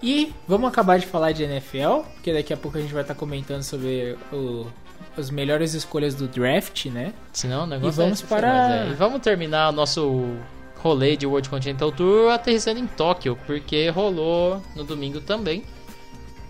E 0.04 0.34
vamos 0.46 0.68
acabar 0.68 1.00
de 1.00 1.06
falar 1.06 1.32
de 1.32 1.44
NFL, 1.44 2.02
porque 2.16 2.34
daqui 2.34 2.52
a 2.54 2.58
pouco 2.58 2.78
a 2.78 2.82
gente 2.82 2.94
vai 2.94 3.04
estar 3.04 3.16
comentando 3.16 3.64
sobre 3.64 4.18
o, 4.34 4.68
as 5.18 5.30
melhores 5.30 5.74
escolhas 5.74 6.14
do 6.16 6.28
draft, 6.28 6.86
né? 6.88 7.14
Senão 7.34 7.64
o 7.64 7.68
negócio 7.68 8.02
E 8.02 8.04
vamos 8.06 8.24
é 8.24 8.26
para- 8.28 8.86
é. 8.86 8.90
E 8.90 8.94
vamos 8.94 9.22
terminar 9.22 9.70
o 9.70 9.72
nosso 9.72 10.26
rolê 10.78 11.16
de 11.16 11.26
World 11.26 11.50
Continental 11.50 11.92
Tour 11.92 12.30
aterrissando 12.32 12.80
em 12.80 12.88
Tóquio, 12.88 13.38
porque 13.48 13.90
rolou 13.90 14.62
no 14.76 14.84
domingo 14.84 15.20
também. 15.22 15.64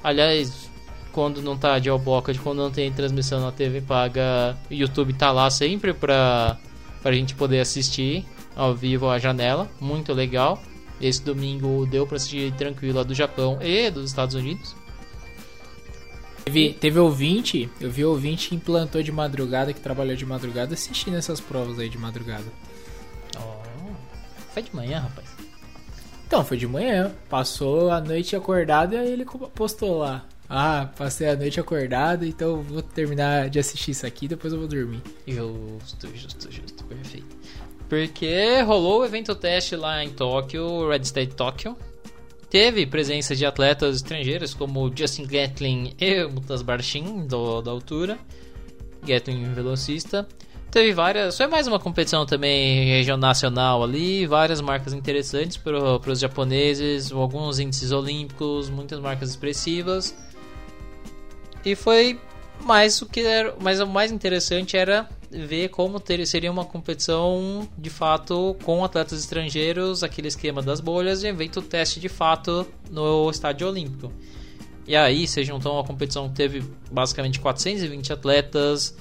Aliás, 0.03 0.69
quando 1.11 1.41
não 1.41 1.57
tá 1.57 1.79
de 1.79 1.89
quando 2.43 2.57
não 2.57 2.71
tem 2.71 2.91
transmissão 2.91 3.39
na 3.41 3.51
TV 3.51 3.81
paga, 3.81 4.55
o 4.69 4.73
YouTube 4.73 5.13
tá 5.13 5.31
lá 5.31 5.49
sempre 5.49 5.93
pra, 5.93 6.57
pra 7.01 7.11
gente 7.13 7.33
poder 7.35 7.59
assistir 7.61 8.25
ao 8.55 8.75
vivo 8.75 9.09
a 9.09 9.17
janela. 9.17 9.67
Muito 9.79 10.13
legal. 10.13 10.61
Esse 11.01 11.21
domingo 11.23 11.85
deu 11.85 12.05
pra 12.07 12.17
assistir 12.17 12.53
tranquilo 12.53 12.99
a 12.99 13.03
do 13.03 13.13
Japão 13.13 13.57
e 13.61 13.89
dos 13.89 14.05
Estados 14.05 14.35
Unidos. 14.35 14.75
Teve, 16.45 16.73
teve 16.73 16.99
ouvinte, 16.99 17.69
eu 17.81 17.89
vi 17.89 18.05
ouvinte 18.05 18.49
que 18.49 18.55
implantou 18.55 19.01
de 19.01 19.11
madrugada, 19.11 19.73
que 19.73 19.81
trabalhou 19.81 20.15
de 20.15 20.25
madrugada, 20.25 20.75
assistindo 20.75 21.17
essas 21.17 21.41
provas 21.41 21.79
aí 21.79 21.89
de 21.89 21.97
madrugada. 21.97 22.45
Oh, 23.35 23.93
foi 24.53 24.61
de 24.61 24.75
manhã, 24.75 24.99
rapaz. 24.99 25.27
Então, 26.27 26.45
foi 26.45 26.57
de 26.57 26.67
manhã, 26.67 27.11
passou 27.29 27.89
a 27.89 27.99
noite 27.99 28.35
acordado 28.35 28.93
e 28.93 28.97
aí 28.97 29.11
ele 29.11 29.25
postou 29.55 29.97
lá. 29.97 30.25
Ah, 30.47 30.89
passei 30.95 31.27
a 31.27 31.35
noite 31.35 31.59
acordado, 31.59 32.23
então 32.23 32.61
vou 32.61 32.81
terminar 32.81 33.49
de 33.49 33.57
assistir 33.57 33.91
isso 33.91 34.05
aqui, 34.05 34.27
depois 34.27 34.53
eu 34.53 34.59
vou 34.59 34.67
dormir. 34.67 35.01
Justo, 35.27 36.07
justo, 36.15 36.51
justo, 36.51 36.83
perfeito. 36.83 37.35
Porque 37.89 38.61
rolou 38.61 39.01
o 39.01 39.05
evento 39.05 39.33
teste 39.33 39.75
lá 39.75 40.03
em 40.03 40.09
Tóquio, 40.09 40.87
Red 40.87 41.01
State 41.01 41.33
Tóquio. 41.33 41.75
Teve 42.55 42.85
presença 42.85 43.35
de 43.35 43.45
atletas 43.45 43.97
estrangeiros 43.97 44.53
como 44.53 44.89
Justin 44.95 45.27
Gatlin 45.27 45.93
e 45.99 46.23
Mutas 46.23 46.61
Barchin, 46.61 47.27
do, 47.27 47.61
da 47.61 47.69
altura. 47.69 48.17
Gatlin 49.05 49.43
velocista. 49.53 50.25
Teve 50.71 50.93
várias. 50.93 51.35
Foi 51.35 51.47
mais 51.47 51.67
uma 51.67 51.81
competição 51.81 52.25
também 52.25 52.85
regional 52.85 53.19
nacional 53.19 53.83
ali. 53.83 54.25
Várias 54.25 54.61
marcas 54.61 54.93
interessantes 54.93 55.57
para 55.57 56.09
os 56.09 56.17
japoneses. 56.17 57.11
Alguns 57.11 57.59
índices 57.59 57.91
olímpicos, 57.91 58.69
muitas 58.69 59.01
marcas 59.01 59.31
expressivas. 59.31 60.15
E 61.65 61.75
foi 61.75 62.17
mais 62.63 63.01
o 63.01 63.05
que 63.05 63.19
era. 63.19 63.53
Mas 63.59 63.81
o 63.81 63.85
mais 63.85 64.13
interessante 64.13 64.77
era 64.77 65.09
ver 65.31 65.69
como 65.69 65.99
ter, 65.99 66.25
seria 66.25 66.51
uma 66.51 66.65
competição 66.65 67.67
de 67.77 67.89
fato 67.89 68.55
com 68.63 68.83
atletas 68.83 69.19
estrangeiros, 69.19 70.03
aquele 70.03 70.27
esquema 70.27 70.61
das 70.61 70.79
bolhas 70.79 71.23
e 71.23 71.27
evento 71.27 71.61
teste 71.61 71.99
de 71.99 72.09
fato 72.09 72.67
no 72.89 73.29
estádio 73.29 73.67
olímpico. 73.67 74.11
E 74.87 74.95
aí 74.95 75.27
você 75.27 75.43
juntou 75.43 75.73
uma 75.73 75.83
competição 75.83 76.29
que 76.29 76.35
teve 76.35 76.63
basicamente 76.91 77.39
420 77.39 78.13
atletas, 78.13 78.95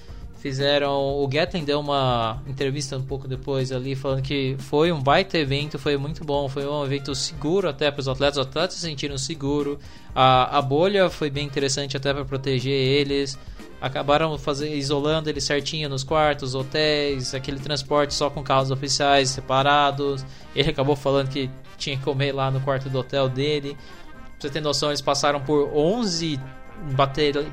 fizeram. 0.44 1.22
O 1.22 1.26
Gatlin 1.26 1.64
deu 1.64 1.80
uma 1.80 2.42
entrevista 2.46 2.98
um 2.98 3.02
pouco 3.02 3.26
depois 3.26 3.72
ali, 3.72 3.94
falando 3.94 4.20
que 4.20 4.56
foi 4.58 4.92
um 4.92 5.02
baita 5.02 5.38
evento, 5.38 5.78
foi 5.78 5.96
muito 5.96 6.22
bom, 6.22 6.50
foi 6.50 6.66
um 6.66 6.84
evento 6.84 7.14
seguro 7.14 7.66
até 7.66 7.90
para 7.90 8.00
os 8.00 8.08
atletas, 8.08 8.38
os 8.38 8.46
atletas 8.46 8.76
se 8.76 8.82
sentiram 8.82 9.16
seguro. 9.16 9.78
A, 10.14 10.58
a 10.58 10.62
bolha 10.62 11.08
foi 11.08 11.30
bem 11.30 11.46
interessante 11.46 11.96
até 11.96 12.12
para 12.12 12.26
proteger 12.26 12.72
eles 12.72 13.38
acabaram 13.84 14.38
fazer, 14.38 14.74
isolando 14.74 15.28
ele 15.28 15.42
certinho 15.42 15.90
nos 15.90 16.02
quartos, 16.02 16.54
hotéis, 16.54 17.34
aquele 17.34 17.60
transporte 17.60 18.14
só 18.14 18.30
com 18.30 18.42
carros 18.42 18.70
oficiais 18.70 19.28
separados. 19.28 20.24
Ele 20.56 20.70
acabou 20.70 20.96
falando 20.96 21.28
que 21.28 21.50
tinha 21.76 21.94
que 21.94 22.02
comer 22.02 22.32
lá 22.32 22.50
no 22.50 22.62
quarto 22.62 22.88
do 22.88 22.98
hotel 22.98 23.28
dele. 23.28 23.76
Pra 24.14 24.32
você 24.38 24.48
ter 24.48 24.62
noção, 24.62 24.88
eles 24.88 25.02
passaram 25.02 25.38
por 25.38 25.70
11 25.76 26.40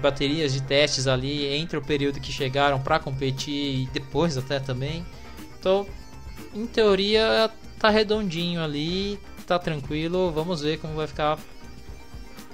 baterias 0.01 0.53
de 0.53 0.63
testes 0.63 1.05
ali 1.05 1.47
entre 1.47 1.77
o 1.77 1.81
período 1.81 2.21
que 2.21 2.31
chegaram 2.31 2.79
para 2.79 2.97
competir 2.97 3.81
e 3.81 3.89
depois 3.91 4.37
até 4.37 4.57
também. 4.57 5.05
Então, 5.59 5.85
em 6.55 6.65
teoria, 6.65 7.51
tá 7.77 7.89
redondinho 7.89 8.63
ali, 8.63 9.19
tá 9.45 9.59
tranquilo. 9.59 10.31
Vamos 10.31 10.61
ver 10.61 10.79
como 10.79 10.95
vai 10.95 11.07
ficar 11.07 11.37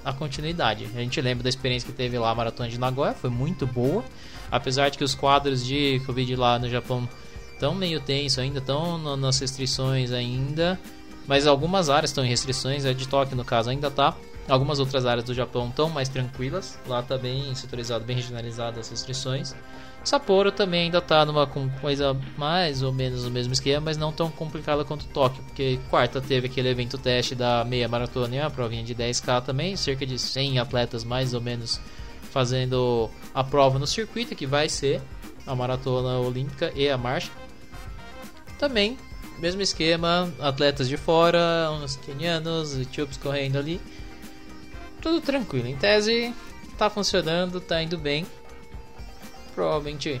a 0.04 0.12
continuidade. 0.12 0.84
A 0.94 1.00
gente 1.00 1.20
lembra 1.20 1.42
da 1.42 1.48
experiência 1.48 1.88
que 1.88 1.96
teve 1.96 2.18
lá 2.18 2.30
a 2.30 2.34
maratona 2.34 2.68
de 2.68 2.78
Nagoya, 2.78 3.14
foi 3.14 3.30
muito 3.30 3.66
boa, 3.66 4.04
apesar 4.50 4.88
de 4.88 4.98
que 4.98 5.04
os 5.04 5.14
quadros 5.14 5.64
de 5.64 6.00
Covid 6.06 6.36
lá 6.36 6.58
no 6.58 6.68
Japão 6.68 7.08
estão 7.52 7.74
meio 7.74 8.00
tenso 8.00 8.40
ainda, 8.40 8.58
estão 8.58 9.16
nas 9.16 9.38
restrições 9.38 10.12
ainda, 10.12 10.78
mas 11.26 11.46
algumas 11.46 11.90
áreas 11.90 12.10
estão 12.10 12.24
em 12.24 12.28
restrições, 12.28 12.84
a 12.84 12.92
de 12.92 13.06
Tóquio 13.06 13.36
no 13.36 13.44
caso 13.44 13.70
ainda 13.70 13.90
tá. 13.90 14.16
Algumas 14.48 14.78
outras 14.80 15.04
áreas 15.04 15.24
do 15.24 15.34
Japão 15.34 15.68
estão 15.68 15.90
mais 15.90 16.08
tranquilas, 16.08 16.78
lá 16.86 17.02
tá 17.02 17.18
bem 17.18 17.54
setorizado, 17.54 18.04
bem 18.04 18.16
regionalizado 18.16 18.80
as 18.80 18.88
restrições. 18.88 19.54
Sapporo 20.04 20.50
também 20.50 20.84
ainda 20.84 21.02
tá 21.02 21.24
numa 21.26 21.46
coisa 21.46 22.16
mais 22.36 22.82
ou 22.82 22.92
menos 22.92 23.24
o 23.26 23.30
mesmo 23.30 23.52
esquema, 23.52 23.86
mas 23.86 23.96
não 23.98 24.10
tão 24.10 24.30
complicada 24.30 24.84
quanto 24.84 25.04
Tóquio, 25.06 25.42
porque 25.44 25.78
quarta 25.90 26.20
teve 26.20 26.46
aquele 26.46 26.68
evento 26.68 26.96
teste 26.96 27.34
da 27.34 27.64
meia 27.64 27.88
maratona 27.88 28.34
e 28.34 28.40
uma 28.40 28.50
provinha 28.50 28.82
de 28.82 28.94
10k 28.94 29.42
também, 29.42 29.76
cerca 29.76 30.06
de 30.06 30.18
100 30.18 30.60
atletas 30.60 31.04
mais 31.04 31.34
ou 31.34 31.40
menos 31.40 31.78
fazendo 32.30 33.10
a 33.34 33.44
prova 33.44 33.78
no 33.78 33.86
circuito, 33.86 34.34
que 34.34 34.46
vai 34.46 34.68
ser 34.68 35.02
a 35.46 35.54
maratona 35.54 36.18
olímpica 36.18 36.72
e 36.74 36.88
a 36.88 36.96
marcha. 36.96 37.30
Também, 38.58 38.96
mesmo 39.38 39.60
esquema, 39.60 40.32
atletas 40.40 40.88
de 40.88 40.96
fora, 40.96 41.70
uns 41.72 41.96
kenianos, 41.96 42.78
etíopes 42.78 43.18
correndo 43.18 43.58
ali. 43.58 43.80
Tudo 45.02 45.20
tranquilo, 45.20 45.68
em 45.68 45.76
tese 45.76 46.34
tá 46.78 46.88
funcionando, 46.88 47.60
tá 47.60 47.82
indo 47.82 47.98
bem 47.98 48.26
provavelmente 49.58 50.20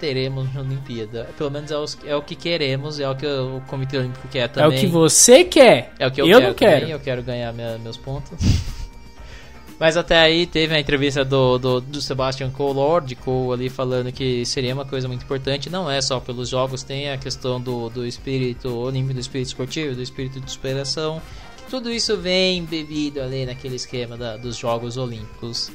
teremos 0.00 0.52
na 0.54 0.62
Olimpíada. 0.62 1.28
Pelo 1.36 1.50
menos 1.50 1.70
é, 1.70 1.76
os, 1.76 1.98
é, 2.02 2.16
o 2.16 2.22
que 2.22 2.34
queremos, 2.34 2.98
é 2.98 3.08
o 3.08 3.14
que 3.14 3.26
o 3.26 3.60
Comitê 3.66 3.98
Olímpico 3.98 4.26
quer 4.28 4.48
também. 4.48 4.74
É 4.74 4.78
o 4.78 4.80
que 4.80 4.86
você 4.86 5.44
quer. 5.44 5.92
É 5.98 6.06
o 6.06 6.10
que 6.10 6.22
eu, 6.22 6.26
eu 6.26 6.38
quero 6.38 6.46
não 6.48 6.54
quero. 6.54 6.80
Também, 6.80 6.92
eu 6.92 7.00
quero 7.00 7.22
ganhar 7.22 7.52
minha, 7.52 7.76
meus 7.76 7.98
pontos. 7.98 8.38
Mas 9.78 9.98
até 9.98 10.18
aí 10.18 10.46
teve 10.46 10.74
a 10.74 10.80
entrevista 10.80 11.22
do, 11.22 11.58
do, 11.58 11.80
do 11.82 12.00
Sebastian 12.00 12.50
Coe, 12.50 12.72
Lord 12.72 13.14
Cole, 13.16 13.52
ali 13.52 13.68
falando 13.68 14.10
que 14.10 14.46
seria 14.46 14.72
uma 14.72 14.86
coisa 14.86 15.06
muito 15.06 15.22
importante. 15.22 15.68
Não 15.68 15.90
é 15.90 16.00
só 16.00 16.18
pelos 16.18 16.48
jogos, 16.48 16.82
tem 16.82 17.10
a 17.10 17.18
questão 17.18 17.60
do, 17.60 17.90
do 17.90 18.06
espírito 18.06 18.74
olímpico, 18.74 19.12
do 19.12 19.20
espírito 19.20 19.48
esportivo, 19.48 19.94
do 19.94 20.00
espírito 20.00 20.40
de 20.40 20.50
superação. 20.50 21.20
Tudo 21.68 21.92
isso 21.92 22.16
vem 22.16 22.64
bebido 22.64 23.20
ali 23.20 23.44
naquele 23.44 23.76
esquema 23.76 24.16
da, 24.16 24.38
dos 24.38 24.56
Jogos 24.56 24.96
Olímpicos 24.96 25.70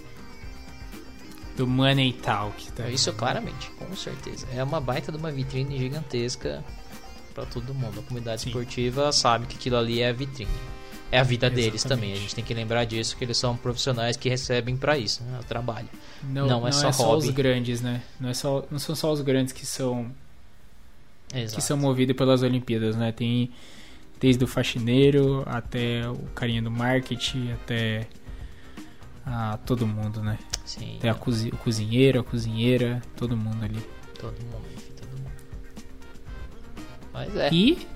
do 1.61 1.67
Money 1.67 2.13
Talk. 2.13 2.71
Tá? 2.71 2.89
Isso 2.89 3.13
claramente, 3.13 3.69
com 3.77 3.95
certeza. 3.95 4.47
É 4.55 4.63
uma 4.63 4.81
baita 4.81 5.11
de 5.11 5.17
uma 5.19 5.31
vitrine 5.31 5.77
gigantesca 5.77 6.63
para 7.35 7.45
todo 7.45 7.71
mundo. 7.71 7.99
A 7.99 8.03
comunidade 8.03 8.41
Sim. 8.41 8.49
esportiva 8.49 9.11
sabe 9.11 9.45
que 9.45 9.55
aquilo 9.55 9.77
ali 9.77 10.01
é 10.01 10.09
a 10.09 10.13
vitrine. 10.13 10.49
É 11.11 11.19
a 11.19 11.23
vida 11.23 11.45
Exatamente. 11.45 11.65
deles 11.65 11.83
também. 11.83 12.13
A 12.13 12.15
gente 12.15 12.33
tem 12.33 12.43
que 12.43 12.53
lembrar 12.53 12.85
disso, 12.85 13.15
que 13.15 13.23
eles 13.23 13.37
são 13.37 13.55
profissionais 13.55 14.17
que 14.17 14.27
recebem 14.27 14.75
para 14.75 14.97
isso, 14.97 15.21
né? 15.23 15.39
O 15.39 15.43
trabalho. 15.43 15.87
Não, 16.23 16.47
não, 16.47 16.59
é, 16.61 16.71
não 16.71 16.71
só, 16.71 16.87
é 16.87 16.91
só 16.91 17.15
os 17.15 17.29
grandes, 17.29 17.79
né? 17.81 18.01
Não, 18.19 18.29
é 18.29 18.33
só, 18.33 18.65
não 18.71 18.79
são 18.79 18.95
só 18.95 19.11
os 19.11 19.21
grandes 19.21 19.53
que 19.53 19.65
são 19.65 20.11
Exato. 21.35 21.57
que 21.57 21.61
são 21.61 21.77
movidos 21.77 22.15
pelas 22.15 22.41
Olimpíadas, 22.41 22.95
né? 22.95 23.11
Tem 23.11 23.51
desde 24.19 24.43
o 24.43 24.47
faxineiro 24.47 25.43
até 25.45 26.09
o 26.09 26.17
carinha 26.33 26.61
do 26.61 26.71
marketing, 26.71 27.51
até 27.51 28.07
a 29.25 29.57
todo 29.65 29.85
mundo, 29.87 30.21
né? 30.21 30.37
Sim. 30.65 30.97
Tem 30.99 31.09
a 31.09 31.15
cozi 31.15 31.49
o 31.49 31.57
cozinheiro, 31.57 32.19
a 32.19 32.23
cozinheira, 32.23 33.01
todo 33.15 33.35
mundo 33.35 33.63
ali. 33.63 33.79
Todo 34.19 34.33
mundo, 34.43 34.67
todo 34.95 35.17
mundo. 35.17 35.31
Mas 37.13 37.35
é. 37.35 37.49
E 37.51 37.87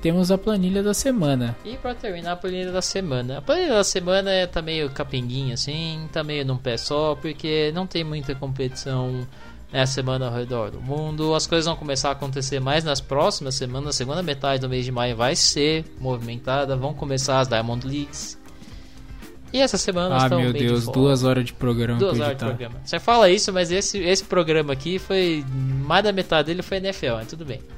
temos 0.00 0.30
a 0.30 0.38
planilha 0.38 0.82
da 0.82 0.94
semana. 0.94 1.56
E 1.64 1.76
pra 1.76 1.94
terminar 1.94 2.32
a 2.32 2.36
planilha 2.36 2.70
da 2.70 2.82
semana. 2.82 3.38
A 3.38 3.42
planilha 3.42 3.74
da 3.74 3.84
semana 3.84 4.30
é, 4.30 4.46
tá 4.46 4.62
meio 4.62 4.90
capenguinha 4.90 5.54
assim, 5.54 6.08
tá 6.12 6.22
meio 6.22 6.44
num 6.44 6.56
pé 6.56 6.76
só, 6.76 7.14
porque 7.14 7.72
não 7.74 7.86
tem 7.86 8.04
muita 8.04 8.34
competição 8.34 9.26
nessa 9.72 9.94
semana 9.94 10.26
ao 10.26 10.32
redor 10.32 10.70
do 10.70 10.80
mundo. 10.80 11.34
As 11.34 11.46
coisas 11.46 11.66
vão 11.66 11.76
começar 11.76 12.10
a 12.10 12.12
acontecer 12.12 12.60
mais 12.60 12.84
nas 12.84 13.00
próximas 13.00 13.54
semanas. 13.54 13.90
A 13.90 13.92
segunda 13.92 14.22
metade 14.22 14.60
do 14.60 14.68
mês 14.68 14.84
de 14.84 14.92
maio 14.92 15.16
vai 15.16 15.34
ser 15.34 15.84
movimentada. 16.00 16.76
Vão 16.76 16.94
começar 16.94 17.40
as 17.40 17.48
Diamond 17.48 17.86
Leagues. 17.86 18.38
E 19.52 19.60
essa 19.60 19.78
semana 19.78 20.16
Ah, 20.16 20.28
meu 20.28 20.52
Deus, 20.52 20.86
de 20.86 20.92
duas 20.92 21.24
horas 21.24 21.44
de 21.44 21.52
programa. 21.52 21.98
Duas 21.98 22.18
horas 22.20 22.36
de 22.36 22.44
programa. 22.44 22.80
Você 22.84 22.98
fala 22.98 23.30
isso, 23.30 23.52
mas 23.52 23.70
esse, 23.70 23.98
esse 23.98 24.24
programa 24.24 24.72
aqui 24.72 24.98
foi. 24.98 25.44
Mais 25.84 26.04
da 26.04 26.12
metade 26.12 26.46
dele 26.46 26.62
foi 26.62 26.78
NFL, 26.78 27.12
mas 27.14 27.28
tudo 27.28 27.44
bem. 27.44 27.60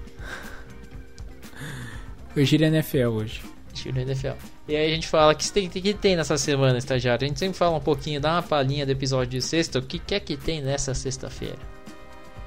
Foi 2.32 2.44
Gira 2.44 2.66
NFL 2.66 3.08
hoje. 3.08 3.42
Gira 3.74 4.02
NFL. 4.02 4.36
E 4.68 4.76
aí 4.76 4.92
a 4.92 4.94
gente 4.94 5.08
fala 5.08 5.34
que 5.34 5.50
tem, 5.50 5.68
que 5.68 5.94
tem 5.94 6.14
nessa 6.14 6.36
semana, 6.36 6.78
estagiário. 6.78 7.24
A 7.24 7.28
gente 7.28 7.38
sempre 7.38 7.56
fala 7.56 7.76
um 7.76 7.80
pouquinho, 7.80 8.20
dá 8.20 8.32
uma 8.32 8.42
palhinha 8.42 8.84
do 8.84 8.92
episódio 8.92 9.30
de 9.30 9.42
sexta. 9.42 9.78
O 9.78 9.82
que, 9.82 9.98
que 9.98 10.14
é 10.14 10.20
que 10.20 10.36
tem 10.36 10.60
nessa 10.60 10.94
sexta-feira? 10.94 11.58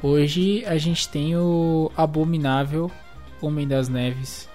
Hoje 0.04 0.64
a 0.66 0.78
gente 0.78 1.08
tem 1.10 1.36
o 1.36 1.92
abominável 1.96 2.92
Homem 3.42 3.68
das 3.68 3.90
Neves, 3.90 4.48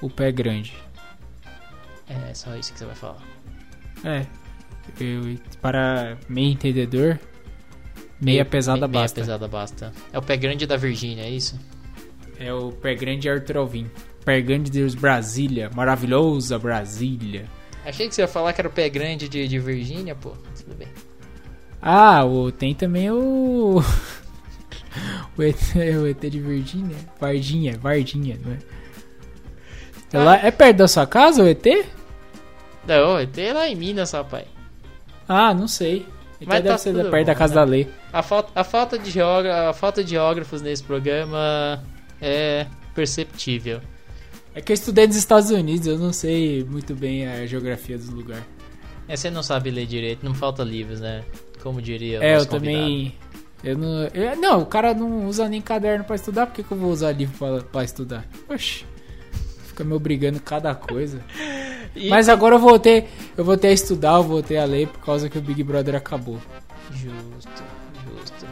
o 0.00 0.08
pé 0.08 0.30
grande. 0.30 0.72
É 2.08 2.32
só 2.32 2.56
isso 2.56 2.72
que 2.72 2.78
você 2.78 2.86
vai 2.86 2.94
falar. 2.94 3.22
É. 4.04 4.26
Eu, 5.00 5.36
para 5.60 6.16
meio 6.28 6.52
entendedor, 6.52 7.18
meia 8.20 8.44
pesada 8.44 8.88
meia 8.88 9.02
basta. 9.02 9.20
Meia 9.20 9.26
pesada 9.26 9.48
basta. 9.48 9.92
É 10.12 10.18
o 10.18 10.22
pé 10.22 10.36
grande 10.36 10.66
da 10.66 10.76
Virgínia, 10.76 11.24
é 11.24 11.30
isso? 11.30 11.58
É 12.38 12.52
o 12.52 12.72
pé 12.72 12.94
grande 12.94 13.28
Arthur 13.28 13.58
Alvim. 13.58 13.90
Pé 14.24 14.40
grande 14.40 14.70
de 14.70 14.96
Brasília. 14.96 15.70
Maravilhosa 15.74 16.58
Brasília. 16.58 17.46
Achei 17.84 18.08
que 18.08 18.14
você 18.14 18.22
ia 18.22 18.28
falar 18.28 18.52
que 18.52 18.60
era 18.60 18.68
o 18.68 18.72
pé 18.72 18.88
grande 18.88 19.28
de, 19.28 19.48
de 19.48 19.58
Virgínia, 19.58 20.14
pô. 20.14 20.32
Tudo 20.62 20.76
bem. 20.76 20.88
Ah, 21.80 22.24
o, 22.24 22.50
tem 22.50 22.74
também 22.74 23.10
o. 23.10 23.82
o, 25.36 25.42
ET, 25.42 25.56
o 26.00 26.06
ET 26.06 26.20
de 26.20 26.40
Virgínia. 26.40 26.96
Vardinha, 27.20 27.78
Vardinha, 27.78 28.38
não 28.44 28.52
é? 28.52 28.58
Ah. 30.12 30.24
Lá, 30.24 30.36
é 30.36 30.50
perto 30.50 30.76
da 30.76 30.88
sua 30.88 31.06
casa 31.06 31.42
o 31.42 31.48
ET? 31.48 31.64
Não, 32.88 33.24
tem 33.26 33.52
lá 33.52 33.68
em 33.68 33.76
Minas, 33.76 34.12
rapaz. 34.12 34.46
Ah, 35.28 35.52
não 35.52 35.68
sei. 35.68 36.06
Então 36.40 36.54
Mas 36.54 36.62
deve 36.62 36.68
tá 36.68 36.78
ser 36.78 36.94
perto 36.94 37.10
bom, 37.10 37.24
da 37.24 37.34
casa 37.34 37.54
né? 37.54 37.60
da 37.60 37.64
lei. 37.64 37.88
A 38.12 38.22
falta, 38.22 38.50
a, 38.54 38.64
falta 38.64 38.98
de 38.98 39.20
a 39.20 39.72
falta 39.72 40.02
de 40.02 40.10
geógrafos 40.10 40.62
nesse 40.62 40.82
programa 40.82 41.82
é 42.20 42.66
perceptível. 42.94 43.80
É 44.54 44.60
que 44.60 44.72
eu 44.72 44.74
estudei 44.74 45.06
nos 45.06 45.16
Estados 45.16 45.50
Unidos, 45.50 45.86
eu 45.86 45.98
não 45.98 46.12
sei 46.12 46.64
muito 46.64 46.94
bem 46.94 47.26
a 47.28 47.46
geografia 47.46 47.98
do 47.98 48.10
lugar. 48.12 48.42
É, 49.06 49.16
você 49.16 49.30
não 49.30 49.42
sabe 49.42 49.70
ler 49.70 49.86
direito, 49.86 50.24
não 50.24 50.34
falta 50.34 50.62
livros, 50.62 51.00
né? 51.00 51.24
Como 51.62 51.82
diria 51.82 52.18
É, 52.22 52.36
eu 52.36 52.46
convidado. 52.46 52.60
também. 52.60 53.14
Eu 53.62 53.76
não, 53.76 54.04
eu, 54.14 54.36
não, 54.36 54.62
o 54.62 54.66
cara 54.66 54.94
não 54.94 55.26
usa 55.26 55.48
nem 55.48 55.60
caderno 55.60 56.04
para 56.04 56.14
estudar, 56.16 56.46
por 56.46 56.54
que, 56.54 56.62
que 56.62 56.70
eu 56.72 56.78
vou 56.78 56.90
usar 56.90 57.10
livro 57.12 57.64
para 57.64 57.84
estudar? 57.84 58.24
Oxi, 58.48 58.86
fica 59.66 59.82
me 59.82 59.92
obrigando 59.94 60.38
cada 60.40 60.74
coisa. 60.74 61.20
E- 61.98 62.08
Mas 62.08 62.28
agora 62.28 62.54
eu 62.54 62.58
voltei, 62.58 63.06
eu 63.36 63.44
voltei 63.44 63.70
a 63.70 63.74
estudar, 63.74 64.14
eu 64.16 64.22
voltei 64.22 64.56
a 64.58 64.64
ler 64.64 64.86
por 64.88 65.00
causa 65.00 65.28
que 65.28 65.36
o 65.38 65.40
Big 65.40 65.62
Brother 65.62 65.94
acabou. 65.96 66.38
Justo, 66.92 67.62
justo. 68.06 68.46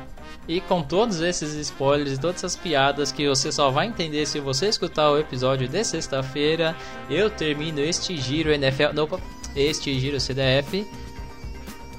E 0.48 0.60
com 0.60 0.80
todos 0.82 1.20
esses 1.20 1.54
spoilers 1.54 2.12
e 2.12 2.20
todas 2.20 2.36
essas 2.36 2.54
piadas 2.56 3.10
que 3.10 3.28
você 3.28 3.50
só 3.50 3.70
vai 3.70 3.86
entender 3.86 4.26
se 4.26 4.38
você 4.40 4.66
escutar 4.66 5.10
o 5.10 5.18
episódio 5.18 5.66
de 5.66 5.82
sexta-feira, 5.84 6.76
eu 7.10 7.28
termino 7.30 7.80
este 7.80 8.16
giro 8.16 8.52
NFL. 8.52 8.92
Não, 8.94 9.08
este 9.56 9.98
giro 9.98 10.20
CDF. 10.20 10.86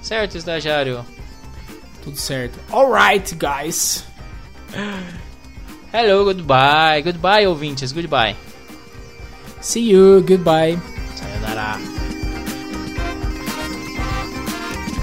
Certo, 0.01 0.37
estagiário? 0.37 1.03
Tudo 2.03 2.15
certo. 2.17 2.57
Alright, 2.71 3.35
guys. 3.35 4.05
Hello, 5.93 6.23
goodbye. 6.23 7.01
Goodbye, 7.03 7.45
ouvintes. 7.47 7.91
Goodbye. 7.91 8.35
See 9.59 9.91
you, 9.91 10.21
goodbye. 10.25 10.96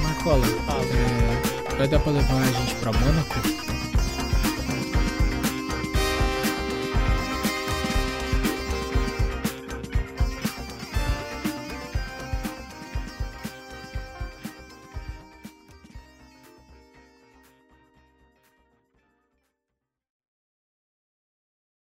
Marcola, 0.02 0.46
é, 0.46 1.76
vai 1.76 1.88
dar 1.88 2.00
pra 2.00 2.12
levar 2.12 2.40
a 2.40 2.46
gente 2.46 2.74
pra 2.76 2.92
Mônaco? 2.92 3.53